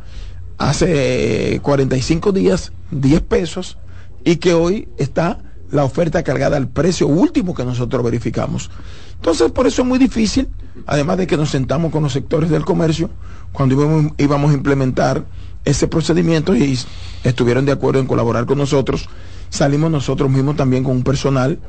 hace 0.60 1.56
eh, 1.56 1.60
45 1.60 2.32
días 2.32 2.72
10 2.92 3.22
pesos 3.22 3.78
y 4.24 4.38
que 4.38 4.54
hoy 4.54 4.88
está 4.98 5.40
la 5.72 5.84
oferta 5.84 6.24
cargada 6.24 6.58
al 6.58 6.68
precio 6.68 7.08
último 7.08 7.54
que 7.54 7.66
nosotros 7.66 8.04
verificamos. 8.04 8.70
Entonces, 9.16 9.52
por 9.52 9.68
eso 9.68 9.82
es 9.82 9.88
muy 9.88 10.00
difícil, 10.00 10.48
además 10.86 11.18
de 11.18 11.28
que 11.28 11.38
nos 11.38 11.50
sentamos 11.50 11.92
con 11.92 12.04
los 12.04 12.14
sectores 12.14 12.50
del 12.50 12.66
comercio, 12.66 13.10
cuando 13.52 13.76
íbamos, 13.76 14.14
íbamos 14.18 14.52
a 14.52 14.54
implementar 14.54 15.26
ese 15.66 15.88
procedimiento 15.88 16.56
y 16.56 16.78
estuvieron 17.24 17.66
de 17.66 17.74
acuerdo 17.74 18.00
en 18.00 18.08
colaborar 18.08 18.46
con 18.46 18.58
nosotros, 18.58 19.10
salimos 19.50 19.92
nosotros 19.92 20.30
mismos 20.30 20.56
también 20.56 20.84
con 20.84 20.96
un 20.96 21.04
personal. 21.04 21.60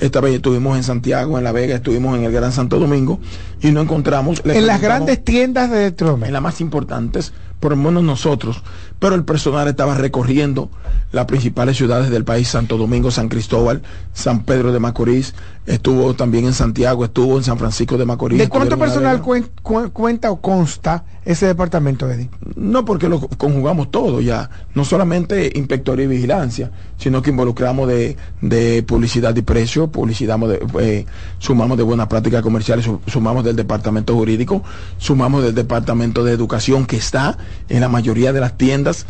Esta 0.00 0.20
vez 0.20 0.34
estuvimos 0.34 0.76
en 0.76 0.82
Santiago, 0.82 1.38
en 1.38 1.44
La 1.44 1.52
Vega, 1.52 1.76
estuvimos 1.76 2.16
en 2.16 2.24
el 2.24 2.32
Gran 2.32 2.52
Santo 2.52 2.78
Domingo 2.78 3.20
y 3.60 3.70
no 3.70 3.80
encontramos... 3.80 4.42
En 4.44 4.66
las 4.66 4.80
grandes 4.80 5.22
tiendas 5.22 5.70
de 5.70 5.82
electrodomésticos. 5.82 6.28
en 6.28 6.32
las 6.32 6.42
más 6.42 6.60
importantes 6.60 7.32
por 7.62 7.70
lo 7.70 7.76
menos 7.76 8.02
nosotros, 8.02 8.60
pero 8.98 9.14
el 9.14 9.24
personal 9.24 9.68
estaba 9.68 9.94
recorriendo 9.94 10.68
las 11.12 11.26
principales 11.26 11.76
ciudades 11.76 12.10
del 12.10 12.24
país, 12.24 12.48
Santo 12.48 12.76
Domingo, 12.76 13.12
San 13.12 13.28
Cristóbal, 13.28 13.82
San 14.12 14.42
Pedro 14.42 14.72
de 14.72 14.80
Macorís, 14.80 15.34
estuvo 15.66 16.12
también 16.14 16.46
en 16.46 16.54
Santiago, 16.54 17.04
estuvo 17.04 17.36
en 17.38 17.44
San 17.44 17.58
Francisco 17.58 17.96
de 17.96 18.04
Macorís. 18.04 18.38
¿De 18.38 18.48
cuánto 18.48 18.76
personal 18.76 19.22
cuen- 19.22 19.90
cuenta 19.92 20.32
o 20.32 20.40
consta 20.40 21.04
ese 21.24 21.46
departamento, 21.46 22.10
Eddie? 22.10 22.30
No, 22.56 22.84
porque 22.84 23.08
lo 23.08 23.20
conjugamos 23.20 23.92
todo 23.92 24.20
ya, 24.20 24.50
no 24.74 24.84
solamente 24.84 25.52
inspectoría 25.54 26.06
y 26.06 26.08
vigilancia, 26.08 26.72
sino 26.98 27.22
que 27.22 27.30
involucramos 27.30 27.86
de, 27.88 28.16
de 28.40 28.82
publicidad 28.82 29.36
y 29.36 29.42
precio, 29.42 29.86
publicidad, 29.88 30.36
de, 30.40 30.66
eh, 30.80 31.06
sumamos 31.38 31.76
de 31.76 31.84
buenas 31.84 32.08
prácticas 32.08 32.42
comerciales, 32.42 32.84
su- 32.86 33.00
sumamos 33.06 33.44
del 33.44 33.54
departamento 33.54 34.14
jurídico, 34.14 34.62
sumamos 34.98 35.44
del 35.44 35.54
departamento 35.54 36.24
de 36.24 36.32
educación 36.32 36.86
que 36.86 36.96
está 36.96 37.36
en 37.68 37.80
la 37.80 37.88
mayoría 37.88 38.32
de 38.32 38.40
las 38.40 38.56
tiendas. 38.56 39.06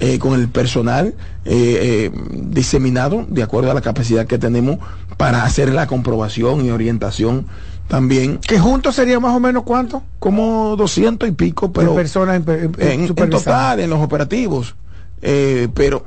eh, 0.00 0.18
con 0.18 0.34
el 0.34 0.48
personal 0.48 1.14
eh, 1.44 2.10
eh, 2.10 2.10
diseminado 2.32 3.24
de 3.28 3.42
acuerdo 3.44 3.70
a 3.70 3.74
la 3.74 3.82
capacidad 3.82 4.26
que 4.26 4.36
tenemos 4.36 4.78
para 5.16 5.44
hacer 5.44 5.72
la 5.72 5.86
comprobación 5.86 6.64
y 6.66 6.70
orientación 6.70 7.46
también. 7.86 8.38
¿Que 8.38 8.58
juntos 8.58 8.96
sería 8.96 9.20
más 9.20 9.36
o 9.36 9.38
menos 9.38 9.62
cuánto? 9.62 10.02
Como 10.18 10.74
200 10.76 11.28
y 11.28 11.32
pico, 11.32 11.72
pero 11.72 11.90
De 11.90 11.96
personas 11.96 12.42
en- 12.44 12.72
en- 12.78 13.14
total, 13.44 13.78
en 13.80 13.90
los 13.90 14.00
operativos. 14.00 14.74
Eh, 15.20 15.68
pero 15.72 16.04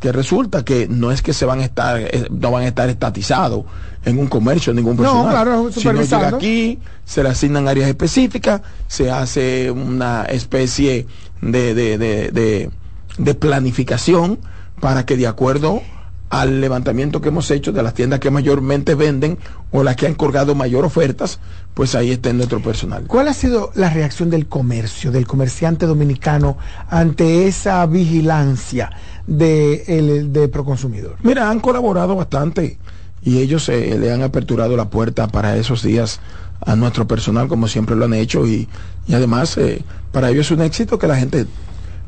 que 0.00 0.12
resulta 0.12 0.64
que 0.64 0.88
no 0.88 1.12
es 1.12 1.20
que 1.22 1.32
se 1.34 1.44
van 1.44 1.60
a 1.60 1.64
estar, 1.64 2.00
eh, 2.00 2.26
no 2.30 2.50
van 2.50 2.62
a 2.64 2.66
estar 2.68 2.88
estatizados 2.88 3.64
en 4.04 4.18
un 4.18 4.26
comercio, 4.28 4.72
ningún 4.72 4.96
No, 4.96 5.02
personal. 5.02 5.30
claro, 5.30 5.70
Si 5.72 5.84
no 5.84 5.92
llega 6.02 6.28
aquí, 6.28 6.78
se 7.04 7.22
le 7.22 7.28
asignan 7.28 7.68
áreas 7.68 7.88
específicas, 7.88 8.62
se 8.88 9.10
hace 9.10 9.70
una 9.70 10.24
especie 10.24 11.06
de, 11.42 11.74
de, 11.74 11.98
de, 11.98 12.30
de- 12.30 12.70
de 13.18 13.34
planificación 13.34 14.38
para 14.80 15.04
que 15.04 15.16
de 15.18 15.26
acuerdo 15.26 15.82
al 16.30 16.60
levantamiento 16.60 17.20
que 17.20 17.28
hemos 17.28 17.50
hecho 17.50 17.72
de 17.72 17.82
las 17.82 17.92
tiendas 17.92 18.20
que 18.20 18.30
mayormente 18.30 18.94
venden 18.94 19.36
o 19.72 19.82
las 19.82 19.96
que 19.96 20.06
han 20.06 20.14
colgado 20.14 20.54
mayor 20.54 20.84
ofertas, 20.84 21.40
pues 21.74 21.96
ahí 21.96 22.12
está 22.12 22.32
nuestro 22.32 22.62
personal. 22.62 23.04
¿Cuál 23.08 23.28
ha 23.28 23.34
sido 23.34 23.72
la 23.74 23.90
reacción 23.90 24.30
del 24.30 24.46
comercio, 24.46 25.10
del 25.10 25.26
comerciante 25.26 25.86
dominicano 25.86 26.56
ante 26.88 27.48
esa 27.48 27.84
vigilancia 27.86 28.90
de, 29.26 29.84
el, 29.88 30.32
de 30.32 30.48
Proconsumidor? 30.48 31.16
Mira, 31.22 31.50
han 31.50 31.58
colaborado 31.58 32.14
bastante 32.14 32.78
y 33.22 33.38
ellos 33.38 33.68
eh, 33.68 33.98
le 33.98 34.12
han 34.12 34.22
aperturado 34.22 34.76
la 34.76 34.88
puerta 34.88 35.26
para 35.26 35.56
esos 35.56 35.82
días 35.82 36.20
a 36.64 36.76
nuestro 36.76 37.06
personal 37.08 37.48
como 37.48 37.68
siempre 37.68 37.96
lo 37.96 38.04
han 38.04 38.14
hecho 38.14 38.46
y, 38.46 38.68
y 39.06 39.14
además 39.14 39.56
eh, 39.58 39.82
para 40.12 40.30
ellos 40.30 40.46
es 40.46 40.52
un 40.52 40.62
éxito 40.62 40.98
que 40.98 41.06
la 41.06 41.16
gente 41.16 41.46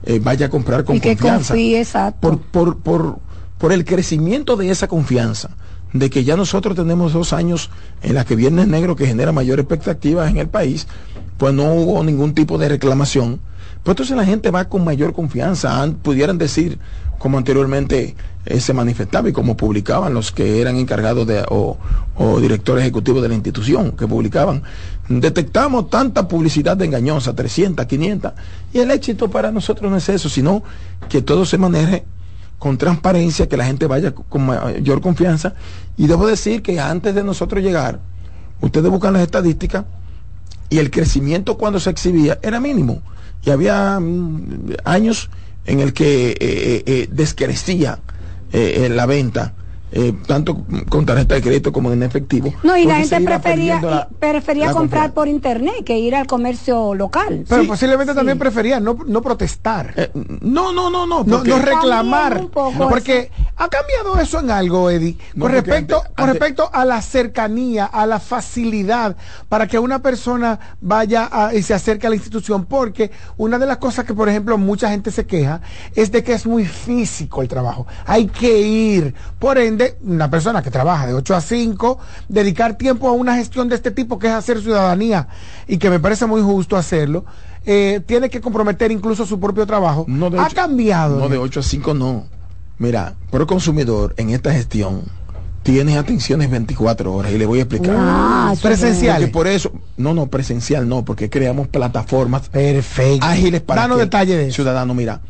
eh, 0.04 0.20
vaya 0.22 0.46
a 0.46 0.48
comprar 0.48 0.84
con 0.84 0.96
y 0.96 1.00
que 1.00 1.16
confianza 1.16 1.54
confíe, 1.54 1.80
exacto. 1.80 2.20
por, 2.20 2.40
por, 2.40 2.78
por, 2.78 3.18
por 3.62 3.72
el 3.72 3.84
crecimiento 3.84 4.56
de 4.56 4.70
esa 4.70 4.88
confianza 4.88 5.50
de 5.92 6.10
que 6.10 6.24
ya 6.24 6.36
nosotros 6.36 6.74
tenemos 6.74 7.12
dos 7.12 7.32
años 7.32 7.70
en 8.02 8.16
la 8.16 8.24
que 8.24 8.34
Viernes 8.34 8.66
Negro 8.66 8.96
que 8.96 9.06
genera 9.06 9.30
mayor 9.30 9.60
expectativa 9.60 10.28
en 10.28 10.36
el 10.36 10.48
país 10.48 10.88
pues 11.38 11.54
no 11.54 11.72
hubo 11.72 12.02
ningún 12.02 12.34
tipo 12.34 12.58
de 12.58 12.68
reclamación 12.68 13.38
pues 13.84 13.92
entonces 13.92 14.16
la 14.16 14.24
gente 14.24 14.50
va 14.50 14.68
con 14.68 14.82
mayor 14.84 15.12
confianza. 15.12 15.80
An- 15.80 15.94
pudieran 15.94 16.38
decir 16.38 16.80
como 17.20 17.38
anteriormente 17.38 18.16
eh, 18.46 18.58
se 18.58 18.72
manifestaba 18.74 19.28
y 19.28 19.32
como 19.32 19.56
publicaban 19.56 20.12
los 20.12 20.32
que 20.32 20.60
eran 20.60 20.74
encargados 20.74 21.24
de 21.28 21.44
o, 21.48 21.78
o 22.16 22.40
ejecutivos 22.40 23.22
de 23.22 23.28
la 23.28 23.34
institución 23.36 23.92
que 23.92 24.08
publicaban 24.08 24.64
detectamos 25.08 25.88
tanta 25.88 26.26
publicidad 26.26 26.82
engañosa 26.82 27.32
300 27.32 27.86
500 27.86 28.32
y 28.72 28.80
el 28.80 28.90
éxito 28.90 29.30
para 29.30 29.52
nosotros 29.52 29.88
no 29.88 29.96
es 29.98 30.08
eso 30.08 30.28
sino 30.28 30.64
que 31.08 31.22
todo 31.22 31.44
se 31.46 31.58
maneje 31.58 32.04
con 32.62 32.78
transparencia, 32.78 33.48
que 33.48 33.56
la 33.56 33.64
gente 33.64 33.88
vaya 33.88 34.12
con 34.12 34.46
mayor 34.46 35.00
confianza. 35.00 35.54
Y 35.96 36.06
debo 36.06 36.28
decir 36.28 36.62
que 36.62 36.78
antes 36.78 37.12
de 37.12 37.24
nosotros 37.24 37.60
llegar, 37.60 37.98
ustedes 38.60 38.88
buscan 38.88 39.14
las 39.14 39.22
estadísticas 39.22 39.84
y 40.70 40.78
el 40.78 40.92
crecimiento 40.92 41.58
cuando 41.58 41.80
se 41.80 41.90
exhibía 41.90 42.38
era 42.40 42.60
mínimo. 42.60 43.02
Y 43.44 43.50
había 43.50 43.98
mm, 43.98 44.74
años 44.84 45.28
en 45.66 45.80
el 45.80 45.92
que 45.92 46.30
eh, 46.30 46.36
eh, 46.40 46.82
eh, 46.86 47.08
descrecía 47.10 47.98
eh, 48.52 48.88
la 48.88 49.06
venta, 49.06 49.54
eh, 49.92 50.12
tanto 50.26 50.64
con 50.88 51.04
tarjeta 51.06 51.34
de 51.34 51.42
crédito 51.42 51.72
como 51.72 51.92
en 51.92 52.02
efectivo. 52.02 52.52
No, 52.62 52.76
y 52.76 52.84
la 52.86 52.96
gente 52.96 53.20
prefería, 53.20 53.80
la- 53.80 54.08
prefería 54.18 54.66
la 54.66 54.72
comprar 54.72 55.12
por 55.12 55.28
internet 55.28 55.84
que 55.84 55.98
ir 55.98 56.14
al 56.14 56.26
comercio 56.26 56.94
local. 56.94 57.44
Pero 57.48 57.66
posiblemente 57.66 58.14
también 58.14 58.38
prefería 58.38 58.80
no, 58.80 58.96
no 59.06 59.20
protestar. 59.22 59.92
Eh, 59.96 60.10
no, 60.40 60.72
no, 60.72 60.90
no, 60.90 61.06
no. 61.06 61.24
No, 61.24 61.36
porque- 61.38 61.50
no 61.50 61.58
reclamar. 61.58 62.22
También 62.32 62.44
un 62.46 62.50
poco 62.50 62.88
porque 62.88 63.30
ha 63.56 63.68
cambiado 63.68 64.18
eso 64.18 64.40
en 64.40 64.50
algo, 64.50 64.90
Eddie. 64.90 65.16
No, 65.34 65.44
con 65.44 65.52
respecto, 65.52 65.96
antes- 65.98 66.12
con 66.14 66.24
antes- 66.24 66.40
respecto 66.40 66.70
a 66.72 66.84
la 66.84 67.00
cercanía, 67.02 67.84
a 67.86 68.06
la 68.06 68.18
facilidad 68.18 69.16
para 69.48 69.66
que 69.66 69.78
una 69.78 70.00
persona 70.00 70.58
vaya 70.80 71.28
a- 71.30 71.54
y 71.54 71.62
se 71.62 71.74
acerque 71.74 72.06
a 72.06 72.10
la 72.10 72.16
institución. 72.16 72.64
Porque 72.64 73.10
una 73.36 73.58
de 73.58 73.66
las 73.66 73.76
cosas 73.76 74.04
que, 74.04 74.14
por 74.14 74.28
ejemplo, 74.28 74.58
mucha 74.58 74.90
gente 74.90 75.10
se 75.10 75.26
queja 75.26 75.60
es 75.94 76.10
de 76.10 76.22
que 76.24 76.32
es 76.32 76.46
muy 76.46 76.64
físico 76.64 77.42
el 77.42 77.48
trabajo. 77.48 77.86
Hay 78.06 78.26
que 78.26 78.60
ir. 78.60 79.14
Por 79.38 79.58
ende, 79.58 79.96
una 80.02 80.30
persona 80.30 80.62
que 80.62 80.70
trabaja 80.70 81.06
de 81.06 81.14
8 81.14 81.34
a 81.34 81.40
5, 81.40 81.98
dedicar 82.28 82.76
tiempo 82.76 83.08
a 83.08 83.12
una 83.12 83.36
gestión 83.36 83.68
de 83.68 83.74
este 83.76 83.90
tipo 83.90 84.18
que 84.18 84.28
es 84.28 84.32
hacer 84.32 84.60
ciudadanía 84.60 85.28
y 85.68 85.78
que 85.78 85.90
me 85.90 86.00
parece 86.00 86.26
muy 86.26 86.42
justo 86.42 86.76
hacerlo. 86.76 87.24
eh, 87.64 88.00
tiene 88.04 88.28
que 88.28 88.40
comprometer 88.40 88.90
incluso 88.90 89.24
su 89.24 89.38
propio 89.38 89.64
trabajo. 89.68 90.04
No, 90.08 90.30
de 90.30 90.36
ha 90.40 90.46
ocho- 90.46 90.56
cambiado. 90.56 91.16
No, 91.20 91.28
de 91.28 91.38
8 91.38 91.60
a 91.60 91.62
5 91.62 91.94
no. 91.94 92.24
Mira, 92.78 93.14
pro 93.30 93.46
consumidor 93.46 94.14
en 94.16 94.30
esta 94.30 94.52
gestión 94.52 95.02
tienes 95.62 95.96
atenciones 95.96 96.50
24 96.50 97.12
horas 97.12 97.32
y 97.32 97.38
le 97.38 97.46
voy 97.46 97.60
a 97.60 97.62
explicar. 97.62 97.94
Ah. 97.96 98.54
Porque 99.20 99.28
por 99.28 99.46
eso, 99.46 99.72
no, 99.96 100.14
no, 100.14 100.26
presencial 100.26 100.88
no, 100.88 101.04
porque 101.04 101.30
creamos 101.30 101.68
plataformas 101.68 102.48
Perfecto. 102.48 103.24
ágiles 103.24 103.60
para 103.60 103.82
Danos 103.82 103.98
que 103.98 104.04
detalle 104.04 104.36
de 104.36 104.52
ciudadano, 104.52 104.94
mira, 104.94 105.20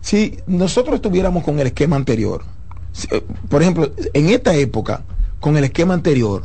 si 0.00 0.38
nosotros 0.46 0.96
estuviéramos 0.96 1.44
con 1.44 1.58
el 1.60 1.66
esquema 1.66 1.96
anterior, 1.96 2.44
si, 2.92 3.08
eh, 3.10 3.22
por 3.48 3.62
ejemplo, 3.62 3.92
en 4.12 4.28
esta 4.30 4.54
época, 4.54 5.02
con 5.40 5.56
el 5.56 5.64
esquema 5.64 5.94
anterior, 5.94 6.44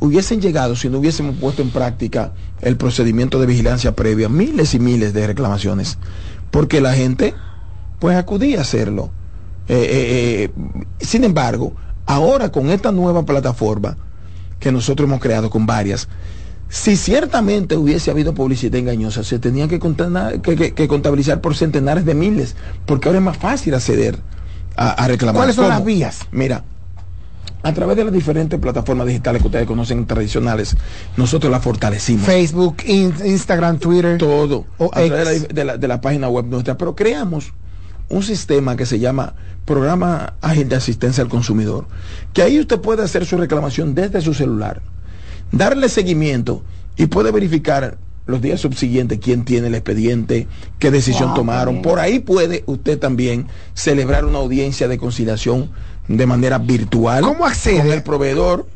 hubiesen 0.00 0.40
llegado, 0.40 0.76
si 0.76 0.88
no 0.88 0.98
hubiésemos 0.98 1.36
puesto 1.36 1.62
en 1.62 1.70
práctica 1.70 2.32
el 2.60 2.76
procedimiento 2.76 3.40
de 3.40 3.46
vigilancia 3.46 3.94
previa, 3.94 4.28
miles 4.28 4.74
y 4.74 4.78
miles 4.78 5.12
de 5.12 5.26
reclamaciones, 5.26 5.98
porque 6.50 6.80
la 6.80 6.94
gente 6.94 7.34
pues 7.98 8.16
acudía 8.16 8.58
a 8.58 8.62
hacerlo. 8.62 9.10
Eh, 9.68 9.74
eh, 9.74 10.50
eh, 10.54 11.04
sin 11.04 11.24
embargo, 11.24 11.72
ahora 12.06 12.50
con 12.52 12.70
esta 12.70 12.92
nueva 12.92 13.24
plataforma 13.24 13.96
que 14.60 14.70
nosotros 14.72 15.08
hemos 15.08 15.20
creado 15.20 15.50
con 15.50 15.66
varias, 15.66 16.08
si 16.68 16.96
ciertamente 16.96 17.76
hubiese 17.76 18.10
habido 18.10 18.34
publicidad 18.34 18.76
engañosa, 18.78 19.22
se 19.24 19.38
tenían 19.38 19.68
que, 19.68 19.78
que- 20.42 20.56
que- 20.56 20.74
que 20.74 20.88
contabilizar 20.88 21.40
por 21.40 21.54
centenares 21.56 22.04
de 22.04 22.14
miles, 22.14 22.56
porque 22.86 23.08
ahora 23.08 23.18
es 23.18 23.24
más 23.24 23.36
fácil 23.36 23.74
acceder 23.74 24.18
a, 24.76 24.90
a 24.90 25.08
reclamar. 25.08 25.40
¿Cuáles 25.40 25.56
son 25.56 25.64
¿Cómo? 25.66 25.76
las 25.76 25.84
vías? 25.84 26.20
Mira, 26.32 26.64
a 27.62 27.72
través 27.72 27.96
de 27.96 28.04
las 28.04 28.12
diferentes 28.12 28.58
plataformas 28.60 29.06
digitales 29.06 29.42
que 29.42 29.48
ustedes 29.48 29.66
conocen 29.66 30.06
tradicionales, 30.06 30.76
nosotros 31.16 31.50
las 31.50 31.62
fortalecimos. 31.62 32.24
Facebook, 32.26 32.76
in- 32.86 33.14
Instagram, 33.24 33.78
Twitter. 33.78 34.18
Todo. 34.18 34.66
O 34.78 34.86
a 34.92 35.02
través 35.04 35.08
de 35.08 35.24
la, 35.24 35.54
de 35.54 35.64
la- 35.64 35.76
de 35.76 35.88
la 35.88 36.00
página 36.00 36.28
web 36.28 36.46
nuestra. 36.46 36.76
Pero 36.78 36.94
creamos 36.94 37.52
un 38.08 38.22
sistema 38.22 38.76
que 38.76 38.86
se 38.86 38.98
llama 38.98 39.34
Programa 39.64 40.34
Ágil 40.40 40.68
de 40.68 40.76
Asistencia 40.76 41.22
al 41.22 41.28
Consumidor. 41.28 41.86
Que 42.32 42.42
ahí 42.42 42.60
usted 42.60 42.80
puede 42.80 43.02
hacer 43.02 43.26
su 43.26 43.36
reclamación 43.36 43.94
desde 43.94 44.20
su 44.20 44.34
celular, 44.34 44.80
darle 45.52 45.88
seguimiento 45.88 46.62
y 46.96 47.06
puede 47.06 47.30
verificar 47.30 47.98
los 48.26 48.42
días 48.42 48.60
subsiguientes 48.60 49.20
quién 49.20 49.44
tiene 49.44 49.68
el 49.68 49.74
expediente, 49.74 50.48
qué 50.78 50.90
decisión 50.90 51.28
Wow, 51.30 51.36
tomaron. 51.36 51.82
Por 51.82 52.00
ahí 52.00 52.18
puede 52.18 52.64
usted 52.66 52.98
también 52.98 53.46
celebrar 53.74 54.24
una 54.24 54.38
audiencia 54.38 54.88
de 54.88 54.98
conciliación 54.98 55.70
de 56.08 56.26
manera 56.26 56.58
virtual. 56.58 57.22
¿Cómo 57.22 57.46
accede? 57.46 57.78
Con 57.78 57.92
el 57.92 58.02
proveedor. 58.02 58.66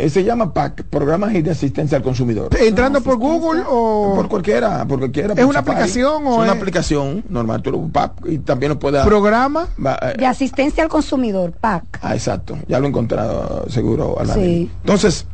Eh, 0.00 0.08
se 0.08 0.24
llama 0.24 0.54
PAC, 0.54 0.84
Programa 0.84 1.26
Ágil 1.26 1.42
de 1.42 1.50
Asistencia 1.50 1.98
al 1.98 2.02
Consumidor. 2.02 2.48
Entrando 2.58 3.02
por 3.02 3.16
Google 3.18 3.62
o 3.68 4.14
Por 4.16 4.28
cualquiera, 4.28 4.86
por 4.86 4.98
cualquiera. 4.98 5.34
¿Es 5.34 5.40
por 5.40 5.44
una 5.44 5.58
Safari. 5.58 5.76
aplicación 5.78 6.26
o 6.26 6.30
es 6.32 6.38
una 6.38 6.46
es- 6.52 6.58
aplicación 6.58 7.24
normal? 7.28 7.60
Tú 7.60 7.70
lo 7.70 7.86
pap, 7.88 8.18
y 8.26 8.38
también 8.38 8.70
lo 8.70 8.78
puedes. 8.78 9.04
programa. 9.04 9.68
va, 9.84 9.98
eh, 10.00 10.14
De 10.18 10.26
asistencia 10.26 10.82
al 10.82 10.88
consumidor, 10.88 11.52
PAC. 11.52 11.98
ah, 12.00 12.14
exacto. 12.14 12.56
Ya 12.66 12.78
lo 12.78 12.86
he 12.86 12.88
encontrado 12.88 13.66
seguro, 13.68 14.18
Alain. 14.18 14.40
Sí. 14.42 14.70
Entonces, 14.80 15.26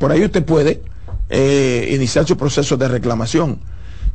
por 0.00 0.10
ahí 0.10 0.24
usted 0.24 0.44
puede 0.44 0.82
eh, 1.30 1.88
iniciar 1.94 2.26
su 2.26 2.36
proceso 2.36 2.76
de 2.76 2.88
reclamación. 2.88 3.60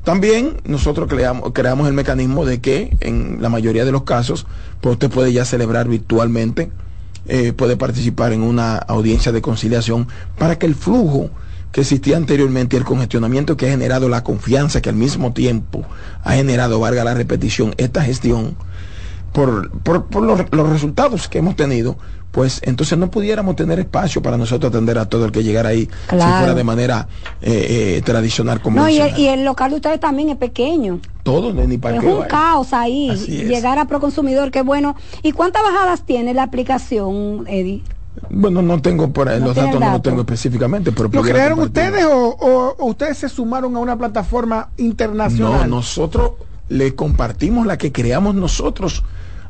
También 0.03 0.57
nosotros 0.65 1.07
creamos, 1.07 1.51
creamos 1.53 1.87
el 1.87 1.93
mecanismo 1.93 2.43
de 2.45 2.59
que 2.59 2.97
en 2.99 3.37
la 3.41 3.47
mayoría 3.47 3.85
de 3.85 3.93
los 3.93 4.03
casos, 4.03 4.45
pues 4.81 4.93
usted 4.93 5.09
puede 5.09 5.31
ya 5.31 5.45
celebrar 5.45 5.87
virtualmente, 5.87 6.71
eh, 7.27 7.53
puede 7.53 7.77
participar 7.77 8.33
en 8.33 8.41
una 8.41 8.77
audiencia 8.77 9.31
de 9.31 9.41
conciliación 9.41 10.07
para 10.37 10.57
que 10.57 10.65
el 10.65 10.75
flujo 10.75 11.29
que 11.71 11.81
existía 11.81 12.17
anteriormente 12.17 12.75
y 12.75 12.79
el 12.79 12.85
congestionamiento 12.85 13.57
que 13.57 13.67
ha 13.67 13.71
generado 13.71 14.07
la 14.07 14.23
confianza 14.23 14.81
que 14.81 14.89
al 14.89 14.95
mismo 14.95 15.33
tiempo 15.33 15.83
ha 16.23 16.33
generado, 16.33 16.79
valga 16.79 17.03
la 17.03 17.15
repetición, 17.15 17.73
esta 17.77 18.03
gestión, 18.03 18.55
por, 19.31 19.71
por, 19.79 20.05
por 20.05 20.23
los, 20.23 20.39
los 20.51 20.69
resultados 20.69 21.27
que 21.27 21.39
hemos 21.39 21.55
tenido, 21.55 21.97
pues 22.33 22.61
entonces 22.63 22.97
no 22.97 23.11
pudiéramos 23.11 23.55
tener 23.55 23.79
espacio 23.79 24.19
para 24.23 24.37
nosotros 24.37 24.71
atender 24.71 24.97
a 24.97 25.05
todo 25.07 25.23
el 25.25 25.31
que 25.31 25.43
llegara 25.43 25.69
ahí 25.69 25.87
si 26.09 26.15
fuera 26.17 26.55
de 26.55 26.63
manera 26.63 27.07
eh, 27.43 27.97
eh, 27.97 28.01
tradicional 28.03 28.59
No, 28.71 28.89
y 28.89 28.97
el, 28.99 29.19
y 29.19 29.27
el 29.27 29.45
local 29.45 29.69
de 29.69 29.75
ustedes 29.75 29.99
también 29.99 30.29
es 30.29 30.37
pequeño. 30.37 30.99
todo 31.21 31.53
ni 31.53 31.77
para 31.77 31.97
Es 31.97 32.03
un 32.03 32.15
vaya. 32.17 32.27
caos 32.27 32.73
ahí. 32.73 33.11
Así 33.11 33.39
es. 33.41 33.47
Llegar 33.47 33.77
a 33.77 33.85
Proconsumidor, 33.85 34.49
qué 34.49 34.63
bueno. 34.63 34.95
¿Y 35.21 35.31
cuántas 35.31 35.61
bajadas 35.61 36.07
tiene 36.07 36.33
la 36.33 36.41
aplicación, 36.41 37.45
Eddie? 37.47 37.83
Bueno, 38.31 38.63
no 38.63 38.81
tengo 38.81 39.11
por 39.13 39.29
ahí, 39.29 39.39
No 39.39 39.47
los 39.47 39.55
datos 39.55 39.79
no 39.79 39.91
los 39.91 40.01
tengo 40.01 40.21
específicamente, 40.21 40.91
pero 40.91 41.09
¿Lo 41.13 41.21
crearon 41.21 41.59
ustedes 41.59 42.03
o, 42.05 42.29
o- 42.29 42.75
o 42.79 42.85
ustedes 42.87 43.19
se 43.19 43.29
sumaron 43.29 43.75
a 43.75 43.79
una 43.79 43.95
plataforma 43.95 44.69
No, 44.77 44.83
internacional? 44.85 45.69
nosotros 45.69 46.31
le 46.67 46.95
compartimos 46.95 47.67
la 47.67 47.77
que 47.77 47.91
creamos 47.91 48.33
nosotros 48.33 49.03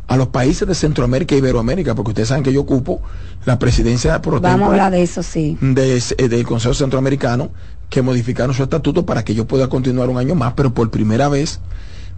a 0.08 0.18
los 0.18 0.28
países 0.28 0.68
de 0.68 0.76
Centroamérica 0.76 1.34
y 1.36 1.38
Iberoamérica, 1.40 1.96
porque 1.96 2.10
ustedes 2.12 2.28
saben 2.30 2.44
que 2.44 2.52
yo 2.54 2.62
ocupo 2.62 3.02
la 3.46 3.58
presidencia 3.60 4.22
por 4.22 4.40
Vamos 4.42 4.68
a 4.68 4.72
hablar 4.72 4.92
de 4.92 5.02
eso, 5.02 5.24
sí. 5.24 5.58
de- 5.62 6.02
eh, 6.18 6.28
del 6.30 6.46
Consejo 6.46 6.74
Centroamericano 6.74 7.52
que 7.90 8.02
modificaron 8.02 8.54
su 8.56 8.64
estatuto 8.64 9.06
para 9.06 9.24
que 9.24 9.34
yo 9.36 9.46
pueda 9.46 9.70
continuar 9.70 10.10
un 10.10 10.18
año 10.18 10.36
más, 10.36 10.54
pero 10.54 10.74
por 10.74 10.90
primera 10.90 11.30
vez 11.30 11.60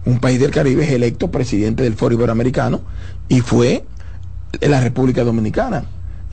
un 0.04 0.18
país 0.20 0.40
del 0.40 0.50
Caribe 0.50 0.84
es 0.84 0.90
electo 0.92 1.30
presidente 1.30 1.82
del 1.82 1.94
Foro 1.94 2.14
Iberoamericano 2.14 2.80
y 3.28 3.40
fue 3.40 3.84
la 4.60 4.80
República 4.80 5.22
Dominicana. 5.24 5.84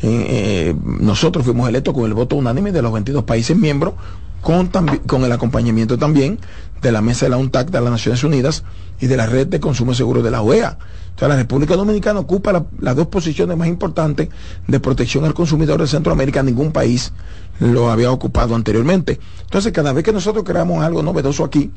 Eh, 0.04 0.26
eh, 0.30 0.76
nosotros 0.84 1.46
fuimos 1.46 1.68
electos 1.70 1.94
con 1.94 2.04
el 2.06 2.14
voto 2.14 2.36
unánime 2.36 2.74
de 2.74 2.82
los 2.82 2.92
22 2.92 3.24
países 3.24 3.56
miembros, 3.58 3.94
con, 4.42 4.70
con 5.08 5.24
el 5.24 5.32
acompañamiento 5.32 5.98
también 5.98 6.38
de 6.82 6.92
la 6.92 7.02
Mesa 7.02 7.26
de 7.26 7.30
la 7.30 7.38
UNTAC 7.38 7.70
de 7.72 7.80
las 7.80 7.90
Naciones 7.90 8.22
Unidas 8.26 8.66
y 9.00 9.08
de 9.08 9.16
la 9.16 9.26
Red 9.28 9.48
de 9.48 9.62
Consumo 9.62 9.94
Seguro 9.94 10.22
de 10.22 10.30
la 10.30 10.42
OEA. 10.42 10.78
O 11.16 11.20
sea, 11.20 11.30
la 11.30 11.38
República 11.38 11.78
Dominicana 11.78 12.20
ocupa 12.20 12.52
la- 12.52 12.66
las 12.82 12.98
dos 12.98 13.08
posiciones 13.08 13.56
más 13.56 13.70
importantes 13.70 14.28
de 14.68 14.80
protección 14.82 15.24
al 15.24 15.34
consumidor 15.34 15.80
de 15.80 15.88
Centroamérica. 15.88 16.44
Ningún 16.44 16.74
país 16.74 17.14
lo 17.62 17.90
había 17.90 18.12
ocupado 18.12 18.56
anteriormente. 18.56 19.20
Entonces, 19.44 19.72
cada 19.72 19.94
vez 19.94 20.04
que 20.04 20.12
nosotros 20.12 20.44
creamos 20.44 20.84
algo 20.84 21.02
novedoso 21.02 21.46
aquí, 21.46 21.72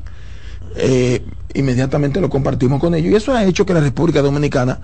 eh, 0.75 1.23
inmediatamente 1.53 2.19
lo 2.19 2.29
compartimos 2.29 2.81
con 2.81 2.93
ellos. 2.93 3.11
Y 3.11 3.15
eso 3.15 3.31
ha 3.33 3.45
hecho 3.45 3.65
que 3.65 3.73
la 3.73 3.79
República 3.79 4.21
Dominicana 4.21 4.81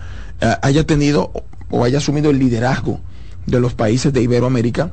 haya 0.61 0.85
tenido 0.85 1.31
o 1.69 1.83
haya 1.83 1.97
asumido 1.97 2.29
el 2.29 2.39
liderazgo 2.39 3.01
de 3.45 3.59
los 3.59 3.73
países 3.73 4.11
de 4.13 4.21
Iberoamérica 4.21 4.91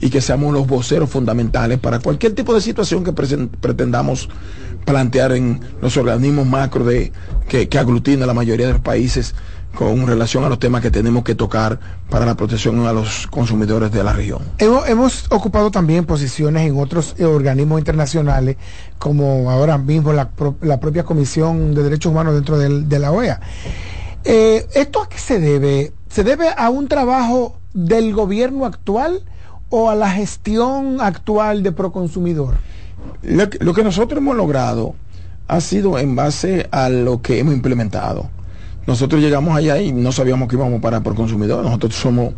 y 0.00 0.10
que 0.10 0.20
seamos 0.20 0.52
los 0.52 0.66
voceros 0.66 1.10
fundamentales 1.10 1.78
para 1.78 2.00
cualquier 2.00 2.34
tipo 2.34 2.54
de 2.54 2.60
situación 2.60 3.04
que 3.04 3.12
pretendamos 3.12 4.28
plantear 4.84 5.32
en 5.32 5.60
los 5.80 5.96
organismos 5.96 6.46
macro 6.46 6.84
de, 6.84 7.12
que, 7.48 7.68
que 7.68 7.78
aglutina 7.78 8.26
la 8.26 8.34
mayoría 8.34 8.66
de 8.66 8.72
los 8.72 8.82
países 8.82 9.34
con 9.76 10.06
relación 10.06 10.44
a 10.44 10.48
los 10.50 10.58
temas 10.58 10.82
que 10.82 10.90
tenemos 10.90 11.22
que 11.24 11.34
tocar 11.34 11.78
para 12.10 12.26
la 12.26 12.36
protección 12.36 12.84
a 12.86 12.92
los 12.92 13.26
consumidores 13.28 13.90
de 13.92 14.02
la 14.04 14.12
región. 14.12 14.42
Hemos, 14.58 15.24
ocupado 15.30 15.70
también 15.70 16.04
posiciones 16.04 16.68
en 16.68 16.78
otros 16.78 17.14
eh, 17.16 17.24
organismos 17.24 17.78
internacionales, 17.78 18.56
como 18.98 19.50
ahora 19.50 19.78
mismo 19.78 20.12
la, 20.12 20.30
la 20.60 20.78
propia 20.78 21.04
Comisión 21.04 21.74
de 21.74 21.84
Derechos 21.84 22.10
Humanos 22.12 22.34
dentro 22.34 22.58
del- 22.58 22.86
de 22.88 22.98
la 22.98 23.12
OEA. 23.12 23.40
Eh, 24.24 24.66
¿Esto 24.74 25.00
a 25.02 25.08
qué 25.08 25.18
se 25.18 25.38
debe? 25.40 25.92
¿Se 26.08 26.22
debe 26.22 26.48
a 26.54 26.68
un 26.68 26.86
trabajo 26.88 27.56
del 27.74 28.12
gobierno 28.12 28.64
actual 28.66 29.22
o 29.70 29.90
a 29.90 29.94
la 29.94 30.10
gestión 30.10 31.00
actual 31.00 31.62
de 31.62 31.72
Proconsumidor? 31.72 32.56
Lo 33.22 33.50
que, 33.50 33.58
lo 33.64 33.74
que 33.74 33.84
nosotros 33.84 34.18
hemos 34.18 34.36
logrado 34.36 34.94
ha 35.48 35.60
sido 35.60 35.98
en 35.98 36.16
base 36.16 36.68
a 36.70 36.88
lo 36.88 37.20
que 37.20 37.38
hemos 37.38 37.54
implementado. 37.54 38.30
Nosotros 38.86 39.20
llegamos 39.20 39.56
allá 39.56 39.80
y 39.80 39.92
no 39.92 40.10
sabíamos 40.10 40.48
que 40.48 40.56
íbamos 40.56 40.80
para 40.80 41.02
por 41.02 41.14
consumidor. 41.14 41.64
Nosotros 41.64 41.94
somos 41.94 42.34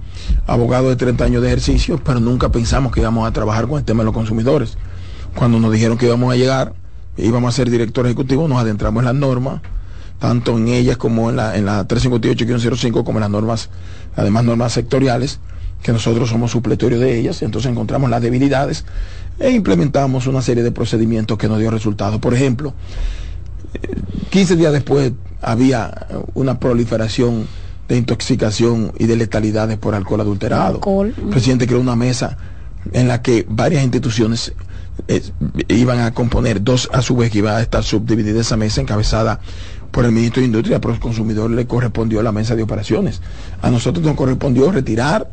abogados 0.47 0.91
de 0.91 0.97
30 0.97 1.25
años 1.25 1.43
de 1.43 1.49
ejercicio, 1.49 1.99
pero 2.05 2.21
nunca 2.21 2.51
pensamos 2.51 2.93
que 2.93 3.01
íbamos 3.01 3.27
a 3.27 3.33
trabajar 3.33 3.67
con 3.67 3.79
el 3.79 3.85
tema 3.85 4.03
de 4.03 4.07
los 4.07 4.15
consumidores. 4.15 4.77
Cuando 5.35 5.59
nos 5.59 5.73
dijeron 5.73 5.97
que 5.97 6.05
íbamos 6.05 6.33
a 6.33 6.37
llegar, 6.37 6.75
íbamos 7.17 7.55
a 7.55 7.57
ser 7.57 7.71
director 7.71 8.05
ejecutivo, 8.05 8.47
nos 8.47 8.59
adentramos 8.59 9.01
en 9.01 9.05
las 9.07 9.15
normas, 9.15 9.63
tanto 10.19 10.59
en 10.59 10.69
ellas 10.69 10.99
como 10.99 11.31
en 11.31 11.37
la, 11.37 11.57
en 11.57 11.65
la 11.65 11.89
358-05, 11.89 13.05
como 13.05 13.19
en 13.19 13.23
las 13.23 13.31
normas, 13.31 13.71
las 14.17 14.25
demás 14.25 14.45
normas 14.45 14.73
sectoriales, 14.73 15.41
que 15.83 15.93
nosotros 15.93 16.31
somos 16.31 16.51
supletorios 16.51 17.01
de 17.01 17.19
ellas, 17.19 17.43
y 17.43 17.45
entonces 17.45 17.71
encontramos 17.71 18.09
las 18.09 18.23
debilidades 18.23 18.85
e 19.39 19.51
implementamos 19.51 20.27
una 20.27 20.41
serie 20.41 20.63
de 20.63 20.73
procedimientos 20.73 21.37
que 21.37 21.49
nos 21.49 21.59
dio 21.59 21.71
resultados. 21.71 22.21
Por 22.21 22.35
ejemplo, 22.35 22.75
15 24.31 24.57
días 24.57 24.73
después 24.73 25.13
había 25.43 26.07
una 26.35 26.59
proliferación 26.59 27.47
de 27.89 27.97
intoxicación 27.97 28.93
y 28.99 29.07
de 29.07 29.17
letalidades 29.17 29.77
por 29.77 29.95
alcohol 29.95 30.21
adulterado. 30.21 30.77
Alcohol. 30.77 31.15
El 31.17 31.29
presidente 31.29 31.67
creó 31.67 31.81
una 31.81 31.97
mesa 31.97 32.39
en 32.93 33.09
la 33.09 33.23
que 33.23 33.45
varias 33.49 33.83
instituciones 33.83 34.53
eh, 35.09 35.23
iban 35.69 36.01
a 36.01 36.15
componer, 36.15 36.63
dos 36.63 36.89
a 36.93 37.03
su 37.03 37.17
vez 37.17 37.31
que 37.31 37.39
iba 37.39 37.57
a 37.57 37.63
estar 37.63 37.83
subdividida 37.83 38.41
esa 38.41 38.57
mesa 38.57 38.81
encabezada 38.81 39.41
por 39.95 40.05
el 40.05 40.11
ministro 40.11 40.41
de 40.41 40.47
Industria, 40.47 40.81
pero 40.81 40.93
al 40.93 40.99
consumidor 40.99 41.49
le 41.53 41.67
correspondió 41.69 42.21
la 42.21 42.33
mesa 42.33 42.57
de 42.57 42.65
operaciones. 42.65 43.23
A 43.63 43.71
nosotros 43.71 44.05
nos 44.05 44.17
correspondió 44.17 44.73
retirar 44.73 45.31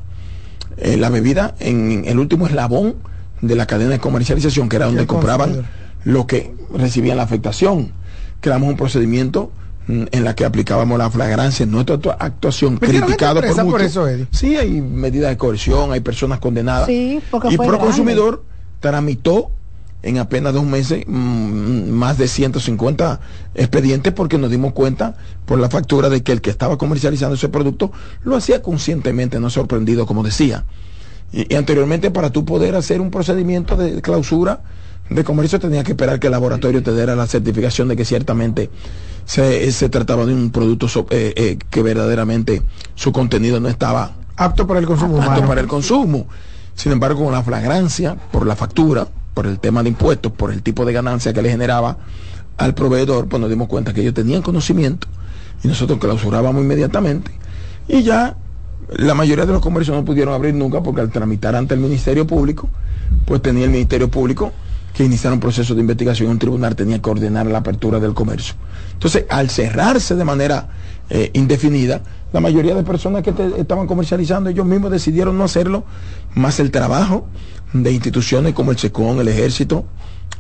eh, 0.77 0.97
la 0.97 1.09
bebida 1.09 1.55
en 1.59 2.03
el 2.05 2.19
último 2.19 2.45
eslabón 2.45 2.93
de 3.41 3.55
la 3.55 3.65
cadena 3.65 3.89
de 3.93 3.99
comercialización, 3.99 4.69
que 4.69 4.75
era 4.75 4.85
donde 4.85 5.01
El 5.01 5.07
compraban 5.07 5.65
lo 6.03 6.27
que 6.27 6.53
recibían 6.75 7.17
la 7.17 7.23
afectación. 7.23 7.91
Creamos 8.39 8.69
un 8.69 8.77
procedimiento 8.77 9.51
mm, 9.87 10.03
en 10.11 10.23
la 10.23 10.35
que 10.35 10.45
aplicábamos 10.45 10.95
la 10.99 11.09
flagrancia 11.09 11.63
en 11.63 11.71
nuestra 11.71 11.95
actua- 11.95 12.17
actuación, 12.19 12.73
¿Metieron 12.75 12.93
gente 12.93 13.05
criticado 13.07 13.41
por 13.41 13.55
por 13.55 13.65
muchos. 13.65 13.81
eso, 13.81 14.07
Eddie? 14.07 14.27
Sí, 14.29 14.57
hay 14.57 14.79
medidas 14.79 15.31
de 15.31 15.37
coerción, 15.37 15.91
hay 15.91 16.01
personas 16.01 16.37
condenadas. 16.37 16.85
Sí, 16.85 17.19
porque 17.31 17.47
y 17.51 17.57
fue 17.57 17.65
Proconsumidor 17.65 18.43
tramitó 18.79 19.49
en 20.03 20.17
apenas 20.17 20.53
dos 20.53 20.65
meses 20.65 21.03
mm, 21.07 21.89
más 21.89 22.17
de 22.17 22.27
150 22.27 23.19
expedientes 23.55 24.13
porque 24.13 24.37
nos 24.37 24.49
dimos 24.49 24.73
cuenta 24.73 25.15
por 25.45 25.59
la 25.59 25.69
factura 25.69 26.09
de 26.09 26.23
que 26.23 26.31
el 26.31 26.41
que 26.41 26.49
estaba 26.49 26.77
comercializando 26.77 27.35
ese 27.35 27.49
producto 27.49 27.91
lo 28.23 28.35
hacía 28.35 28.61
conscientemente, 28.61 29.39
no 29.39 29.49
sorprendido 29.49 30.05
como 30.05 30.23
decía. 30.23 30.65
Y, 31.31 31.53
y 31.53 31.57
anteriormente 31.57 32.11
para 32.11 32.29
tú 32.31 32.45
poder 32.45 32.75
hacer 32.75 32.99
un 33.01 33.11
procedimiento 33.11 33.75
de 33.77 34.01
clausura 34.01 34.61
de 35.09 35.23
comercio 35.25 35.59
tenía 35.59 35.83
que 35.83 35.91
esperar 35.91 36.19
que 36.19 36.27
el 36.27 36.31
laboratorio 36.31 36.81
te 36.81 36.93
diera 36.93 37.15
la 37.15 37.27
certificación 37.27 37.89
de 37.89 37.97
que 37.97 38.05
ciertamente 38.05 38.69
se, 39.25 39.69
se 39.73 39.89
trataba 39.89 40.25
de 40.25 40.33
un 40.33 40.51
producto 40.51 40.87
so- 40.87 41.05
eh, 41.09 41.33
eh, 41.35 41.57
que 41.69 41.81
verdaderamente 41.83 42.61
su 42.95 43.11
contenido 43.11 43.59
no 43.59 43.67
estaba 43.67 44.13
Apto 44.37 44.65
para 44.65 44.79
el 44.79 44.85
consumo 44.87 45.17
apto 45.17 45.27
humano. 45.31 45.47
para 45.47 45.61
el 45.61 45.67
consumo. 45.67 46.27
Sin 46.75 46.91
embargo, 46.93 47.25
con 47.25 47.33
la 47.33 47.43
flagrancia, 47.43 48.15
por 48.31 48.47
la 48.47 48.55
factura, 48.55 49.07
por 49.33 49.47
el 49.47 49.59
tema 49.59 49.83
de 49.83 49.89
impuestos, 49.89 50.31
por 50.31 50.51
el 50.51 50.61
tipo 50.61 50.85
de 50.85 50.93
ganancia 50.93 51.33
que 51.33 51.41
le 51.41 51.49
generaba 51.49 51.97
al 52.57 52.73
proveedor, 52.73 53.27
pues 53.27 53.39
nos 53.39 53.49
dimos 53.49 53.67
cuenta 53.67 53.93
que 53.93 54.01
ellos 54.01 54.13
tenían 54.13 54.41
conocimiento 54.41 55.07
y 55.63 55.67
nosotros 55.67 55.99
clausurábamos 55.99 56.61
inmediatamente. 56.61 57.31
Y 57.87 58.03
ya 58.03 58.35
la 58.89 59.13
mayoría 59.13 59.45
de 59.45 59.53
los 59.53 59.61
comercios 59.61 59.95
no 59.95 60.03
pudieron 60.03 60.33
abrir 60.33 60.53
nunca 60.53 60.81
porque 60.81 61.01
al 61.01 61.11
tramitar 61.11 61.55
ante 61.55 61.73
el 61.73 61.79
Ministerio 61.79 62.27
Público, 62.27 62.69
pues 63.25 63.41
tenía 63.41 63.65
el 63.65 63.71
Ministerio 63.71 64.09
Público 64.09 64.51
que 64.93 65.05
iniciar 65.05 65.31
un 65.31 65.39
proceso 65.39 65.73
de 65.73 65.81
investigación, 65.81 66.29
un 66.29 66.39
tribunal 66.39 66.75
tenía 66.75 67.01
que 67.01 67.09
ordenar 67.09 67.45
la 67.45 67.59
apertura 67.59 67.99
del 67.99 68.13
comercio. 68.13 68.55
Entonces, 68.93 69.25
al 69.29 69.49
cerrarse 69.49 70.15
de 70.15 70.25
manera 70.25 70.67
eh, 71.13 71.29
indefinida, 71.33 72.01
la 72.33 72.39
mayoría 72.39 72.73
de 72.73 72.83
personas 72.83 73.21
que 73.21 73.33
te- 73.33 73.59
estaban 73.59 73.85
comercializando, 73.85 74.49
ellos 74.49 74.65
mismos 74.65 74.91
decidieron 74.91 75.37
no 75.37 75.43
hacerlo, 75.43 75.83
más 76.35 76.59
el 76.61 76.71
trabajo 76.71 77.27
de 77.73 77.91
instituciones 77.91 78.53
como 78.53 78.71
el 78.71 78.77
SECON, 78.77 79.19
el 79.19 79.27
Ejército, 79.27 79.85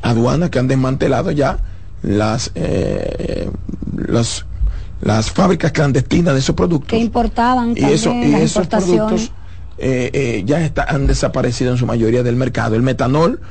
aduanas 0.01 0.49
que 0.49 0.59
han 0.59 0.67
desmantelado 0.69 1.31
ya 1.31 1.59
las, 2.01 2.51
eh, 2.55 3.49
las, 4.07 4.45
las 5.01 5.29
fábricas 5.31 5.71
clandestinas 5.73 6.33
de 6.33 6.39
esos 6.39 6.55
productos 6.55 6.87
Que 6.89 6.97
importaban 6.99 7.73
y, 7.75 7.83
eso, 7.83 8.13
y 8.13 8.31
las 8.31 8.41
esos 8.41 8.67
productos 8.67 9.31
eh, 9.77 10.09
eh, 10.13 10.43
ya 10.45 10.61
está- 10.61 10.85
han 10.87 11.05
desaparecido 11.07 11.71
en 11.71 11.77
su 11.77 11.85
mayoría 11.85 12.23
del 12.23 12.35
mercado. 12.35 12.75
El 12.75 12.81
metanol 12.83 13.41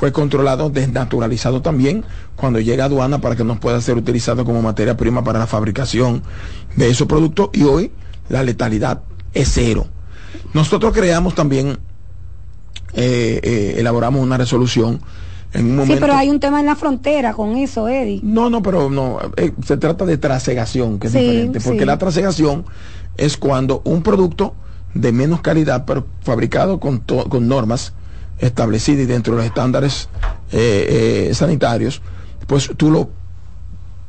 fue 0.00 0.12
controlado, 0.12 0.70
desnaturalizado 0.70 1.60
también 1.60 2.06
cuando 2.34 2.58
llega 2.58 2.84
a 2.84 2.86
aduana 2.86 3.20
para 3.20 3.36
que 3.36 3.44
no 3.44 3.60
pueda 3.60 3.78
ser 3.82 3.98
utilizado 3.98 4.46
como 4.46 4.62
materia 4.62 4.96
prima 4.96 5.22
para 5.22 5.38
la 5.38 5.46
fabricación 5.46 6.22
de 6.74 6.88
esos 6.88 7.06
productos 7.06 7.50
y 7.52 7.64
hoy 7.64 7.92
la 8.30 8.42
letalidad 8.42 9.02
es 9.34 9.50
cero. 9.52 9.88
Nosotros 10.54 10.94
creamos 10.94 11.34
también, 11.34 11.76
eh, 12.94 13.40
eh, 13.42 13.74
elaboramos 13.76 14.22
una 14.22 14.38
resolución 14.38 15.02
en 15.52 15.66
un 15.66 15.72
momento. 15.76 15.96
Sí, 15.96 16.00
pero 16.00 16.14
hay 16.14 16.30
un 16.30 16.40
tema 16.40 16.60
en 16.60 16.66
la 16.66 16.76
frontera 16.76 17.34
con 17.34 17.58
eso, 17.58 17.86
Eddie. 17.86 18.20
No, 18.22 18.48
no, 18.48 18.62
pero 18.62 18.88
no, 18.88 19.18
eh, 19.36 19.52
se 19.62 19.76
trata 19.76 20.06
de 20.06 20.16
trasegación, 20.16 20.98
que 20.98 21.08
es 21.08 21.12
Sí, 21.12 21.18
diferente, 21.18 21.60
porque 21.60 21.80
sí. 21.80 21.84
la 21.84 21.98
trasegación 21.98 22.64
es 23.18 23.36
cuando 23.36 23.82
un 23.84 24.02
producto 24.02 24.54
de 24.94 25.12
menos 25.12 25.42
calidad, 25.42 25.84
pero 25.84 26.06
fabricado 26.22 26.80
con, 26.80 27.00
con 27.00 27.48
normas 27.48 27.92
establecida 28.40 29.02
y 29.02 29.06
dentro 29.06 29.34
de 29.34 29.38
los 29.38 29.46
estándares 29.46 30.08
eh, 30.52 31.28
eh, 31.30 31.34
sanitarios, 31.34 32.02
pues 32.46 32.70
tú 32.76 32.90
lo 32.90 33.10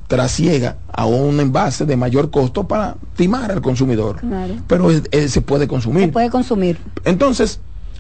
trasiega 0.08 0.78
a 0.92 1.06
un 1.06 1.40
envase 1.40 1.86
de 1.86 1.96
mayor 1.96 2.30
costo 2.32 2.68
para 2.68 2.96
timar 3.16 3.52
al 3.52 3.62
consumidor. 3.62 4.18
Claro. 4.20 4.56
Pero 4.68 4.92
es- 4.92 5.04
es- 5.12 5.32
se 5.32 5.42
puede 5.42 5.68
consumir. 5.68 6.06
Se 6.06 6.12
puede 6.12 6.30
consumir. 6.30 6.78
Entonces, 7.06 7.60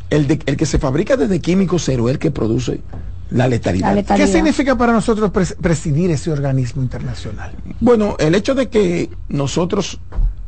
el, 0.10 0.28
de- 0.28 0.42
el 0.46 0.58
que 0.58 0.66
se 0.66 0.78
fabrica 0.78 1.16
desde 1.16 1.40
químico 1.40 1.80
cero 1.80 2.10
es 2.10 2.14
el 2.14 2.20
que 2.20 2.32
produce 2.32 2.82
la 3.30 3.48
letalidad. 3.48 3.96
¿Qué 4.18 4.28
significa 4.28 4.78
para 4.78 4.92
nosotros 4.92 5.32
pres- 5.32 5.56
presidir 5.56 6.12
ese 6.12 6.32
organismo 6.32 6.82
internacional? 6.82 7.54
Bueno, 7.80 8.18
el 8.20 8.36
hecho 8.36 8.56
de 8.56 8.68
que 8.68 9.10
nosotros 9.30 10.00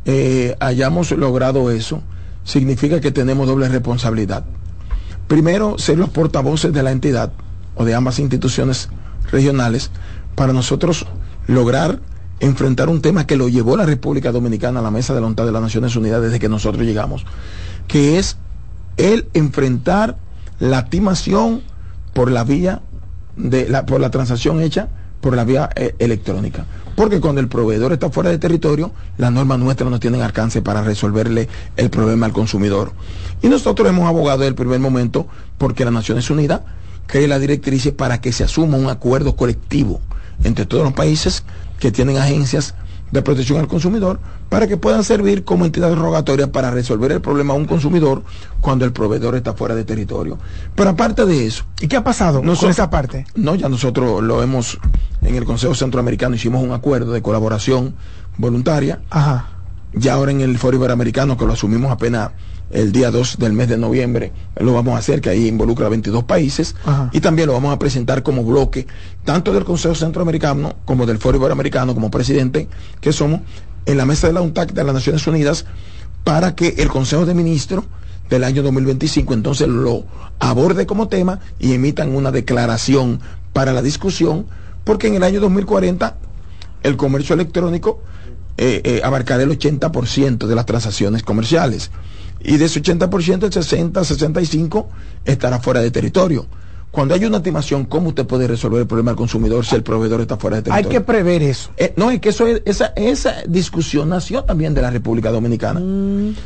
eh, 0.06 0.56
hayamos 0.60 1.12
logrado 1.12 1.72
eso 1.72 2.02
significa 2.44 3.00
que 3.00 3.12
tenemos 3.12 3.48
doble 3.48 3.70
responsabilidad. 3.70 4.44
Primero, 5.28 5.78
ser 5.78 5.98
los 5.98 6.10
portavoces 6.10 6.74
de 6.74 6.84
la 6.84 6.92
entidad 6.92 7.32
o 7.76 7.86
de 7.86 7.96
ambas 7.96 8.20
instituciones 8.20 8.90
regionales 9.32 9.92
para 10.36 10.54
nosotros 10.54 11.06
lograr 11.48 12.00
enfrentar 12.40 12.90
un 12.90 13.02
tema 13.02 13.26
que 13.26 13.38
lo 13.38 13.48
llevó 13.48 13.78
la 13.78 13.86
República 13.86 14.32
Dominicana 14.32 14.80
a 14.80 14.84
la 14.84 14.92
mesa 14.92 15.14
de 15.14 15.22
la 15.22 15.28
UNTAD 15.28 15.46
de 15.46 15.52
las 15.52 15.62
Naciones 15.62 15.96
Unidas 15.96 16.22
desde 16.22 16.40
que 16.40 16.50
nosotros 16.50 16.86
llegamos, 16.86 17.26
que 17.88 18.20
es 18.20 18.38
el 18.98 19.28
enfrentar 19.34 20.18
la 20.60 20.86
timación 20.86 21.62
por 22.14 22.32
la 22.32 22.44
vía 22.44 22.82
de 23.38 23.68
la, 23.70 23.86
por 23.86 24.00
la 24.00 24.12
transacción 24.12 24.62
hecha 24.62 24.90
por 25.22 25.36
la 25.36 25.46
vía 25.46 25.70
eh, 25.76 25.96
electrónica. 26.00 26.66
Porque 26.96 27.20
cuando 27.20 27.42
el 27.42 27.48
proveedor 27.48 27.94
está 27.94 28.10
fuera 28.10 28.30
de 28.30 28.38
territorio, 28.38 28.92
las 29.18 29.32
normas 29.32 29.60
nuestras 29.60 29.90
no 29.90 30.00
tienen 30.00 30.22
alcance 30.22 30.62
para 30.62 30.84
resolverle 30.84 31.50
el 31.76 31.90
problema 31.90 32.26
al 32.26 32.34
consumidor. 32.34 32.92
Y 33.42 33.48
nosotros 33.48 33.88
hemos 33.88 34.08
abogado 34.08 34.40
desde 34.40 34.50
el 34.50 34.56
primer 34.56 34.80
momento 34.80 35.28
porque 35.58 35.86
las 35.86 35.94
Naciones 35.94 36.30
Unidas 36.30 36.62
cree 37.08 37.28
la 37.28 37.40
directriz 37.40 37.92
para 37.92 38.22
que 38.22 38.32
se 38.32 38.44
asuma 38.44 38.78
un 38.78 38.90
acuerdo 38.90 39.36
colectivo 39.36 40.02
entre 40.44 40.66
todos 40.66 40.84
los 40.84 40.94
países 40.94 41.44
que 41.80 41.92
tienen 41.92 42.18
agencias 42.18 42.76
de 43.14 43.22
protección 43.22 43.60
al 43.60 43.68
consumidor 43.68 44.20
para 44.50 44.68
que 44.68 44.76
puedan 44.76 45.04
servir 45.04 45.44
como 45.44 45.66
entidades 45.66 45.96
rogatorias 45.96 46.50
para 46.50 46.72
resolver 46.72 47.12
el 47.12 47.22
problema 47.22 47.54
a 47.54 47.56
un 47.56 47.66
consumidor 47.66 48.24
cuando 48.60 48.86
el 48.86 48.92
proveedor 48.92 49.36
está 49.36 49.54
fuera 49.54 49.76
de 49.76 49.86
territorio. 49.86 50.40
Pero 50.74 50.90
aparte 50.90 51.24
de 51.28 51.46
eso. 51.46 51.64
¿Y 51.80 51.88
qué 51.88 51.96
ha 51.96 52.04
pasado 52.04 52.42
con 52.42 52.70
esa 52.70 52.90
parte? 52.90 53.28
No, 53.36 53.54
ya 53.54 53.70
nosotros 53.70 54.24
lo 54.24 54.42
hemos, 54.42 54.80
en 55.22 55.36
el 55.36 55.46
Consejo 55.46 55.76
Centroamericano 55.76 56.36
hicimos 56.36 56.64
un 56.64 56.72
acuerdo 56.72 57.12
de 57.12 57.22
colaboración 57.22 57.94
voluntaria. 58.38 59.02
Ajá. 59.12 59.48
Ya 59.94 60.16
ahora 60.16 60.32
en 60.32 60.42
el 60.42 60.58
Foro 60.58 60.78
Iberoamericano, 60.78 61.38
que 61.38 61.46
lo 61.46 61.54
asumimos 61.54 61.92
apenas 61.92 62.32
el 62.74 62.92
día 62.92 63.12
2 63.12 63.38
del 63.38 63.54
mes 63.54 63.70
de 63.70 63.78
noviembre, 63.78 64.32
lo 64.60 64.74
vamos 64.74 64.96
a 64.96 64.98
hacer, 64.98 65.22
que 65.22 65.30
ahí 65.30 65.48
involucra 65.48 65.86
a 65.86 65.90
22 65.90 66.24
países, 66.24 66.76
Ajá. 66.86 67.10
y 67.14 67.22
también 67.22 67.48
lo 67.48 67.54
vamos 67.54 67.74
a 67.74 67.80
presentar 67.80 68.24
como 68.24 68.44
bloque, 68.44 68.88
tanto 69.24 69.54
del 69.54 69.64
Consejo 69.64 69.96
Centroamericano 69.96 70.76
como 70.84 71.06
del 71.06 71.20
Foro 71.20 71.38
Iberoamericano, 71.38 71.94
como 71.94 72.10
presidente 72.10 72.68
que 73.00 73.14
somos, 73.14 73.42
en 73.86 73.98
la 73.98 74.06
mesa 74.06 74.28
de 74.28 74.34
la 74.34 74.42
UNTAC 74.42 74.74
de 74.74 74.84
las 74.84 74.94
Naciones 74.94 75.26
Unidas, 75.28 75.66
para 76.24 76.56
que 76.56 76.76
el 76.78 76.90
Consejo 76.90 77.26
de 77.26 77.34
Ministros 77.34 77.86
del 78.30 78.44
año 78.44 78.64
2025 78.64 79.34
entonces 79.34 79.68
lo 79.68 80.06
aborde 80.40 80.86
como 80.86 81.08
tema 81.08 81.40
y 81.60 81.74
emitan 81.74 82.16
una 82.16 82.32
declaración 82.32 83.20
para 83.52 83.74
la 83.74 83.82
discusión, 83.82 84.48
porque 84.84 85.08
en 85.08 85.16
el 85.16 85.24
año 85.24 85.40
2040 85.40 86.18
el 86.82 86.98
comercio 86.98 87.36
electrónico 87.36 88.02
eh, 88.58 88.82
eh, 88.84 89.02
abarcará 89.04 89.44
el 89.44 89.50
80% 89.58 90.48
de 90.48 90.56
las 90.56 90.66
transacciones 90.66 91.24
comerciales. 91.24 91.92
Y 92.44 92.58
de 92.58 92.66
ese 92.66 92.82
80%, 92.82 93.44
el 93.46 93.54
60, 93.54 94.04
65 94.04 94.90
estará 95.26 95.60
fuera 95.60 95.80
de 95.82 95.92
territorio. 95.92 96.46
Cuando 96.92 97.16
hay 97.16 97.26
una 97.26 97.38
estimación, 97.38 97.86
¿cómo 97.86 98.10
usted 98.10 98.28
puede 98.28 98.48
resolver 98.48 98.82
el 98.82 98.86
problema 98.86 99.10
del 99.12 99.18
consumidor 99.18 99.66
si 99.66 99.74
el 99.74 99.82
proveedor 99.82 100.22
está 100.22 100.38
fuera 100.38 100.58
de 100.62 100.70
Hay 100.72 100.84
territorio? 100.84 101.00
que 101.00 101.06
prever 101.06 101.42
eso. 101.42 101.72
Eh, 101.76 101.92
no, 101.98 102.12
es 102.12 102.20
que 102.20 102.30
eso 102.30 102.46
es- 102.46 102.62
esa, 102.66 102.88
esa 102.96 103.34
discusión 103.48 104.10
nació 104.10 104.44
también 104.44 104.76
de 104.76 104.84
la 104.84 104.92
República 104.92 105.32
Dominicana. 105.32 105.82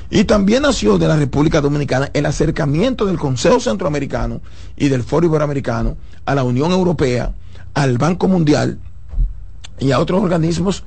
Y 0.09 0.23
también 0.23 0.61
nació 0.61 0.97
de 0.97 1.07
la 1.09 1.17
República 1.17 1.59
Dominicana 1.59 2.09
el 2.13 2.25
acercamiento 2.25 3.05
del 3.05 3.17
Consejo 3.17 3.59
Centroamericano 3.59 4.39
y 4.77 4.87
del 4.87 5.03
Foro 5.03 5.25
Iberoamericano 5.25 5.97
a 6.25 6.33
la 6.33 6.43
Unión 6.45 6.71
Europea, 6.71 7.33
al 7.73 7.97
Banco 7.97 8.29
Mundial 8.29 8.79
y 9.79 9.91
a 9.91 9.99
otros 9.99 10.21
organismos 10.23 10.83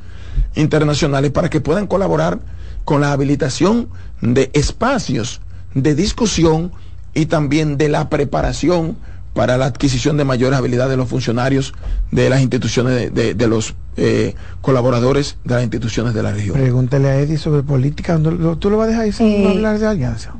internacionales 0.55 1.33
para 1.33 1.51
que 1.51 1.61
puedan 1.61 1.87
colaborar 1.87 2.41
con 2.87 3.03
la 3.03 3.13
habilitación 3.13 3.89
de 4.21 4.51
espacios 4.55 5.41
de 5.75 5.95
discusión 5.95 6.73
y 7.15 7.27
también 7.27 7.77
de 7.79 7.89
la 7.89 8.09
preparación 8.09 8.97
para 9.35 9.57
la 9.57 9.67
adquisición 9.67 10.17
de 10.17 10.25
mayores 10.25 10.59
habilidades 10.59 10.91
de 10.91 10.97
los 10.97 11.09
funcionarios 11.09 11.73
de 12.11 12.29
las 12.29 12.41
instituciones, 12.41 12.95
de, 12.95 13.11
de- 13.11 13.35
de 13.35 13.47
los 13.49 13.75
eh, 13.97 14.35
colaboradores 14.61 15.37
de 15.45 15.55
las 15.55 15.63
instituciones 15.63 16.15
de 16.15 16.23
la 16.23 16.33
región. 16.33 16.55
Pregúntale 16.57 17.09
a 17.09 17.17
Eddie 17.21 17.39
sobre 17.39 17.63
política. 17.63 18.19
¿no 18.19 18.31
lo- 18.33 18.57
¿Tú 18.59 18.71
lo 18.71 18.77
vas 18.79 18.87
a 18.87 18.91
dejar 18.91 19.05
ahí 19.05 19.13
sin 19.13 19.47
hablar 19.47 19.79
de 19.79 19.87
alianza? 19.87 20.33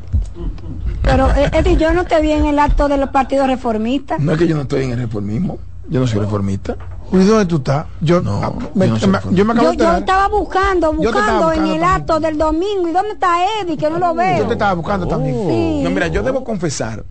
Pero, 1.03 1.31
eh, 1.37 1.51
Eddie, 1.53 1.77
yo 1.77 1.93
no 1.93 2.05
te 2.05 2.21
vi 2.21 2.33
en 2.33 2.47
el 2.47 2.59
acto 2.59 2.89
del 2.89 3.09
Partido 3.11 3.47
Reformista. 3.47 4.17
No 4.19 4.33
es 4.33 4.39
que 4.39 4.47
yo 4.49 4.57
no 4.57 4.63
estoy 4.63 4.85
en 4.85 4.93
el 4.93 4.99
reformismo, 4.99 5.59
yo 5.89 6.01
no 6.01 6.07
soy 6.07 6.21
reformista. 6.21 6.77
¿Y 7.13 7.17
dónde 7.25 7.47
tú 7.47 7.57
estás? 7.57 7.87
Yo, 8.01 8.23
ah, 8.25 8.53
me, 8.75 8.87
yo 8.87 8.93
no 8.95 8.99
soy 9.01 9.09
me- 9.11 9.19
yo 9.33 9.45
me 9.45 9.53
acabo 9.53 9.73
Yo, 9.73 9.79
de 9.79 9.85
yo 9.85 9.97
estaba 9.99 10.29
buscando, 10.29 10.93
estaba 10.93 11.11
buscando 11.11 11.53
en 11.53 11.59
el 11.59 11.65
también. 11.81 11.85
acto 11.85 12.21
del 12.21 12.39
domingo. 12.39 12.89
¿Y 12.89 12.93
dónde 12.93 13.11
está 13.13 13.37
Eddie? 13.63 13.77
Que 13.77 13.91
no 13.91 13.99
lo 13.99 14.15
veo. 14.15 14.39
Yo 14.39 14.47
te 14.47 14.53
estaba 14.53 14.75
buscando 14.75 15.07
también. 15.09 15.35
Sí. 15.49 15.81
No, 15.83 15.91
mira, 15.91 16.07
yo 16.09 16.23
debo 16.23 16.45
confesar 16.45 17.05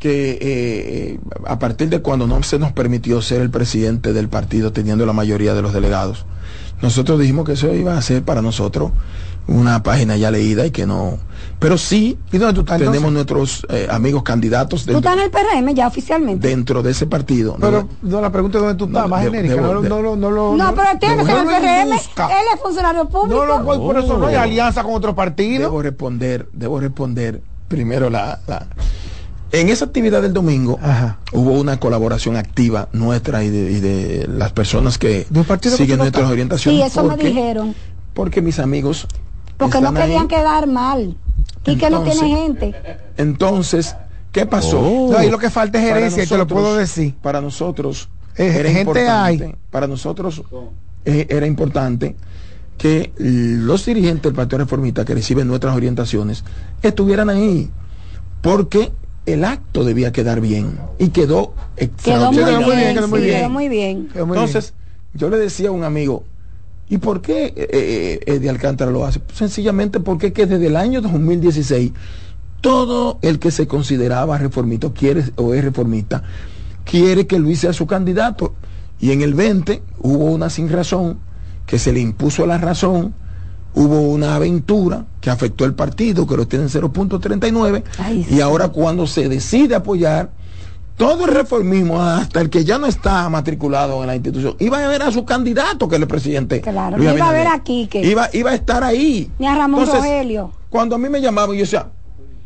que 0.00 0.32
eh, 0.32 0.38
eh, 0.42 1.18
a 1.46 1.58
partir 1.60 1.88
de 1.88 2.02
cuando 2.02 2.26
no 2.26 2.42
se 2.42 2.58
nos 2.58 2.72
permitió 2.72 3.22
ser 3.22 3.40
el 3.40 3.50
presidente 3.50 4.12
del 4.12 4.28
partido 4.28 4.72
teniendo 4.72 5.06
la 5.06 5.12
mayoría 5.12 5.54
de 5.54 5.62
los 5.62 5.72
delegados, 5.72 6.26
nosotros 6.80 7.20
dijimos 7.20 7.44
que 7.46 7.52
eso 7.52 7.72
iba 7.72 7.96
a 7.96 8.02
ser 8.02 8.24
para 8.24 8.42
nosotros 8.42 8.90
una 9.48 9.82
página 9.82 10.16
ya 10.16 10.30
leída 10.30 10.64
y 10.66 10.70
que 10.70 10.86
no. 10.86 11.18
Pero 11.58 11.78
sí, 11.78 12.18
¿Y 12.32 12.38
dónde 12.38 12.54
tú 12.54 12.60
estás 12.60 12.78
tenemos 12.78 12.96
entonces? 13.10 13.12
nuestros 13.14 13.66
eh, 13.70 13.86
amigos 13.90 14.22
candidatos 14.24 14.84
Tú 14.84 14.92
dentro, 14.92 15.10
estás 15.10 15.14
en 15.16 15.22
el 15.24 15.30
PRM 15.64 15.74
ya 15.74 15.86
oficialmente. 15.86 16.48
dentro 16.48 16.82
de 16.82 16.90
ese 16.90 17.06
partido. 17.06 17.52
¿no? 17.58 17.60
Pero 17.66 17.88
no, 18.02 18.20
la 18.20 18.30
pregunta 18.32 18.58
es 18.58 18.64
dónde 18.64 18.78
tú 18.78 18.86
estás, 18.86 19.02
No, 19.02 19.08
más 19.08 19.22
debo- 19.24 19.30
genérica. 19.32 19.54
debo- 19.56 19.72
no, 19.74 19.82
de- 19.82 19.88
no, 19.88 20.16
no, 20.16 20.30
lo- 20.30 20.56
No, 20.56 20.74
pero 20.74 20.88
tiene 20.98 21.16
que 21.16 21.20
estar 21.22 21.36
en 21.36 21.40
el 21.42 21.44
no 21.46 21.52
lo 21.52 21.60
PRM. 21.60 21.90
induzca. 21.90 22.26
Él 22.26 22.46
es 22.54 22.60
funcionario 22.60 23.08
público. 23.08 23.44
No, 23.46 23.58
no, 23.58 23.64
por, 23.64 23.76
por 23.78 23.98
eso 23.98 24.18
no 24.18 24.26
hay 24.26 24.34
Oh. 24.36 24.40
alianza 24.40 24.82
con 24.82 24.94
otro 24.94 25.14
partido. 25.14 25.62
Debo 25.62 25.82
responder, 25.82 26.48
debo 26.52 26.80
responder 26.80 27.42
primero 27.68 28.10
la, 28.10 28.40
la- 28.46 28.66
en 29.52 29.68
esa 29.68 29.84
actividad 29.84 30.22
del 30.22 30.32
domingo 30.32 30.78
hubo 31.32 31.52
una 31.60 31.78
colaboración 31.78 32.36
activa 32.36 32.88
nuestra 32.92 33.44
y 33.44 33.50
de, 33.50 33.70
y 33.72 33.80
de 33.80 34.26
las 34.28 34.50
personas 34.52 34.96
que 34.98 35.26
siguen 35.26 35.88
tú 35.88 35.96
no 35.96 35.96
nuestras 36.04 36.30
orientaciones. 36.30 36.80
Sí, 36.80 36.86
eso 36.86 37.04
me 37.04 37.16
dijeron. 37.16 37.74
Porque 38.14 38.40
mis 38.42 38.58
amigos 38.58 39.06
Porque 39.64 39.80
no 39.80 39.88
ahí. 39.90 39.94
querían 39.94 40.28
quedar 40.28 40.66
mal. 40.66 41.16
Y 41.64 41.76
que 41.76 41.90
no 41.90 41.98
Entonces- 41.98 42.20
tiene 42.20 42.42
gente. 42.42 42.74
Entonces, 43.16 43.94
¿qué 44.32 44.46
pasó? 44.46 44.80
No, 45.10 45.16
ahí 45.16 45.30
lo 45.30 45.38
que 45.38 45.50
falta 45.50 45.78
es 45.78 45.84
Para 45.84 45.94
gerencia, 45.96 46.24
y 46.24 46.26
te 46.26 46.34
lo 46.34 46.38
nosotros- 46.44 46.60
puedo 46.62 46.76
decir. 46.76 47.14
Para 47.22 47.40
nosotros 47.40 48.08
Eh, 48.36 48.46
era 48.46 48.68
gente 48.70 48.80
importante, 48.80 49.44
hay. 49.44 49.54
para 49.70 49.86
nosotros 49.86 50.42
eh, 51.04 51.26
era 51.30 51.46
importante 51.46 52.16
que 52.78 53.12
los 53.18 53.84
dirigentes 53.86 54.22
del 54.22 54.34
Partido 54.34 54.58
Reformista 54.58 55.04
que 55.04 55.14
reciben 55.14 55.46
nuestras 55.46 55.76
orientaciones 55.76 56.42
estuvieran 56.82 57.30
ahí, 57.30 57.70
porque 58.40 58.92
el 59.26 59.44
acto 59.44 59.84
debía 59.84 60.10
quedar 60.10 60.40
bien 60.40 60.78
y 60.98 61.08
quedó 61.10 61.54
Quedó 62.02 62.32
muy 62.32 62.42
bien, 62.42 62.94
quedó 62.96 63.08
muy 63.08 63.20
sí, 63.20 63.24
bien. 63.26 63.36
quedó 63.38 63.50
muy 63.50 63.68
bien. 63.68 64.08
Quedó 64.08 64.26
muy 64.26 64.36
Entonces, 64.36 64.74
yo 65.14 65.28
le 65.30 65.36
decía 65.38 65.68
a 65.68 65.72
un 65.72 65.84
amigo, 65.84 66.24
¿y 66.92 66.98
por 66.98 67.22
qué 67.22 67.46
eh, 67.46 67.54
eh, 67.56 68.20
Eddie 68.26 68.50
Alcántara 68.50 68.90
lo 68.90 69.06
hace? 69.06 69.22
Sencillamente 69.32 69.98
porque 69.98 70.26
es 70.26 70.32
que 70.34 70.44
desde 70.44 70.66
el 70.66 70.76
año 70.76 71.00
2016 71.00 71.90
todo 72.60 73.18
el 73.22 73.38
que 73.38 73.50
se 73.50 73.66
consideraba 73.66 74.36
reformista 74.36 74.92
quiere 74.92 75.24
o 75.36 75.54
es 75.54 75.64
reformista 75.64 76.22
quiere 76.84 77.26
que 77.26 77.38
Luis 77.38 77.60
sea 77.60 77.72
su 77.72 77.86
candidato. 77.86 78.52
Y 79.00 79.10
en 79.12 79.22
el 79.22 79.32
20 79.32 79.82
hubo 80.00 80.26
una 80.26 80.50
sin 80.50 80.68
razón 80.68 81.18
que 81.64 81.78
se 81.78 81.92
le 81.92 82.00
impuso 82.00 82.44
la 82.44 82.58
razón, 82.58 83.14
hubo 83.74 84.02
una 84.02 84.34
aventura 84.34 85.06
que 85.22 85.30
afectó 85.30 85.64
el 85.64 85.72
partido, 85.72 86.26
que 86.26 86.36
lo 86.36 86.46
tiene 86.46 86.66
en 86.66 86.70
0.39, 86.70 87.84
Ay, 87.96 88.26
y 88.30 88.40
ahora 88.42 88.68
cuando 88.68 89.06
se 89.06 89.30
decide 89.30 89.76
apoyar, 89.76 90.30
todo 91.02 91.24
el 91.24 91.34
reformismo, 91.34 92.00
hasta 92.00 92.40
el 92.40 92.48
que 92.48 92.64
ya 92.64 92.78
no 92.78 92.86
está 92.86 93.28
matriculado 93.28 94.00
en 94.02 94.06
la 94.06 94.14
institución, 94.14 94.56
iba 94.60 94.84
a 94.84 94.88
ver 94.88 95.02
a 95.02 95.10
su 95.10 95.24
candidato, 95.24 95.88
que 95.88 95.96
es 95.96 96.02
el 96.02 96.08
presidente. 96.08 96.60
Claro, 96.60 96.96
Luis 96.96 97.10
no 97.10 97.16
iba 97.16 97.28
a 97.28 97.32
ver 97.32 97.48
a 97.48 97.58
Quique. 97.62 98.00
Iba, 98.00 98.28
iba 98.32 98.50
a 98.50 98.54
estar 98.54 98.84
ahí. 98.84 99.30
Ni 99.38 99.46
a 99.46 99.56
Ramón 99.56 99.80
Entonces, 99.80 100.04
Rogelio. 100.04 100.52
Cuando 100.70 100.94
a 100.94 100.98
mí 100.98 101.08
me 101.08 101.20
llamaban, 101.20 101.56
yo 101.56 101.62
decía, 101.62 101.88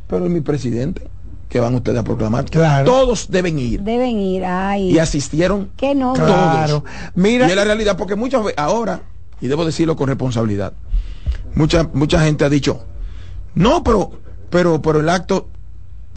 pero 0.06 0.24
es 0.24 0.30
mi 0.30 0.40
presidente, 0.40 1.06
que 1.48 1.60
van 1.60 1.74
ustedes 1.74 1.98
a 1.98 2.04
proclamar. 2.04 2.46
Claro. 2.46 2.84
Todos 2.84 3.30
deben 3.30 3.58
ir. 3.58 3.82
Deben 3.82 4.18
ir. 4.18 4.44
Ay. 4.44 4.90
Y 4.90 4.98
asistieron 4.98 5.70
Que 5.76 5.94
no. 5.94 6.14
Claro. 6.14 6.82
Mira, 7.14 7.46
y 7.46 7.50
es 7.50 7.56
la 7.56 7.64
realidad, 7.64 7.96
porque 7.96 8.16
muchas 8.16 8.42
veces, 8.42 8.58
ahora, 8.58 9.02
y 9.40 9.48
debo 9.48 9.64
decirlo 9.64 9.96
con 9.96 10.08
responsabilidad, 10.08 10.72
mucha, 11.54 11.88
mucha 11.92 12.20
gente 12.20 12.44
ha 12.44 12.48
dicho, 12.48 12.84
no, 13.54 13.84
pero, 13.84 14.12
pero, 14.48 14.80
pero 14.80 15.00
el 15.00 15.08
acto, 15.10 15.48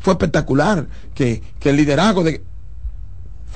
fue 0.01 0.13
espectacular, 0.13 0.87
que, 1.13 1.41
que 1.59 1.69
el 1.69 1.77
liderazgo 1.77 2.23
de 2.23 2.41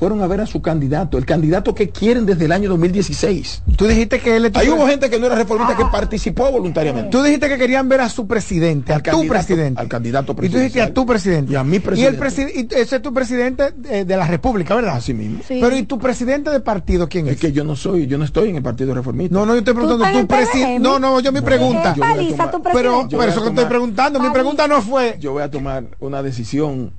fueron 0.04 0.22
a 0.22 0.28
ver 0.28 0.42
a 0.42 0.46
su 0.46 0.62
candidato, 0.62 1.18
el 1.18 1.26
candidato 1.26 1.74
que 1.74 1.90
quieren 1.90 2.26
desde 2.26 2.44
el 2.44 2.52
año 2.52 2.68
2016. 2.72 3.64
Tú 3.78 3.88
dijiste 3.88 4.20
que 4.20 4.36
él 4.36 4.52
Ahí 4.54 4.68
hubo 4.68 4.86
gente 4.86 5.10
que 5.10 5.18
no 5.18 5.28
era 5.28 5.36
reformista 5.36 5.78
que 5.78 5.86
participó 5.86 6.52
voluntariamente. 6.52 7.10
Tú 7.10 7.24
dijiste 7.24 7.48
que 7.48 7.58
querían 7.58 7.88
ver 7.88 8.02
a 8.02 8.10
su 8.10 8.28
presidente, 8.28 8.92
a 8.92 8.98
tu 8.98 9.04
candidato- 9.12 9.30
presidente. 9.30 9.80
Al 9.82 9.88
candidato 9.88 10.36
Y 10.42 10.50
tú 10.50 10.58
dijiste 10.58 10.82
a 10.82 10.94
tu 10.94 11.06
presidente. 11.06 11.54
Y 11.54 11.56
a 11.56 11.64
mi 11.64 11.78
Y, 11.78 11.80
presidente. 11.80 12.18
el 12.18 12.22
presi- 12.22 12.52
y 12.54 12.76
ese 12.76 12.98
es 12.98 13.02
tu 13.02 13.14
presidente 13.14 13.72
de, 13.72 14.04
de 14.04 14.18
la 14.18 14.28
República, 14.28 14.76
¿verdad? 14.76 14.98
Así 14.98 15.14
mismo. 15.14 15.40
Sí. 15.48 15.60
Pero 15.62 15.74
¿y 15.78 15.84
tu 15.84 15.98
presidente 15.98 16.50
de 16.50 16.60
partido 16.60 17.08
quién 17.08 17.28
es? 17.28 17.36
Es 17.36 17.40
que 17.40 17.54
yo 17.54 17.64
no 17.64 17.78
soy, 17.78 18.06
yo 18.06 18.18
no 18.18 18.26
estoy 18.26 18.50
en 18.50 18.58
el 18.58 18.62
Partido 18.62 18.94
Reformista. 18.94 19.34
No, 19.34 19.46
no, 19.46 19.54
yo 19.54 19.60
estoy 19.60 19.74
preguntando 19.74 20.12
tu 20.12 20.20
el 20.20 20.28
presidente. 20.28 20.80
No, 20.82 21.00
no, 21.00 21.22
yo 21.22 21.32
mi 21.32 21.40
pregunta. 21.40 21.94
Eh, 21.96 22.00
Paliza, 22.00 22.52
tu 22.52 22.62
Pero, 22.62 22.74
presidente. 22.74 23.08
Yo 23.14 23.18
pero 23.20 23.32
a 23.32 23.34
eso 23.34 23.42
que 23.42 23.50
estoy 23.50 23.66
preguntando, 23.66 24.20
mi 24.20 24.30
pregunta 24.32 24.68
no 24.68 24.82
fue. 24.82 25.16
yo 25.22 25.32
voy 25.32 25.44
a 25.44 25.50
tomar 25.50 25.86
una 26.02 26.22
decisión 26.22 26.92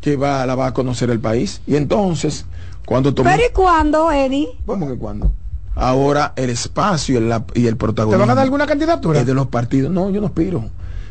que 0.00 0.16
va, 0.16 0.44
la 0.46 0.54
va 0.54 0.68
a 0.68 0.74
conocer 0.74 1.10
el 1.10 1.20
país. 1.20 1.60
Y 1.66 1.76
entonces, 1.76 2.46
cuando 2.84 3.12
tomé... 3.14 3.32
Pero 3.32 3.42
¿y 3.48 3.52
cuándo, 3.52 4.10
Eddie? 4.12 4.48
¿Cómo 4.66 4.86
que 4.88 4.96
cuándo? 4.96 5.32
Ahora 5.74 6.32
el 6.36 6.50
espacio 6.50 7.14
y 7.14 7.16
el, 7.18 7.34
y 7.54 7.66
el 7.66 7.74
¿Te 7.74 7.76
protagonismo 7.76 8.20
van 8.20 8.30
a 8.30 8.34
dar 8.34 8.44
alguna 8.44 8.66
candidatura? 8.66 9.20
es 9.20 9.26
de 9.26 9.34
los 9.34 9.48
partidos. 9.48 9.90
No, 9.92 10.08
yo 10.10 10.20
no 10.20 10.28
aspiro. 10.28 10.70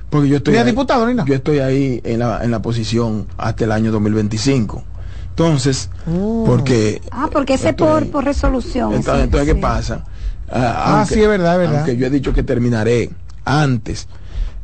Porque 0.10 0.28
yo 0.30 0.38
estoy 0.38 0.54
Ni 0.54 0.60
a 0.60 0.62
ahí- 0.64 0.68
diputado 0.72 1.06
ni 1.08 1.14
nada. 1.14 1.28
Yo 1.28 1.36
estoy 1.36 1.60
ahí 1.60 2.02
en 2.04 2.20
la, 2.20 2.44
en 2.44 2.52
la 2.52 2.62
posición 2.62 3.28
hasta 3.38 3.64
el 3.66 3.72
año 3.72 3.92
2025. 3.92 4.84
Entonces, 5.30 5.90
porque... 6.46 7.02
Ah, 7.12 7.28
porque 7.32 7.56
ese 7.56 7.66
es 7.66 7.70
estoy 7.72 7.88
por, 8.06 8.12
por 8.12 8.24
resolución. 8.26 8.94
Entonces, 8.94 9.14
sí, 9.16 9.24
entonces, 9.26 9.48
¿qué 9.50 9.56
sí. 9.56 9.62
pasa? 9.62 10.04
Ah, 10.50 11.06
sí, 11.08 11.22
es 11.22 11.28
verdad, 11.28 11.54
es 11.54 11.60
verdad. 11.60 11.76
Aunque 11.80 11.98
yo 11.98 12.06
he 12.08 12.10
dicho 12.10 12.32
que 12.34 12.44
terminaré 12.44 13.10
antes. 13.44 14.08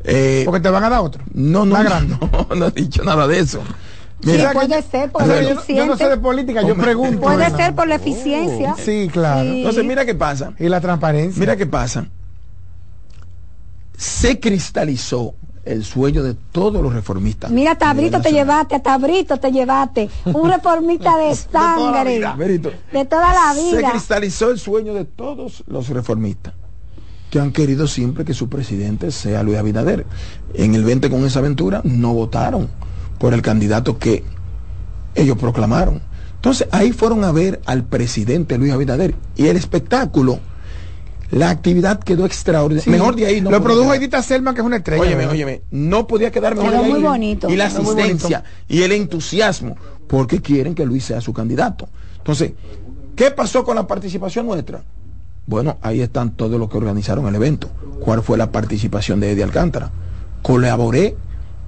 eh, 0.04 0.44
Porque 0.46 0.62
te 0.62 0.70
van 0.70 0.84
a 0.86 0.90
dar 0.90 1.02
otro. 1.02 1.24
no, 1.34 1.66
no, 1.66 1.78
no, 1.78 1.84
grande. 1.84 2.18
no, 2.50 2.56
no 2.56 2.68
he 2.68 2.72
dicho 2.72 3.04
nada 3.04 3.28
de 3.28 3.40
eso. 3.40 3.62
Sí, 4.24 4.38
puede 4.54 4.82
ser 4.84 5.12
por 5.12 5.26
la 5.26 5.42
yo, 5.42 5.42
no- 5.42 5.48
yo 5.50 5.56
no 5.56 5.62
sé 5.62 5.74
de 5.76 5.84
eficiencia. 5.86 6.22
política, 6.22 6.62
yo 6.62 6.76
pregunto. 6.76 7.22
Puede 7.22 7.38
¿verdad? 7.38 7.58
ser 7.58 7.76
por 7.76 7.88
la 7.88 7.96
eficiencia. 7.96 8.76
Sí, 8.78 9.10
claro. 9.12 9.42
Sí. 9.50 9.58
entonces, 9.60 9.84
mira 9.86 10.06
qué 10.06 10.14
pasa. 10.16 10.54
Y 10.60 10.70
la 10.70 10.80
transparencia. 10.82 11.40
Mira 11.40 11.56
qué 11.58 11.66
pasa. 11.66 12.06
Se 13.98 14.40
cristalizó 14.40 15.36
el 15.64 15.84
sueño 15.86 16.24
de 16.24 16.34
todos 16.52 16.82
los 16.82 16.92
reformistas. 16.94 17.52
Mira, 17.52 17.76
Tabrito 17.76 18.20
te 18.20 18.32
llevaste, 18.32 18.76
a 18.76 18.80
Tabrito 18.82 19.38
te 19.38 19.52
llevaste. 19.52 20.10
Un 20.26 20.50
reformista 20.50 21.18
de 21.18 21.36
sangre. 21.52 22.20
De 22.92 23.06
toda 23.06 23.34
la 23.34 23.54
Se 23.54 23.78
vida. 23.78 23.92
cristalizó 23.92 24.50
el 24.50 24.60
sueño 24.60 24.94
de 24.94 25.06
todos 25.06 25.64
los 25.68 25.90
reformistas 25.90 26.54
que 27.30 27.40
han 27.40 27.52
querido 27.54 27.88
siempre 27.88 28.26
que 28.26 28.34
su 28.34 28.50
presidente 28.50 29.10
sea 29.12 29.42
Luis 29.44 29.58
Abinader. 29.58 30.06
En 30.54 30.76
el 30.76 30.84
20 30.84 31.10
con 31.10 31.24
esa 31.26 31.40
aventura 31.40 31.80
no 31.86 32.14
votaron 32.14 32.68
por 33.22 33.36
el 33.36 33.44
candidato 33.44 34.00
que 34.00 34.24
ellos 35.14 35.38
proclamaron. 35.38 36.02
Entonces 36.38 36.68
ahí 36.72 36.92
fueron 36.92 37.24
a 37.24 37.32
ver 37.32 37.62
al 37.68 37.84
presidente 37.84 38.58
Luis 38.58 38.74
Abinader 38.74 39.14
y 39.36 39.46
el 39.46 39.58
espectáculo, 39.58 40.40
la 41.30 41.52
actividad 41.52 42.00
quedó 42.00 42.26
extraordinaria. 42.26 42.84
Sí. 42.84 42.90
Mejor 42.90 43.16
de 43.16 43.28
ahí 43.28 43.40
no 43.40 43.52
Lo 43.52 43.62
produjo 43.62 43.90
quedar. 43.90 44.02
Edita 44.02 44.24
Selma, 44.24 44.56
que 44.56 44.62
es 44.62 44.66
una 44.66 44.78
estrella. 44.78 45.04
Óyeme, 45.04 45.18
¿verdad? 45.18 45.34
óyeme, 45.34 45.62
no 45.70 46.08
podía 46.08 46.32
quedar 46.32 46.56
mejor 46.56 46.72
Quedó 46.72 46.82
de 46.82 46.86
ahí. 46.88 46.94
muy 46.94 47.02
bonito. 47.04 47.48
Y 47.48 47.58
la 47.58 47.68
asistencia 47.68 48.44
y 48.68 48.82
el 48.82 48.92
entusiasmo, 48.92 49.76
porque 50.08 50.42
quieren 50.42 50.74
que 50.74 50.84
Luis 50.84 51.06
sea 51.06 51.22
su 51.22 51.32
candidato. 51.32 51.88
Entonces, 52.18 52.54
¿qué 53.16 53.30
pasó 53.30 53.64
con 53.64 53.76
la 53.76 53.86
participación 53.86 54.48
nuestra? 54.48 54.82
Bueno, 55.46 55.78
ahí 55.84 56.02
están 56.02 56.32
todos 56.32 56.60
los 56.60 56.72
que 56.72 56.78
organizaron 56.78 57.28
el 57.28 57.36
evento. 57.36 57.70
¿Cuál 58.00 58.24
fue 58.24 58.40
la 58.40 58.52
participación 58.52 59.20
de 59.20 59.34
Eddie 59.34 59.44
Alcántara? 59.44 59.92
Colaboré 60.42 61.16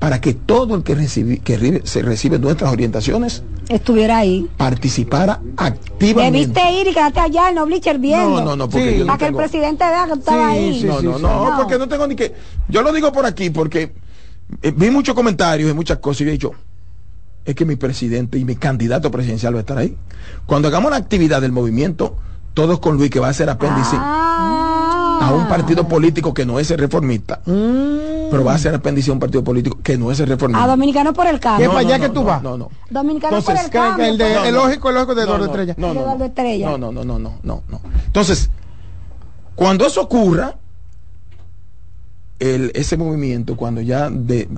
para 0.04 0.20
que 0.20 0.34
todo 0.34 0.76
el 0.76 0.84
que, 0.84 0.97
recibi- 0.97 1.39
que 1.41 1.82
se 1.86 2.01
recibe 2.01 2.38
nuestras 2.38 2.74
orientaciones 2.74 3.41
Estuviera 3.70 4.18
ahí. 4.18 4.49
participara 4.58 5.39
activamente. 5.56 6.39
Debiste 6.39 6.72
ir 6.74 6.88
y 6.89 6.93
quedarte 6.93 7.22
allá 7.22 7.49
en 7.49 7.58
Oblicher 7.60 7.99
viendo. 7.99 8.32
No, 8.41 8.41
no, 8.47 8.56
no, 8.58 8.70
porque 8.70 8.91
Sí. 8.91 8.97
yo 8.97 9.06
no 9.06 9.08
Para 9.08 9.18
que 9.20 9.24
el 9.24 9.30
tengo- 9.30 9.38
presidente 9.39 9.86
vea 9.86 10.06
que 10.08 10.20
estaba 10.20 10.51
Sí, 10.51 10.58
ahí. 10.58 10.82
sí, 10.82 10.86
no, 10.88 10.99
sí, 10.99 11.06
no, 11.06 11.16
sí. 11.16 11.22
no, 11.24 11.49
No. 11.51 11.58
porque 11.58 11.78
no 11.80 11.88
tengo 11.88 12.06
ni 12.06 12.18
que. 12.18 12.34
Yo 12.68 12.82
lo 12.82 12.91
digo 12.91 13.14
por 13.14 13.26
aquí 13.26 13.49
porque 13.49 13.93
eh, 14.62 14.74
vi 14.76 14.89
muchos 14.91 15.16
comentarios 15.16 15.72
y 15.72 15.74
muchas 15.74 15.99
cosas 15.99 16.20
y 16.20 16.24
yo 16.26 16.30
he 16.32 16.34
dicho, 16.34 16.51
es 17.45 17.56
que 17.56 17.64
mi 17.64 17.78
presidente 17.78 18.38
y 18.38 18.43
mi 18.43 18.58
candidato 18.58 19.10
presidencial 19.10 19.54
va 19.54 19.60
a 19.60 19.62
estar 19.62 19.78
ahí. 19.78 19.95
Cuando 20.45 20.68
hagamos 20.68 20.91
la 20.91 20.97
actividad 20.97 21.39
del 21.39 21.54
movimiento, 21.54 22.18
todos 22.54 22.80
con 22.82 22.97
Luis, 22.97 23.10
que 23.10 23.22
va 23.22 23.30
a 23.30 23.34
ser 23.34 23.49
apéndice 23.49 23.95
Ah. 23.97 24.53
A 25.28 25.34
un 25.34 25.47
partido 25.47 25.88
político 25.88 26.34
que 26.34 26.45
no 26.45 26.59
es 26.59 26.69
el 26.71 26.78
reformista, 26.78 27.41
pero 27.45 28.43
va 28.43 28.53
a 28.53 28.57
ser 28.57 28.76
apéndice 28.76 29.09
a 29.09 29.13
un 29.13 29.19
partido 29.19 29.43
político 29.43 29.78
que 29.82 29.97
no 29.97 30.11
es 30.11 30.19
el 30.19 30.28
reformista. 30.28 30.63
A 30.63 30.67
Dominicano 30.67 31.13
por 31.13 31.28
el 31.28 31.36
¿Qué 31.36 31.39
cambio. 31.39 31.69
para 31.69 31.80
allá 31.82 31.97
no, 31.97 32.01
que 32.01 32.07
no, 32.09 32.13
tú 32.13 32.19
no, 32.21 32.26
vas? 32.26 32.43
No, 32.43 32.57
no. 32.57 32.69
Dominicano 32.89 33.38
Entonces, 33.38 33.55
por 33.55 33.65
el 33.65 33.71
cambio. 33.71 34.05
el, 34.05 34.17
de, 34.17 34.49
el 34.49 34.55
lógico, 34.55 34.89
el 34.89 34.95
lógico 34.95 35.15
de 35.15 35.21
No, 35.21 35.28
Eduardo 35.36 35.45
no, 35.45 35.51
Estrella. 35.51 35.76
no, 35.78 35.88
no, 35.93 35.93
De 35.93 35.97
no. 36.65 36.78
No, 36.78 36.78
no, 36.78 36.91
no, 36.91 37.03
no, 37.03 37.19
no, 37.19 37.39
no, 37.43 37.63
no. 37.69 37.82
Entonces, 38.05 38.49
cuando 39.55 39.86
eso 39.86 40.01
ocurra, 40.01 40.55
el, 42.39 42.71
ese 42.76 42.97
movimiento, 42.97 43.55
cuando 43.55 43.82
ya 43.82 44.09
de, 44.09 44.49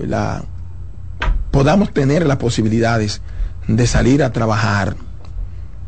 la, 0.00 0.44
podamos 1.50 1.92
tener 1.92 2.26
las 2.26 2.36
posibilidades 2.38 3.20
de 3.68 3.86
salir 3.86 4.22
a 4.22 4.32
trabajar, 4.32 4.96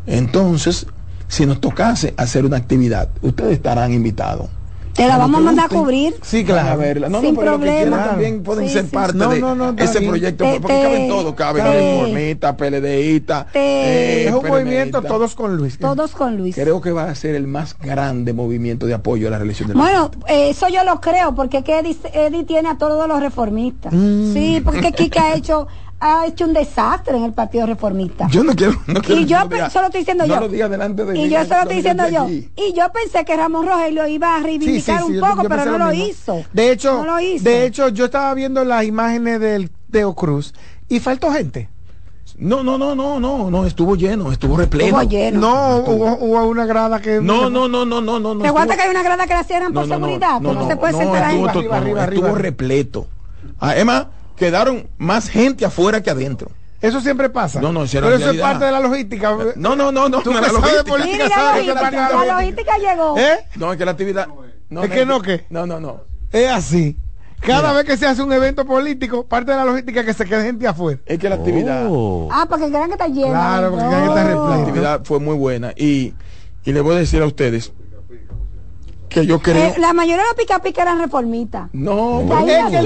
entonces, 0.07 0.87
si 1.29 1.47
nos 1.47 1.61
tocase 1.61 2.15
hacer 2.17 2.45
una 2.45 2.57
actividad, 2.57 3.09
ustedes 3.23 3.53
estarán 3.55 3.93
invitados. 3.93 4.49
Te 4.95 5.07
la 5.07 5.19
vamos 5.19 5.41
a 5.43 5.45
mandar 5.45 5.67
a 5.67 5.69
cubrir. 5.69 6.15
Sí, 6.23 6.43
van 6.43 6.59
a 6.59 6.63
claro. 6.63 6.81
verla. 6.81 7.09
No, 7.11 7.21
Sin 7.21 7.35
no, 7.35 7.41
pero 7.41 7.51
lo 7.53 7.59
que 7.59 7.67
problema. 7.67 7.97
quieran 7.97 8.09
también 8.09 8.43
pueden 8.43 8.67
Sí, 8.67 8.73
ser 8.73 8.85
sí, 8.87 8.91
parte 8.93 9.19
No, 9.19 9.29
de 9.29 9.41
no, 9.41 9.75
ese 9.77 9.99
bien. 9.99 10.11
proyecto, 10.11 10.45
Te- 10.45 10.59
porque 10.59 10.75
te- 10.75 10.83
caben 10.85 11.09
todos, 11.09 11.35
caben 11.35 11.65
reformistas, 11.67 12.55
PLDistas, 12.57 13.53
te- 13.53 14.29
Es 14.29 14.33
un 14.35 14.47
movimiento 14.49 15.03
todos 15.03 15.35
con 15.35 15.55
Luis. 15.59 15.79
Todos 15.79 16.13
con 16.13 16.39
Luis. 16.39 16.55
Creo 16.55 16.81
que 16.81 16.93
va 16.93 17.11
a 17.11 17.15
ser 17.15 17.35
el 17.35 17.47
más 17.47 17.77
grande 17.79 18.33
movimiento 18.33 18.87
de 18.87 18.95
apoyo 18.95 19.29
a 19.29 19.33
la 19.33 19.37
reelección 19.39 19.69
del 19.69 19.77
Bueno, 19.77 20.11
eh, 20.29 20.49
eso 20.49 20.67
yo 20.69 20.83
lo 20.83 20.99
creo, 21.03 21.35
porque 21.35 21.63
que 21.63 21.79
Eddie, 21.79 21.99
Eddie 22.15 22.45
tiene 22.45 22.71
a 22.71 22.79
todos 22.79 23.07
los 23.07 23.21
reformistas. 23.21 23.93
Mm. 23.93 24.33
Sí, 24.33 24.63
porque 24.65 24.93
que 24.93 24.93
Kika 24.93 25.25
ha 25.25 25.35
hecho, 25.35 25.67
ha 25.99 26.27
hecho 26.27 26.45
un 26.45 26.53
desastre 26.53 27.17
en 27.17 27.25
el 27.25 27.33
Partido 27.33 27.67
Reformista. 27.67 28.29
Yo 28.31 28.45
no 28.45 28.55
quiero, 28.55 28.75
no 28.87 29.01
quiero 29.01 29.21
y 29.21 29.25
yo 29.27 29.39
diga- 29.49 29.71
solo 29.71 29.87
estoy 29.87 30.01
diciendo 30.03 30.27
no 30.27 30.35
yo. 30.35 30.41
lo 30.41 30.49
diga 30.49 30.69
delante 30.69 31.05
de 31.05 31.13
mí, 31.15 31.25
y 31.25 31.29
yo 31.31 31.39
que 31.41 31.45
solo 31.47 31.57
lo 31.57 31.63
estoy 31.63 31.77
diciendo 31.77 32.09
yo. 32.09 32.29
Y 32.29 32.73
yo 32.75 32.93
pensé 32.93 33.25
que 33.25 33.37
Ramón 33.37 33.67
Rogelio 33.67 34.07
iba 34.07 34.37
a 34.37 34.41
reivindicar 34.41 35.05
un 35.05 35.19
poco, 35.21 35.43
pero 35.49 35.65
no 35.65 35.79
lo 35.79 35.93
hizo. 35.93 36.45
De 36.53 36.71
hecho, 36.73 36.99
No 36.99 37.05
lo 37.07 37.21
hizo. 37.21 37.45
de 37.45 37.67
hecho, 37.67 37.89
yo 37.89 38.05
estaba 38.07 38.35
viendo 38.35 38.65
las 38.65 38.85
imágenes 38.85 39.41
del 39.41 39.71
Teo 39.91 40.15
Cruz 40.15 40.53
y 40.89 41.01
faltó 41.01 41.33
gente. 41.33 41.69
No, 42.39 42.63
no, 42.63 42.77
no, 42.77 42.95
no, 42.95 43.19
no, 43.19 43.51
no, 43.51 43.65
estuvo 43.65 43.97
lleno, 43.97 44.31
estuvo 44.31 44.59
repleto. 44.59 44.85
Estuvo 45.01 45.03
lleno. 45.11 45.41
No, 45.41 45.77
hubo, 45.79 46.19
hubo 46.21 46.45
una 46.49 46.67
grada 46.67 47.01
que. 47.01 47.19
No, 47.23 47.49
no, 47.49 47.67
no, 47.67 47.87
no, 47.87 48.03
no, 48.03 48.21
no. 48.21 48.35
no 48.35 48.43
¿Te 48.43 48.49
estuvo- 48.49 48.67
que 48.77 48.83
hay 48.83 48.91
una 48.91 49.03
grada 49.03 49.27
que 49.27 49.33
la 49.33 49.45
cierran 49.45 49.73
por 49.73 49.89
seguridad? 49.89 50.37
que 50.43 50.43
no, 50.53 50.69
se 50.69 50.77
puede 50.77 50.93
sentar 50.93 51.25
ahí. 51.25 51.43
Arriba, 51.43 51.53
no, 51.55 51.73
arriba, 51.77 52.05
estuvo 52.05 52.25
arriba. 52.27 52.39
repleto. 52.39 53.07
Además, 53.59 54.07
quedaron 54.37 54.89
más 54.99 55.29
gente 55.29 55.65
afuera 55.65 56.03
que 56.03 56.11
adentro. 56.11 56.51
Eso 56.81 57.01
siempre 57.01 57.31
pasa. 57.31 57.61
No, 57.61 57.73
no, 57.73 57.85
eso 57.85 57.99
Pero 58.01 58.15
eso 58.15 58.31
es 58.31 58.41
parte 58.41 58.67
de 58.67 58.71
la 58.71 58.81
logística. 58.81 59.35
No, 59.57 59.75
no, 59.75 59.91
no, 59.91 60.09
no, 60.09 60.21
Tú 60.21 60.33
no, 60.33 60.41
que 60.41 60.47
la 60.47 60.53
logística. 60.53 60.85
política 60.85 61.25
la 61.29 61.55
que 61.55 61.67
logística, 61.67 61.91
la 62.79 62.87
la 62.87 62.95
llegó. 62.95 63.19
¿Eh? 63.19 63.39
No, 63.57 63.73
es 63.73 63.79
que 63.79 63.85
la 63.85 63.91
actividad. 63.93 64.29
No, 64.69 64.83
¿Es 64.83 64.89
no, 64.91 64.95
que 64.95 65.07
no, 65.07 65.23
qué? 65.23 65.47
No, 65.49 65.67
no, 65.67 65.81
no. 65.81 66.03
Es 66.31 66.51
así. 66.51 66.97
Cada 67.41 67.61
Mira. 67.61 67.73
vez 67.75 67.85
que 67.85 67.97
se 67.97 68.07
hace 68.07 68.23
un 68.23 68.33
evento 68.33 68.65
político, 68.65 69.27
parte 69.27 69.53
de 69.53 69.57
la 69.57 69.65
logística 69.65 70.01
es 70.01 70.07
que 70.07 70.15
se 70.15 70.25
quede 70.27 70.45
gente 70.45 70.67
afuera. 70.67 70.99
Es 71.07 71.19
que 71.19 71.29
la 71.29 71.37
actividad. 71.37 71.87
Ah, 72.31 72.47
porque 72.49 72.69
crean 72.69 72.87
que 72.87 72.93
está 72.93 73.09
lleno. 73.09 73.29
Claro, 73.31 73.71
porque 73.71 73.87
crean 73.87 74.03
que 74.03 74.09
está 74.09 74.15
La 74.25 74.29
repleto. 74.31 74.53
actividad 74.53 75.01
fue 75.05 75.21
muy 75.21 75.35
buena. 75.37 75.73
Y, 75.77 76.15
y 76.65 76.73
le 76.73 76.81
voy 76.81 76.97
a 76.97 76.99
decir 76.99 77.23
a 77.23 77.27
ustedes 77.27 77.73
que 79.21 79.27
yo 79.27 79.39
creo. 79.41 79.65
Eh, 79.65 79.75
la 79.79 79.95
mayoría 79.95 80.23
de 80.25 80.29
los 80.29 80.35
pica 80.35 80.59
pica 80.61 80.83
eran 80.83 80.99
reformistas. 80.99 81.71
no, 81.73 82.21
Es 82.21 82.27
que 82.71 82.79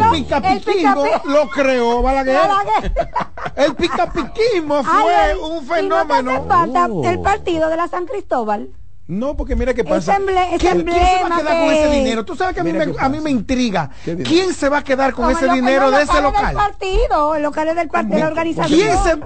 el 0.53 0.61
pica- 0.61 0.95
lo 1.25 1.49
creó 1.51 2.03
Balaguer. 2.03 2.37
Balaguer. 2.37 2.93
El 3.57 3.75
picapiquismo 3.75 4.83
fue 4.85 5.15
Ay, 5.15 5.37
un 5.37 5.57
¿y 5.57 5.61
no 5.61 5.61
te 5.61 5.75
fenómeno. 5.75 6.31
hace 6.31 6.49
falta 6.49 6.89
el 7.11 7.21
partido 7.21 7.69
de 7.69 7.77
la 7.77 7.89
San 7.89 8.07
Cristóbal? 8.07 8.69
No, 9.11 9.37
porque 9.37 9.57
mira 9.57 9.75
qué 9.75 9.83
pasa. 9.85 10.17
¿Quién, 10.59 10.85
quién 10.85 10.85
se 10.85 11.23
va 11.23 11.37
a 11.37 11.39
quedar 11.39 11.61
con 11.61 11.71
ese 11.73 11.91
dinero? 11.91 12.25
Tú 12.25 12.37
sabes 12.37 12.55
que 12.55 12.61
a 12.61 12.65
mí, 12.65 12.73
me, 12.73 12.79
qué 12.79 12.91
a 12.99 13.09
mí 13.09 13.17
pasa. 13.17 13.21
me 13.25 13.31
intriga. 13.31 13.91
¿Quién 14.25 14.55
se 14.55 14.69
va 14.69 14.79
a 14.79 14.85
quedar 14.85 15.13
con 15.13 15.25
Como 15.27 15.37
ese 15.37 15.49
dinero 15.53 15.91
de 15.91 16.03
ese 16.03 16.21
locales 16.23 16.23
del 16.23 16.53
local? 16.55 16.55
partido, 16.55 17.35
en 17.37 17.43
locales 17.43 17.75
del 17.77 17.89
partido, 17.89 18.15
de 18.17 18.21
la 18.23 18.29
organización. 18.29 18.79
¿Quién 18.81 18.97
se.? 19.03 19.17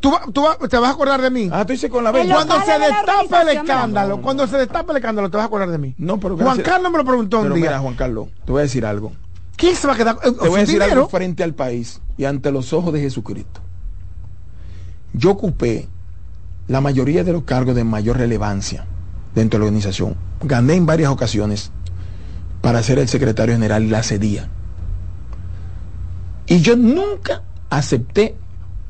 Tú, 0.00 0.12
tú 0.32 0.44
te 0.68 0.76
vas 0.78 0.90
a 0.90 0.92
acordar 0.92 1.20
de 1.20 1.30
mí. 1.30 1.48
Ah, 1.52 1.64
tú 1.64 1.72
dices 1.72 1.90
con 1.90 2.04
la 2.04 2.10
El 2.10 2.16
venta. 2.16 2.34
Cuando 2.34 2.54
local 2.54 2.66
se 2.72 2.78
de 2.80 2.86
destapa 2.86 3.42
el 3.42 3.48
escándalo, 3.48 4.22
cuando 4.22 4.46
se 4.46 4.56
destapa 4.58 4.92
el 4.92 4.96
escándalo, 4.98 5.30
te 5.30 5.36
vas 5.36 5.44
a 5.44 5.46
acordar 5.46 5.70
de 5.70 5.78
mí. 5.78 5.94
No, 5.98 6.18
pero 6.20 6.34
Juan 6.36 6.46
gracias. 6.56 6.66
Carlos 6.68 6.92
me 6.92 6.98
lo 6.98 7.04
preguntó 7.04 7.40
Pero 7.42 7.54
un 7.54 7.60
día. 7.60 7.70
mira, 7.70 7.78
Juan 7.80 7.94
Carlos, 7.94 8.28
te 8.44 8.52
voy 8.52 8.60
a 8.60 8.62
decir 8.62 8.84
algo. 8.86 9.12
¿Quién 9.56 9.74
se 9.74 9.86
va 9.88 9.94
a 9.94 9.96
quedar 9.96 10.16
con 10.16 10.34
Te 10.34 10.48
voy 10.48 10.56
a 10.58 10.60
decir 10.60 10.74
dinero? 10.80 10.92
algo 11.00 11.08
frente 11.08 11.42
al 11.42 11.54
país 11.54 12.00
y 12.16 12.24
ante 12.26 12.52
los 12.52 12.72
ojos 12.72 12.92
de 12.92 13.00
Jesucristo. 13.00 13.60
Yo 15.12 15.30
ocupé 15.30 15.88
la 16.68 16.80
mayoría 16.80 17.24
de 17.24 17.32
los 17.32 17.42
cargos 17.42 17.74
de 17.74 17.82
mayor 17.82 18.18
relevancia 18.18 18.84
dentro 19.34 19.58
de 19.58 19.64
la 19.64 19.66
organización. 19.66 20.14
Gané 20.42 20.74
en 20.74 20.86
varias 20.86 21.10
ocasiones 21.10 21.70
para 22.60 22.82
ser 22.82 22.98
el 22.98 23.08
secretario 23.08 23.54
general 23.54 23.84
y 23.84 23.88
la 23.88 24.02
cedía. 24.02 24.48
Y 26.46 26.60
yo 26.60 26.76
nunca 26.76 27.42
acepté 27.70 28.36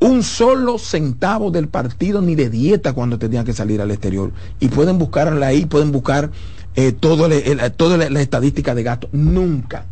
un 0.01 0.23
solo 0.23 0.79
centavo 0.79 1.51
del 1.51 1.69
partido 1.69 2.21
ni 2.23 2.37
de 2.37 2.51
dieta 2.51 2.93
cuando 2.93 3.19
tenía 3.19 3.45
que 3.45 3.53
salir 3.53 3.81
al 3.81 3.91
exterior. 3.91 4.33
Y 4.61 4.69
pueden 4.69 4.99
buscarla 4.99 5.49
ahí, 5.49 5.67
pueden 5.67 5.91
buscar 5.91 6.31
eh, 6.77 6.93
todo 6.93 7.27
el- 7.27 7.73
toda 7.73 7.97
la, 7.97 8.09
la 8.09 8.21
estadística 8.21 8.75
de 8.77 8.85
gasto. 8.85 9.09
Nunca, 9.11 9.87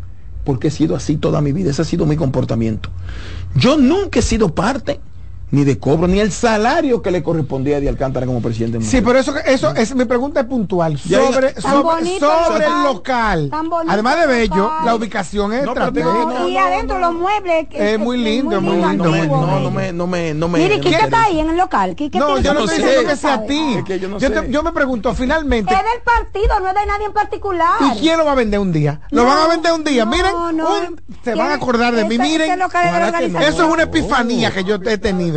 porque 0.44 0.68
he 0.68 0.70
sido 0.70 0.94
así 0.94 1.16
toda 1.16 1.40
mi 1.40 1.51
vida, 1.51 1.70
ese 1.70 1.82
ha 1.82 1.84
sido 1.84 2.07
mi 2.07 2.14
comportamiento. 2.16 2.90
Yo 3.57 3.76
nunca 3.76 4.20
he 4.20 4.22
sido 4.22 4.55
parte 4.55 5.01
ni 5.51 5.64
de 5.64 5.78
cobro, 5.78 6.09
ni 6.09 6.18
el 6.18 6.32
salario 6.32 7.03
que 7.03 7.11
le 7.12 7.22
correspondía 7.22 7.76
a 7.76 7.80
Di 7.80 7.86
Alcántara 7.86 8.26
como 8.26 8.42
presidente 8.42 8.80
Sí, 8.82 9.01
pero 9.01 9.18
eso, 9.18 9.34
eso 9.44 9.74
es 9.76 9.94
mi 9.94 10.05
pregunta 10.05 10.40
es 10.40 10.47
puntual 10.47 10.99
sobre, 10.99 11.55
sobre, 11.61 12.66
el 12.66 12.82
local. 12.82 13.51
Además 13.88 14.16
de 14.16 14.22
el 14.22 14.28
bello, 14.28 14.57
local. 14.57 14.84
la 14.84 14.94
ubicación 14.97 15.53
es 15.53 15.64
No, 15.64 16.49
y 16.49 16.57
adentro 16.57 16.99
los 16.99 17.14
muebles. 17.14 17.68
Es 17.70 17.99
muy 17.99 18.18
lindo, 18.18 18.61
muy 18.61 18.76
lindo, 18.76 19.12
lindo, 19.14 19.47
no, 19.47 19.61
no, 19.61 19.70
me, 19.70 19.92
no 19.92 20.07
me, 20.07 20.34
no 20.34 20.49
me. 20.49 20.59
Mire, 20.59 20.78
me 20.78 20.90
está 20.90 21.24
ahí 21.24 21.38
en 21.40 21.51
el 21.51 21.57
local. 21.57 21.97
No, 22.14 22.38
yo 22.38 22.53
no 22.55 22.61
estoy 22.64 22.78
diciendo 22.78 23.09
que 23.11 23.16
sea 23.16 23.34
a 23.34 23.42
ti. 23.47 23.74
Es 23.78 23.84
que 23.84 24.01
yo 24.01 24.09
no 24.09 24.18
yo, 24.18 24.28
sé. 24.28 24.34
te- 24.40 24.51
yo 24.51 24.62
me 24.62 24.72
pregunto, 24.72 25.14
finalmente, 25.14 25.72
Es 25.72 25.80
del 25.80 26.03
partido, 26.03 26.59
no 26.61 26.68
es 26.68 26.74
de 26.74 26.86
nadie 26.86 27.07
en 27.07 27.12
particular. 27.12 27.74
¿y 27.94 27.99
quién 28.01 28.18
lo 28.18 28.24
va 28.24 28.32
a 28.32 28.36
vender 28.36 28.59
un 28.61 28.72
día? 28.72 29.01
Lo 29.11 29.22
No, 29.22 29.28
van 29.28 29.38
a 29.38 29.47
vender 29.49 29.72
un 29.72 29.84
día. 29.84 30.05
no, 30.05 30.11
Miren, 30.11 30.32
no. 30.57 30.74
un- 30.74 31.01
se 31.22 31.34
van 31.34 31.51
a 31.53 31.55
acordar 31.55 31.94
de 31.94 32.05
mí. 32.05 32.18
Miren, 32.18 32.51
es 32.51 33.49
eso 33.49 33.64
es 33.64 33.70
una 33.72 33.84
epifanía 33.84 34.51
que 34.51 34.64
yo 34.64 34.74
he 34.76 34.99
tenido. 34.99 35.36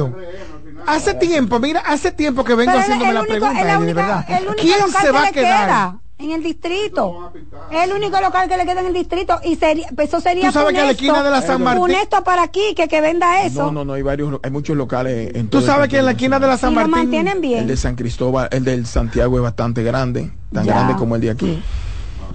Hace 0.87 1.13
tiempo, 1.15 1.59
mira, 1.59 1.81
hace 1.81 2.11
tiempo 2.11 2.43
que 2.43 2.55
vengo 2.55 2.71
haciéndome 2.77 3.13
la 3.13 3.19
único- 3.21 3.33
pregunta, 3.33 3.59
es 3.61 3.65
la 3.67 3.79
de 3.79 3.93
verdad. 3.93 4.25
¿Quién 4.57 4.79
local 4.79 5.01
se 5.01 5.07
que 5.07 5.11
va 5.11 5.21
a 5.21 5.25
le 5.25 5.31
quedar? 5.31 5.65
queda 5.67 5.99
en 6.19 6.31
el 6.31 6.43
distrito. 6.43 7.31
El 7.71 7.93
único 7.93 8.19
local 8.19 8.49
que 8.49 8.57
le 8.57 8.65
queda 8.65 8.81
en 8.81 8.87
el 8.87 8.93
distrito 8.93 9.39
y 9.43 9.55
sería, 9.55 9.87
eso 9.97 10.19
sería 10.19 10.47
Tú 10.47 10.51
sabes 10.53 10.73
que 10.73 10.81
a 10.81 10.85
la 10.85 10.91
esquina 10.91 11.21
de 11.23 11.29
la 11.29 11.41
San 11.41 11.61
Martín- 11.63 11.81
funesto 11.83 12.23
para 12.23 12.43
aquí 12.43 12.73
que, 12.75 12.87
que 12.87 13.01
venda 13.01 13.43
eso. 13.43 13.63
No, 13.65 13.71
no, 13.71 13.85
no, 13.85 13.93
hay 13.93 14.01
varios, 14.01 14.39
hay 14.43 14.51
muchos 14.51 14.75
locales 14.75 15.35
en 15.35 15.47
Tú 15.49 15.59
todo 15.59 15.67
sabes 15.67 15.89
que 15.89 15.99
en 15.99 16.05
la 16.05 16.11
esquina 16.11 16.39
de 16.39 16.47
la 16.47 16.55
y 16.55 16.57
San 16.57 16.73
lo 16.73 16.81
Martín. 16.81 16.91
mantienen 16.91 17.41
bien. 17.41 17.59
El 17.59 17.67
de 17.67 17.77
San 17.77 17.95
Cristóbal, 17.95 18.47
el 18.51 18.63
del 18.65 18.85
Santiago 18.85 19.37
es 19.37 19.43
bastante 19.43 19.83
grande, 19.83 20.31
tan 20.53 20.65
Ya. 20.65 20.73
grande 20.75 20.95
como 20.95 21.15
el 21.15 21.21
de 21.21 21.29
aquí. 21.29 21.61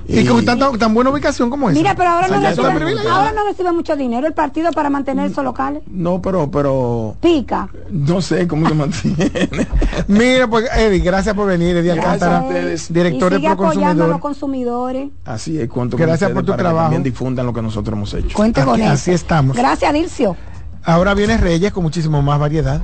Y 0.06 0.24
con 0.26 0.44
tan, 0.44 0.58
tan 0.78 0.94
buena 0.94 1.10
ubicación 1.10 1.50
como 1.50 1.70
esa. 1.70 1.78
Mira, 1.78 1.94
pero 1.94 2.10
ahora 2.10 2.28
no, 2.28 2.40
recibe, 2.40 3.08
ahora 3.08 3.32
no 3.32 3.44
recibe 3.44 3.72
mucho 3.72 3.96
dinero 3.96 4.26
el 4.26 4.34
partido 4.34 4.70
para 4.72 4.90
mantener 4.90 5.30
esos 5.30 5.44
locales. 5.44 5.82
No, 5.86 6.20
pero, 6.20 6.50
pero 6.50 7.16
Pica. 7.20 7.68
no 7.90 8.20
sé 8.20 8.46
cómo 8.46 8.68
se 8.68 8.74
mantiene. 8.74 9.48
Mira, 10.08 10.48
pues 10.48 10.66
Eddie, 10.76 11.00
gracias 11.00 11.34
por 11.34 11.46
venir, 11.46 11.76
Eddie 11.76 11.92
Alcántara, 11.92 12.44
director 12.88 13.32
y 13.32 13.40
de 13.40 13.48
a 13.48 13.94
los 13.94 14.20
consumidores. 14.20 15.08
Así 15.24 15.58
es, 15.58 15.68
cuento 15.68 15.96
Gracias 15.96 16.30
por 16.30 16.42
tu 16.42 16.52
para 16.52 16.56
que 16.56 16.62
trabajo. 16.62 16.84
también 16.86 17.02
difundan 17.02 17.46
lo 17.46 17.52
que 17.52 17.62
nosotros 17.62 17.96
hemos 17.96 18.12
hecho. 18.14 18.36
Cuente 18.36 18.62
con 18.64 18.80
eso. 18.80 18.92
así 18.92 19.10
estamos. 19.12 19.56
Gracias, 19.56 19.92
Dircio. 19.92 20.36
Ahora 20.84 21.14
viene 21.14 21.38
Reyes 21.38 21.72
con 21.72 21.82
muchísimo 21.82 22.20
más 22.20 22.38
variedad. 22.38 22.80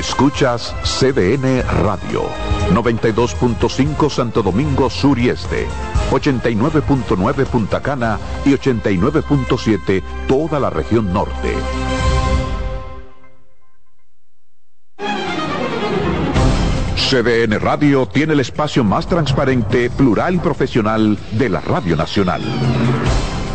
Escuchas 0.00 0.74
CDN 0.82 1.62
Radio, 1.82 2.22
92.5 2.72 4.08
Santo 4.08 4.42
Domingo 4.42 4.88
Sur 4.88 5.18
y 5.18 5.28
Este, 5.28 5.66
89.9 6.10 7.44
Punta 7.44 7.82
Cana 7.82 8.18
y 8.46 8.52
89.7 8.52 10.02
toda 10.26 10.58
la 10.58 10.70
región 10.70 11.12
norte. 11.12 11.54
CDN 16.96 17.60
Radio 17.60 18.06
tiene 18.06 18.32
el 18.32 18.40
espacio 18.40 18.82
más 18.82 19.06
transparente, 19.06 19.90
plural 19.90 20.36
y 20.36 20.38
profesional 20.38 21.18
de 21.32 21.50
la 21.50 21.60
Radio 21.60 21.94
Nacional. 21.94 22.40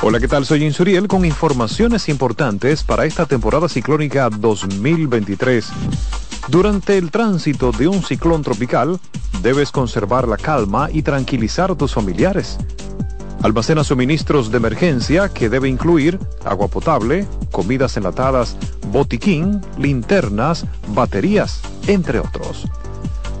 Hola, 0.00 0.20
¿qué 0.20 0.28
tal? 0.28 0.46
Soy 0.46 0.64
Insuriel 0.64 1.08
con 1.08 1.24
informaciones 1.24 2.08
importantes 2.08 2.84
para 2.84 3.04
esta 3.04 3.26
temporada 3.26 3.68
ciclónica 3.68 4.30
2023. 4.30 5.70
Durante 6.46 6.96
el 6.96 7.10
tránsito 7.10 7.72
de 7.72 7.88
un 7.88 8.04
ciclón 8.04 8.42
tropical, 8.42 9.00
debes 9.42 9.72
conservar 9.72 10.28
la 10.28 10.36
calma 10.36 10.88
y 10.92 11.02
tranquilizar 11.02 11.72
a 11.72 11.74
tus 11.74 11.94
familiares. 11.94 12.58
Almacena 13.42 13.82
suministros 13.82 14.52
de 14.52 14.58
emergencia 14.58 15.30
que 15.30 15.48
debe 15.48 15.68
incluir 15.68 16.20
agua 16.44 16.68
potable, 16.68 17.26
comidas 17.50 17.96
enlatadas, 17.96 18.56
botiquín, 18.92 19.60
linternas, 19.78 20.64
baterías, 20.94 21.60
entre 21.88 22.20
otros. 22.20 22.66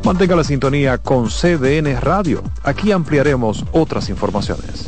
Mantenga 0.04 0.34
la 0.34 0.44
sintonía 0.44 0.98
con 0.98 1.28
CDN 1.28 2.00
Radio. 2.00 2.42
Aquí 2.64 2.90
ampliaremos 2.90 3.64
otras 3.70 4.08
informaciones. 4.08 4.87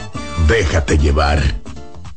Déjate 0.47 0.97
llevar. 0.97 1.39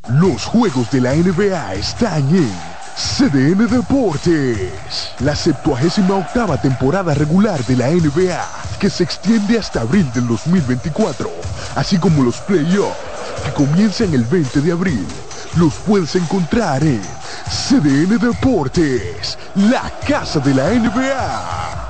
Los 0.09 0.45
juegos 0.45 0.91
de 0.91 1.03
la 1.03 1.15
NBA 1.15 1.75
están 1.75 2.35
en 2.35 2.70
CDN 2.97 3.67
Deportes. 3.69 5.13
La 5.21 5.35
78 5.35 6.17
octava 6.17 6.57
temporada 6.61 7.15
regular 7.15 7.65
de 7.65 7.77
la 7.77 7.89
NBA, 7.89 8.79
que 8.79 8.91
se 8.91 9.05
extiende 9.05 9.59
hasta 9.59 9.83
abril 9.83 10.11
del 10.13 10.27
2024, 10.27 11.31
así 11.77 11.99
como 11.99 12.23
los 12.23 12.39
playoffs, 12.39 12.97
que 13.45 13.53
comienzan 13.53 14.13
el 14.15 14.25
20 14.25 14.61
de 14.61 14.73
abril. 14.73 15.07
Los 15.57 15.75
puedes 15.75 16.15
encontrar 16.15 16.83
en 16.85 17.03
CDN 17.49 18.19
Deportes, 18.19 19.39
la 19.55 19.91
casa 20.07 20.41
de 20.41 20.55
la 20.55 20.71
NBA. 20.71 21.81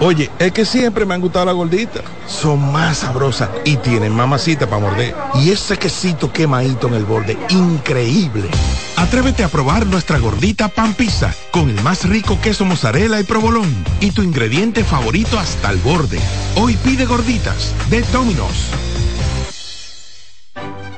Oye, 0.00 0.30
es 0.38 0.52
que 0.52 0.64
siempre 0.66 1.06
me 1.06 1.14
han 1.14 1.22
gustado 1.22 1.46
las 1.46 1.54
gorditas. 1.54 2.02
Son 2.26 2.70
más 2.70 2.98
sabrosas 2.98 3.48
y 3.64 3.76
tienen 3.76 4.14
mamacita 4.14 4.66
para 4.66 4.82
morder. 4.82 5.14
Y 5.36 5.50
ese 5.50 5.78
quesito 5.78 6.30
quemadito 6.30 6.88
en 6.88 6.94
el 6.94 7.04
borde, 7.04 7.38
increíble. 7.48 8.50
Atrévete 8.96 9.44
a 9.44 9.48
probar 9.48 9.86
nuestra 9.86 10.18
gordita 10.18 10.68
pan 10.68 10.94
pizza 10.94 11.34
con 11.50 11.68
el 11.68 11.80
más 11.82 12.08
rico 12.08 12.38
queso 12.40 12.64
mozzarella 12.64 13.20
y 13.20 13.24
provolón 13.24 13.68
y 14.00 14.10
tu 14.12 14.22
ingrediente 14.22 14.84
favorito 14.84 15.38
hasta 15.38 15.70
el 15.70 15.78
borde. 15.78 16.18
Hoy 16.56 16.76
pide 16.76 17.04
gorditas 17.04 17.74
de 17.90 18.00
Domino's. 18.04 18.70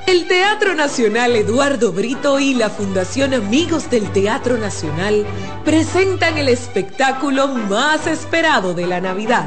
El 0.06 0.26
Teatro 0.26 0.74
Nacional 0.74 1.34
Eduardo 1.36 1.92
Brito 1.92 2.38
y 2.38 2.54
la 2.54 2.70
Fundación 2.70 3.34
Amigos 3.34 3.90
del 3.90 4.10
Teatro 4.12 4.56
Nacional 4.56 5.26
presentan 5.64 6.38
el 6.38 6.48
espectáculo 6.48 7.48
más 7.48 8.06
esperado 8.06 8.74
de 8.74 8.86
la 8.86 9.00
Navidad, 9.00 9.46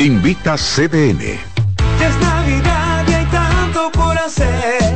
Invita 0.00 0.54
CDN. 0.58 1.18
Ya 1.98 2.08
es 2.08 2.20
Navidad 2.20 3.04
y 3.08 3.14
hay 3.14 3.24
tanto 3.26 3.90
por 3.90 4.18
hacer. 4.18 4.92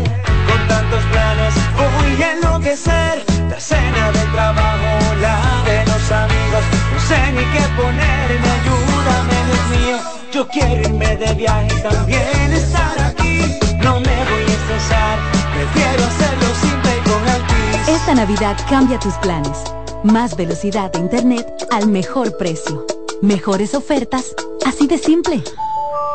Con 0.47 0.69
tantos 0.69 1.03
planes 1.05 1.55
voy 1.79 2.23
a 2.23 2.33
enloquecer. 2.33 3.25
La 3.49 3.59
cena 3.59 4.13
del 4.13 4.31
trabajo, 4.33 5.15
la 5.23 5.63
de 5.65 5.87
los 5.87 6.13
amigos. 6.13 6.63
No 6.93 7.01
sé 7.09 7.33
ni 7.33 7.43
qué 7.55 7.65
ponerme, 7.75 8.51
ayúdame, 8.61 9.37
Dios 9.47 9.81
mío. 9.81 9.97
Yo 10.31 10.47
quiero 10.49 10.83
irme 10.83 11.17
de 11.17 11.35
viaje 11.37 11.69
y 11.75 11.81
también 11.81 12.53
estar 12.53 13.01
aquí. 13.01 13.59
No 13.83 13.99
me 13.99 14.17
voy 14.29 14.45
a 14.47 14.57
estresar, 14.61 15.19
prefiero 15.55 16.05
hacerlo 16.05 16.55
simple 16.61 16.99
y 16.99 17.09
con 17.09 17.29
Altis. 17.31 17.89
Esta 17.89 18.15
Navidad 18.15 18.59
cambia 18.69 18.99
tus 18.99 19.15
planes. 19.15 19.65
Más 20.05 20.37
velocidad 20.37 20.93
de 20.93 20.99
internet 20.99 21.47
al 21.71 21.89
mejor 21.89 22.37
precio. 22.37 23.00
Mejores 23.23 23.75
ofertas, 23.75 24.35
así 24.65 24.87
de 24.87 24.97
simple. 24.97 25.43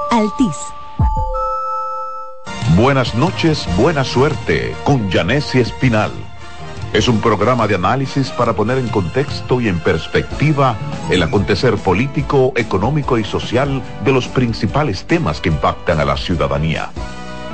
Altis. 0.09 0.55
Buenas 2.75 3.13
noches, 3.13 3.67
buena 3.77 4.03
suerte 4.03 4.75
con 4.83 5.11
Janessi 5.11 5.59
Espinal. 5.59 6.11
Es 6.93 7.07
un 7.07 7.21
programa 7.21 7.67
de 7.67 7.75
análisis 7.75 8.29
para 8.31 8.53
poner 8.53 8.79
en 8.79 8.87
contexto 8.87 9.61
y 9.61 9.67
en 9.67 9.79
perspectiva 9.81 10.77
el 11.11 11.21
acontecer 11.21 11.75
político, 11.75 12.53
económico 12.55 13.19
y 13.19 13.23
social 13.23 13.83
de 14.03 14.11
los 14.11 14.27
principales 14.27 15.03
temas 15.05 15.39
que 15.39 15.49
impactan 15.49 15.99
a 15.99 16.05
la 16.05 16.17
ciudadanía. 16.17 16.89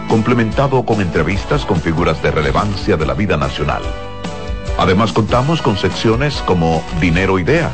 Complementado 0.08 0.86
con 0.86 1.02
entrevistas 1.02 1.66
con 1.66 1.82
figuras 1.82 2.24
de 2.24 2.32
relevancia 2.32 2.96
de 2.96 3.06
la 3.06 3.16
vida 3.16 3.36
nacional. 3.36 3.82
Además 4.78 5.12
contamos 5.12 5.62
con 5.62 5.78
secciones 5.78 6.42
como 6.48 6.82
Dinero 7.02 7.38
Ideas 7.38 7.74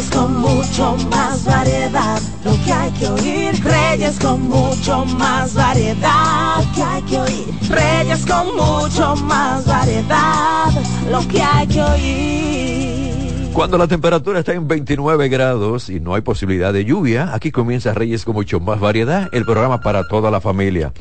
Reyes 0.00 0.16
con 0.16 0.40
mucho 0.40 0.96
más 1.10 1.44
variedad. 1.44 2.22
Lo 2.42 2.52
que 2.64 2.72
hay 2.72 2.90
que 2.92 3.06
oír. 3.06 3.62
Reyes 3.62 4.18
con 4.18 4.48
mucho 4.48 5.04
más 5.04 5.52
variedad. 5.52 6.56
Lo 6.56 6.72
que 6.74 6.82
hay 6.82 7.02
que 7.02 7.18
oír. 7.18 7.46
Reyes 7.68 8.24
con 8.24 8.56
mucho 8.56 9.14
más 9.16 9.66
variedad. 9.66 10.70
Lo 11.10 11.28
que 11.28 11.42
hay 11.42 11.66
que 11.66 11.82
oír. 11.82 13.50
Cuando 13.52 13.76
la 13.76 13.88
temperatura 13.88 14.38
está 14.38 14.54
en 14.54 14.66
29 14.66 15.28
grados 15.28 15.90
y 15.90 16.00
no 16.00 16.14
hay 16.14 16.22
posibilidad 16.22 16.72
de 16.72 16.86
lluvia, 16.86 17.34
aquí 17.34 17.50
comienza 17.50 17.92
Reyes 17.92 18.24
con 18.24 18.36
mucho 18.36 18.58
más 18.58 18.80
variedad, 18.80 19.28
el 19.32 19.44
programa 19.44 19.82
para 19.82 20.08
toda 20.08 20.30
la 20.30 20.40
familia. 20.40 20.94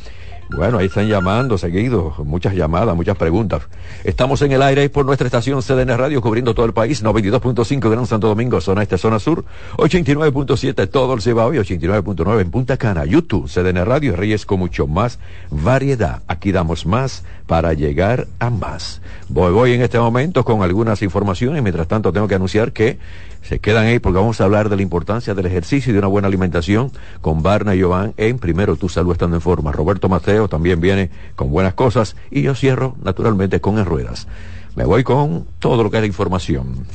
Bueno, 0.50 0.80
ahí 0.80 0.88
están 0.88 1.08
llamando 1.08 1.60
seguido, 1.60 2.16
muchas 2.26 2.56
llamadas, 2.56 2.95
muchas 2.95 3.16
preguntas. 3.16 3.62
Estamos 4.04 4.41
en 4.41 4.52
el 4.52 4.64
aire 4.64 4.89
por 4.89 5.06
nuestra 5.06 5.28
estación 5.28 5.62
CDN 5.62 5.95
Radio 5.95 6.22
cubriendo 6.22 6.56
todo 6.56 6.66
el 6.66 6.74
país, 6.74 7.04
92.5 7.04 7.89
Gran 7.89 8.08
Santo 8.08 8.28
Domingo, 8.28 8.60
zona 8.60 8.82
este, 8.82 8.97
zona 8.97 9.20
sur, 9.20 9.45
89.7 9.78 10.89
todo 10.89 11.14
el 11.14 11.22
Cibao 11.22 11.54
y 11.54 11.58
89.9 11.58 12.41
en 12.41 12.50
Punta 12.50 12.78
Cana, 12.78 13.06
YouTube, 13.06 13.47
CDN 13.47 13.86
Radio, 13.86 14.16
Reyes 14.16 14.47
con 14.47 14.58
mucho 14.60 14.88
más 14.88 15.20
variedad. 15.52 16.24
Aquí 16.28 16.52
damos 16.52 16.88
más 16.88 17.24
para 17.50 17.74
llegar 17.74 18.28
a 18.38 18.52
más. 18.52 19.02
Voy, 19.28 19.52
voy 19.52 19.74
en 19.74 19.82
este 19.82 19.97
momento 19.97 20.45
con 20.45 20.62
algunas 20.62 21.02
informaciones, 21.02 21.64
mientras 21.64 21.88
tanto 21.88 22.14
tengo 22.14 22.28
que 22.28 22.36
anunciar 22.36 22.74
que 22.74 23.00
se 23.41 23.58
quedan 23.58 23.88
ahí 23.88 23.97
porque 23.97 24.20
vamos 24.20 24.39
a 24.39 24.43
hablar 24.43 24.70
de 24.70 24.76
la 24.76 24.84
importancia 24.84 25.34
del 25.34 25.47
ejercicio 25.47 25.89
y 25.89 25.93
de 25.93 25.97
una 25.97 26.08
buena 26.08 26.28
alimentación 26.28 26.91
con 27.22 27.41
Barna 27.41 27.74
y 27.74 27.82
Jovan 27.82 28.14
en 28.18 28.38
Primero 28.38 28.76
Tu 28.76 28.88
Salud 28.88 29.14
Estando 29.14 29.36
en 29.36 29.41
Forma. 29.41 29.72
Roberto 29.72 30.08
Mateo 30.08 30.47
también 30.47 30.80
viene 30.80 31.10
con 31.36 31.50
buenas 31.50 31.74
cosas 31.74 32.16
y 32.30 32.43
yo 32.43 32.54
cierro 32.54 32.95
naturalmente 33.02 33.60
con 33.60 33.80
En 33.80 33.86
Ruedas. 33.86 34.28
Me 34.76 34.86
voy 34.86 35.04
con 35.04 35.47
todo 35.58 35.82
lo 35.82 35.89
que 35.89 35.97
es 35.97 36.02
la 36.02 36.08
información. 36.08 36.86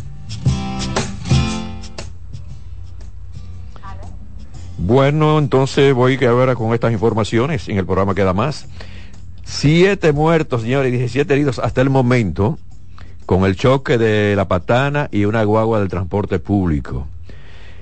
Bueno, 4.78 5.40
entonces 5.40 5.92
voy 5.94 6.16
a 6.24 6.32
ver 6.32 6.54
con 6.54 6.72
estas 6.74 6.92
informaciones. 6.92 7.68
En 7.68 7.76
el 7.76 7.86
programa 7.86 8.14
queda 8.14 8.32
más. 8.32 8.68
Siete 9.44 10.12
muertos, 10.12 10.62
señores, 10.62 10.92
y 10.92 10.96
17 10.96 11.32
heridos 11.32 11.58
hasta 11.58 11.82
el 11.82 11.90
momento 11.90 12.58
con 13.26 13.44
el 13.44 13.56
choque 13.56 13.98
de 13.98 14.34
la 14.36 14.48
patana 14.48 15.08
y 15.12 15.26
una 15.26 15.44
guagua 15.44 15.80
del 15.80 15.88
transporte 15.88 16.38
público. 16.38 17.06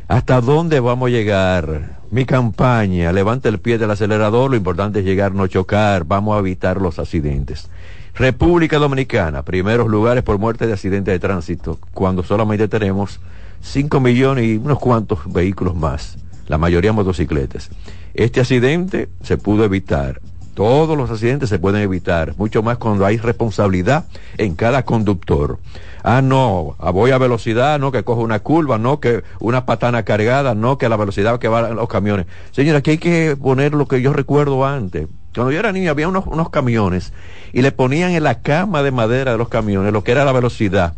¿Hasta 0.09 0.41
dónde 0.41 0.81
vamos 0.81 1.07
a 1.09 1.11
llegar? 1.11 2.01
Mi 2.11 2.25
campaña, 2.25 3.13
levante 3.13 3.49
el 3.49 3.61
pie 3.61 3.79
del 3.79 3.91
acelerador, 3.91 4.51
lo 4.51 4.57
importante 4.57 4.99
es 4.99 5.05
llegar, 5.05 5.33
no 5.33 5.47
chocar, 5.47 6.05
vamos 6.05 6.37
a 6.37 6.41
evitar 6.41 6.81
los 6.81 6.99
accidentes. 6.99 7.71
República 8.15 8.79
Dominicana, 8.79 9.43
primeros 9.43 9.89
lugares 9.89 10.23
por 10.23 10.39
muerte 10.39 10.67
de 10.67 10.75
accidentes 10.75 11.13
de 11.13 11.19
tránsito, 11.19 11.79
cuando 11.95 12.23
solamente 12.23 12.69
tenemos 12.69 13.21
5 13.63 14.01
millones 14.01 14.45
y 14.45 14.57
unos 14.57 14.79
cuantos 14.79 15.21
vehículos 15.33 15.75
más, 15.75 16.19
la 16.49 16.59
mayoría 16.59 16.93
motocicletas. 16.93 17.71
Este 18.13 18.41
accidente 18.41 19.09
se 19.23 19.39
pudo 19.39 19.65
evitar 19.65 20.21
todos 20.55 20.97
los 20.97 21.11
accidentes 21.11 21.49
se 21.49 21.59
pueden 21.59 21.83
evitar, 21.83 22.35
mucho 22.37 22.63
más 22.63 22.79
cuando 22.79 23.07
hay 23.07 23.17
responsabilidad 23.17 24.05
en 24.39 24.55
cada 24.55 24.85
conductor. 24.85 25.59
Ah, 26.03 26.21
no, 26.21 26.77
voy 26.93 27.11
a 27.13 27.19
velocidad, 27.19 27.79
no 27.79 27.93
que 27.93 28.03
cojo 28.03 28.21
una 28.21 28.41
curva, 28.41 28.79
no 28.79 29.01
que 29.01 29.23
una 29.41 29.67
patana 29.67 30.03
cargada, 30.03 30.55
no 30.55 30.79
que 30.79 30.89
la 30.89 30.97
velocidad 30.97 31.39
que 31.39 31.49
van 31.49 31.77
los 31.77 31.89
camiones. 31.89 32.27
Señora, 32.51 32.79
aquí 32.79 32.93
hay 32.93 32.99
que 32.99 33.37
poner 33.41 33.75
lo 33.75 33.87
que 33.87 34.03
yo 34.03 34.13
recuerdo 34.13 34.67
antes. 34.67 35.07
Cuando 35.35 35.53
yo 35.53 35.59
era 35.59 35.73
niño 35.73 35.91
había 35.91 36.09
unos, 36.09 36.27
unos 36.27 36.51
camiones 36.51 37.13
y 37.53 37.63
le 37.63 37.73
ponían 37.73 38.11
en 38.11 38.25
la 38.25 38.43
cama 38.43 38.83
de 38.83 38.91
madera 38.91 39.33
de 39.33 39.39
los 39.39 39.49
camiones 39.49 39.93
lo 39.93 40.05
que 40.05 40.13
era 40.13 40.25
la 40.25 40.33
velocidad 40.33 40.95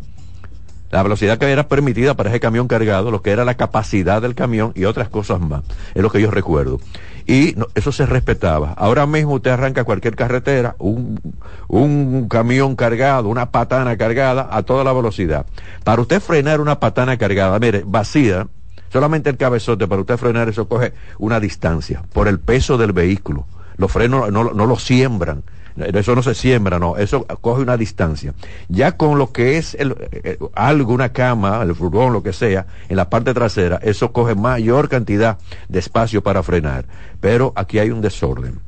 la 0.91 1.03
velocidad 1.03 1.37
que 1.37 1.51
era 1.51 1.67
permitida 1.67 2.13
para 2.13 2.29
ese 2.29 2.39
camión 2.39 2.67
cargado, 2.69 3.11
lo 3.11 3.21
que 3.21 3.31
era 3.31 3.43
la 3.43 3.55
capacidad 3.55 4.21
del 4.21 4.33
camión 4.33 4.71
y 4.75 4.85
otras 4.85 5.09
cosas 5.09 5.41
más. 5.41 5.63
Es 5.93 6.01
lo 6.01 6.09
que 6.09 6.21
yo 6.21 6.31
recuerdo. 6.31 6.79
Y 7.27 7.53
no- 7.57 7.67
eso 7.75 7.91
se 7.91 8.05
respetaba. 8.05 8.73
Ahora 8.77 9.05
mismo 9.05 9.33
usted 9.33 9.51
arranca 9.51 9.83
cualquier 9.83 10.15
carretera, 10.15 10.75
un, 10.79 11.19
un 11.67 12.27
camión 12.29 12.75
cargado, 12.75 13.29
una 13.29 13.51
patana 13.51 13.97
cargada 13.97 14.47
a 14.51 14.63
toda 14.63 14.83
la 14.83 14.93
velocidad. 14.93 15.45
Para 15.83 16.01
usted 16.01 16.19
frenar 16.21 16.61
una 16.61 16.79
patana 16.79 17.17
cargada, 17.17 17.57
mire, 17.59 17.83
vacía, 17.85 18.47
solamente 18.91 19.29
el 19.29 19.37
cabezote, 19.37 19.87
para 19.87 20.01
usted 20.01 20.17
frenar 20.17 20.49
eso 20.49 20.67
coge 20.67 20.93
una 21.17 21.39
distancia 21.39 22.03
por 22.13 22.27
el 22.27 22.39
peso 22.39 22.77
del 22.77 22.93
vehículo. 22.93 23.45
Los 23.77 23.91
frenos 23.91 24.31
no, 24.31 24.53
no 24.53 24.65
lo 24.65 24.77
siembran. 24.79 25.43
Eso 25.77 26.15
no 26.15 26.23
se 26.23 26.35
siembra, 26.35 26.79
no, 26.79 26.95
eso 26.97 27.25
coge 27.41 27.61
una 27.61 27.75
distancia. 27.75 28.33
Ya 28.69 28.93
con 28.93 29.17
lo 29.17 29.31
que 29.31 29.57
es 29.57 29.75
el, 29.75 29.95
eh, 30.11 30.37
algo, 30.53 30.93
una 30.93 31.09
cama, 31.09 31.61
el 31.61 31.75
furgón, 31.75 32.13
lo 32.13 32.23
que 32.23 32.31
sea, 32.31 32.65
en 32.87 32.95
la 32.95 33.09
parte 33.09 33.33
trasera, 33.33 33.79
eso 33.81 34.13
coge 34.13 34.35
mayor 34.35 34.87
cantidad 34.87 35.37
de 35.67 35.79
espacio 35.79 36.23
para 36.23 36.43
frenar. 36.43 36.85
Pero 37.19 37.51
aquí 37.55 37.79
hay 37.79 37.89
un 37.91 38.01
desorden. 38.01 38.59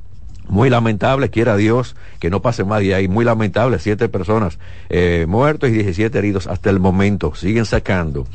Muy 0.50 0.70
lamentable, 0.70 1.30
quiera 1.30 1.58
Dios 1.58 1.95
que 2.20 2.30
no 2.30 2.41
pase 2.41 2.64
más 2.64 2.82
de 2.82 2.95
ahí. 2.95 3.08
Muy 3.08 3.26
lamentable, 3.26 3.80
siete 3.80 4.08
personas 4.08 4.60
eh, 4.89 5.26
muertos 5.28 5.70
y 5.70 5.74
17 5.74 6.18
heridos 6.18 6.48
hasta 6.48 6.70
el 6.70 6.80
momento. 6.80 7.36
Siguen 7.36 7.66
sacando. 7.66 8.26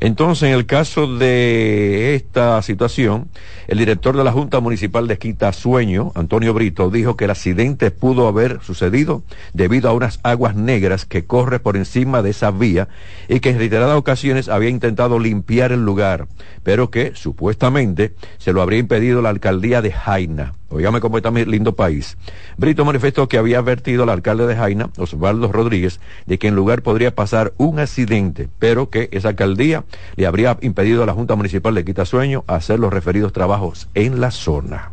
Entonces, 0.00 0.44
en 0.48 0.54
el 0.54 0.66
caso 0.66 1.16
de 1.16 2.14
esta 2.14 2.60
situación, 2.62 3.28
el 3.66 3.78
director 3.78 4.16
de 4.16 4.24
la 4.24 4.32
Junta 4.32 4.60
Municipal 4.60 5.08
de 5.08 5.18
Quitasueño, 5.18 6.12
Antonio 6.14 6.54
Brito, 6.54 6.90
dijo 6.90 7.16
que 7.16 7.24
el 7.24 7.30
accidente 7.30 7.90
pudo 7.90 8.28
haber 8.28 8.60
sucedido 8.62 9.22
debido 9.52 9.88
a 9.88 9.92
unas 9.92 10.20
aguas 10.22 10.54
negras 10.54 11.04
que 11.04 11.24
corre 11.24 11.58
por 11.58 11.76
encima 11.76 12.22
de 12.22 12.30
esa 12.30 12.50
vía 12.50 12.88
y 13.28 13.40
que 13.40 13.50
en 13.50 13.58
reiteradas 13.58 13.96
ocasiones 13.96 14.48
había 14.48 14.68
intentado 14.68 15.18
limpiar 15.18 15.72
el 15.72 15.84
lugar, 15.84 16.28
pero 16.62 16.90
que 16.90 17.12
supuestamente 17.14 18.14
se 18.38 18.52
lo 18.52 18.62
habría 18.62 18.78
impedido 18.78 19.22
la 19.22 19.30
alcaldía 19.30 19.82
de 19.82 19.92
Jaina. 19.92 20.54
Oígame 20.68 21.00
cómo 21.00 21.16
está 21.16 21.30
mi 21.30 21.44
lindo 21.44 21.76
país. 21.76 22.16
Brito 22.56 22.84
manifestó 22.84 23.28
que 23.28 23.38
había 23.38 23.60
advertido 23.60 24.02
al 24.02 24.08
alcalde 24.08 24.46
de 24.46 24.56
Jaina, 24.56 24.90
Osvaldo 24.96 25.52
Rodríguez, 25.52 26.00
de 26.26 26.38
que 26.38 26.48
en 26.48 26.56
lugar 26.56 26.82
podría 26.82 27.14
pasar 27.14 27.52
un 27.56 27.78
accidente, 27.78 28.48
pero 28.58 28.90
que 28.90 29.08
esa 29.12 29.28
alcaldía 29.28 29.84
le 30.16 30.26
habría 30.26 30.58
impedido 30.62 31.02
a 31.02 31.06
la 31.06 31.14
Junta 31.14 31.36
Municipal 31.36 31.74
de 31.74 31.84
Quitasueño 31.84 32.44
hacer 32.48 32.80
los 32.80 32.92
referidos 32.92 33.32
trabajos 33.32 33.88
en 33.94 34.20
la 34.20 34.32
zona. 34.32 34.90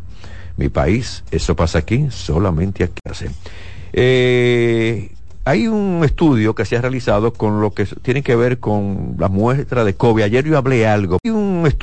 Mi 0.57 0.69
país, 0.69 1.23
eso 1.31 1.55
pasa 1.55 1.79
aquí, 1.79 2.07
solamente 2.11 2.83
aquí. 2.83 2.99
Eh, 3.93 5.09
hay 5.45 5.67
un 5.67 6.03
estudio 6.05 6.55
que 6.55 6.63
se 6.63 6.77
ha 6.77 6.81
realizado 6.81 7.33
con 7.33 7.59
lo 7.59 7.73
que 7.73 7.85
tiene 7.85 8.23
que 8.23 8.35
ver 8.35 8.59
con 8.59 9.15
la 9.17 9.27
muestra 9.27 9.83
de 9.83 9.95
COVID. 9.95 10.23
Ayer 10.23 10.45
yo 10.45 10.57
hablé 10.57 10.87
algo. 10.87 11.17
Hay 11.23 11.31
un 11.31 11.65
estudio 11.67 11.81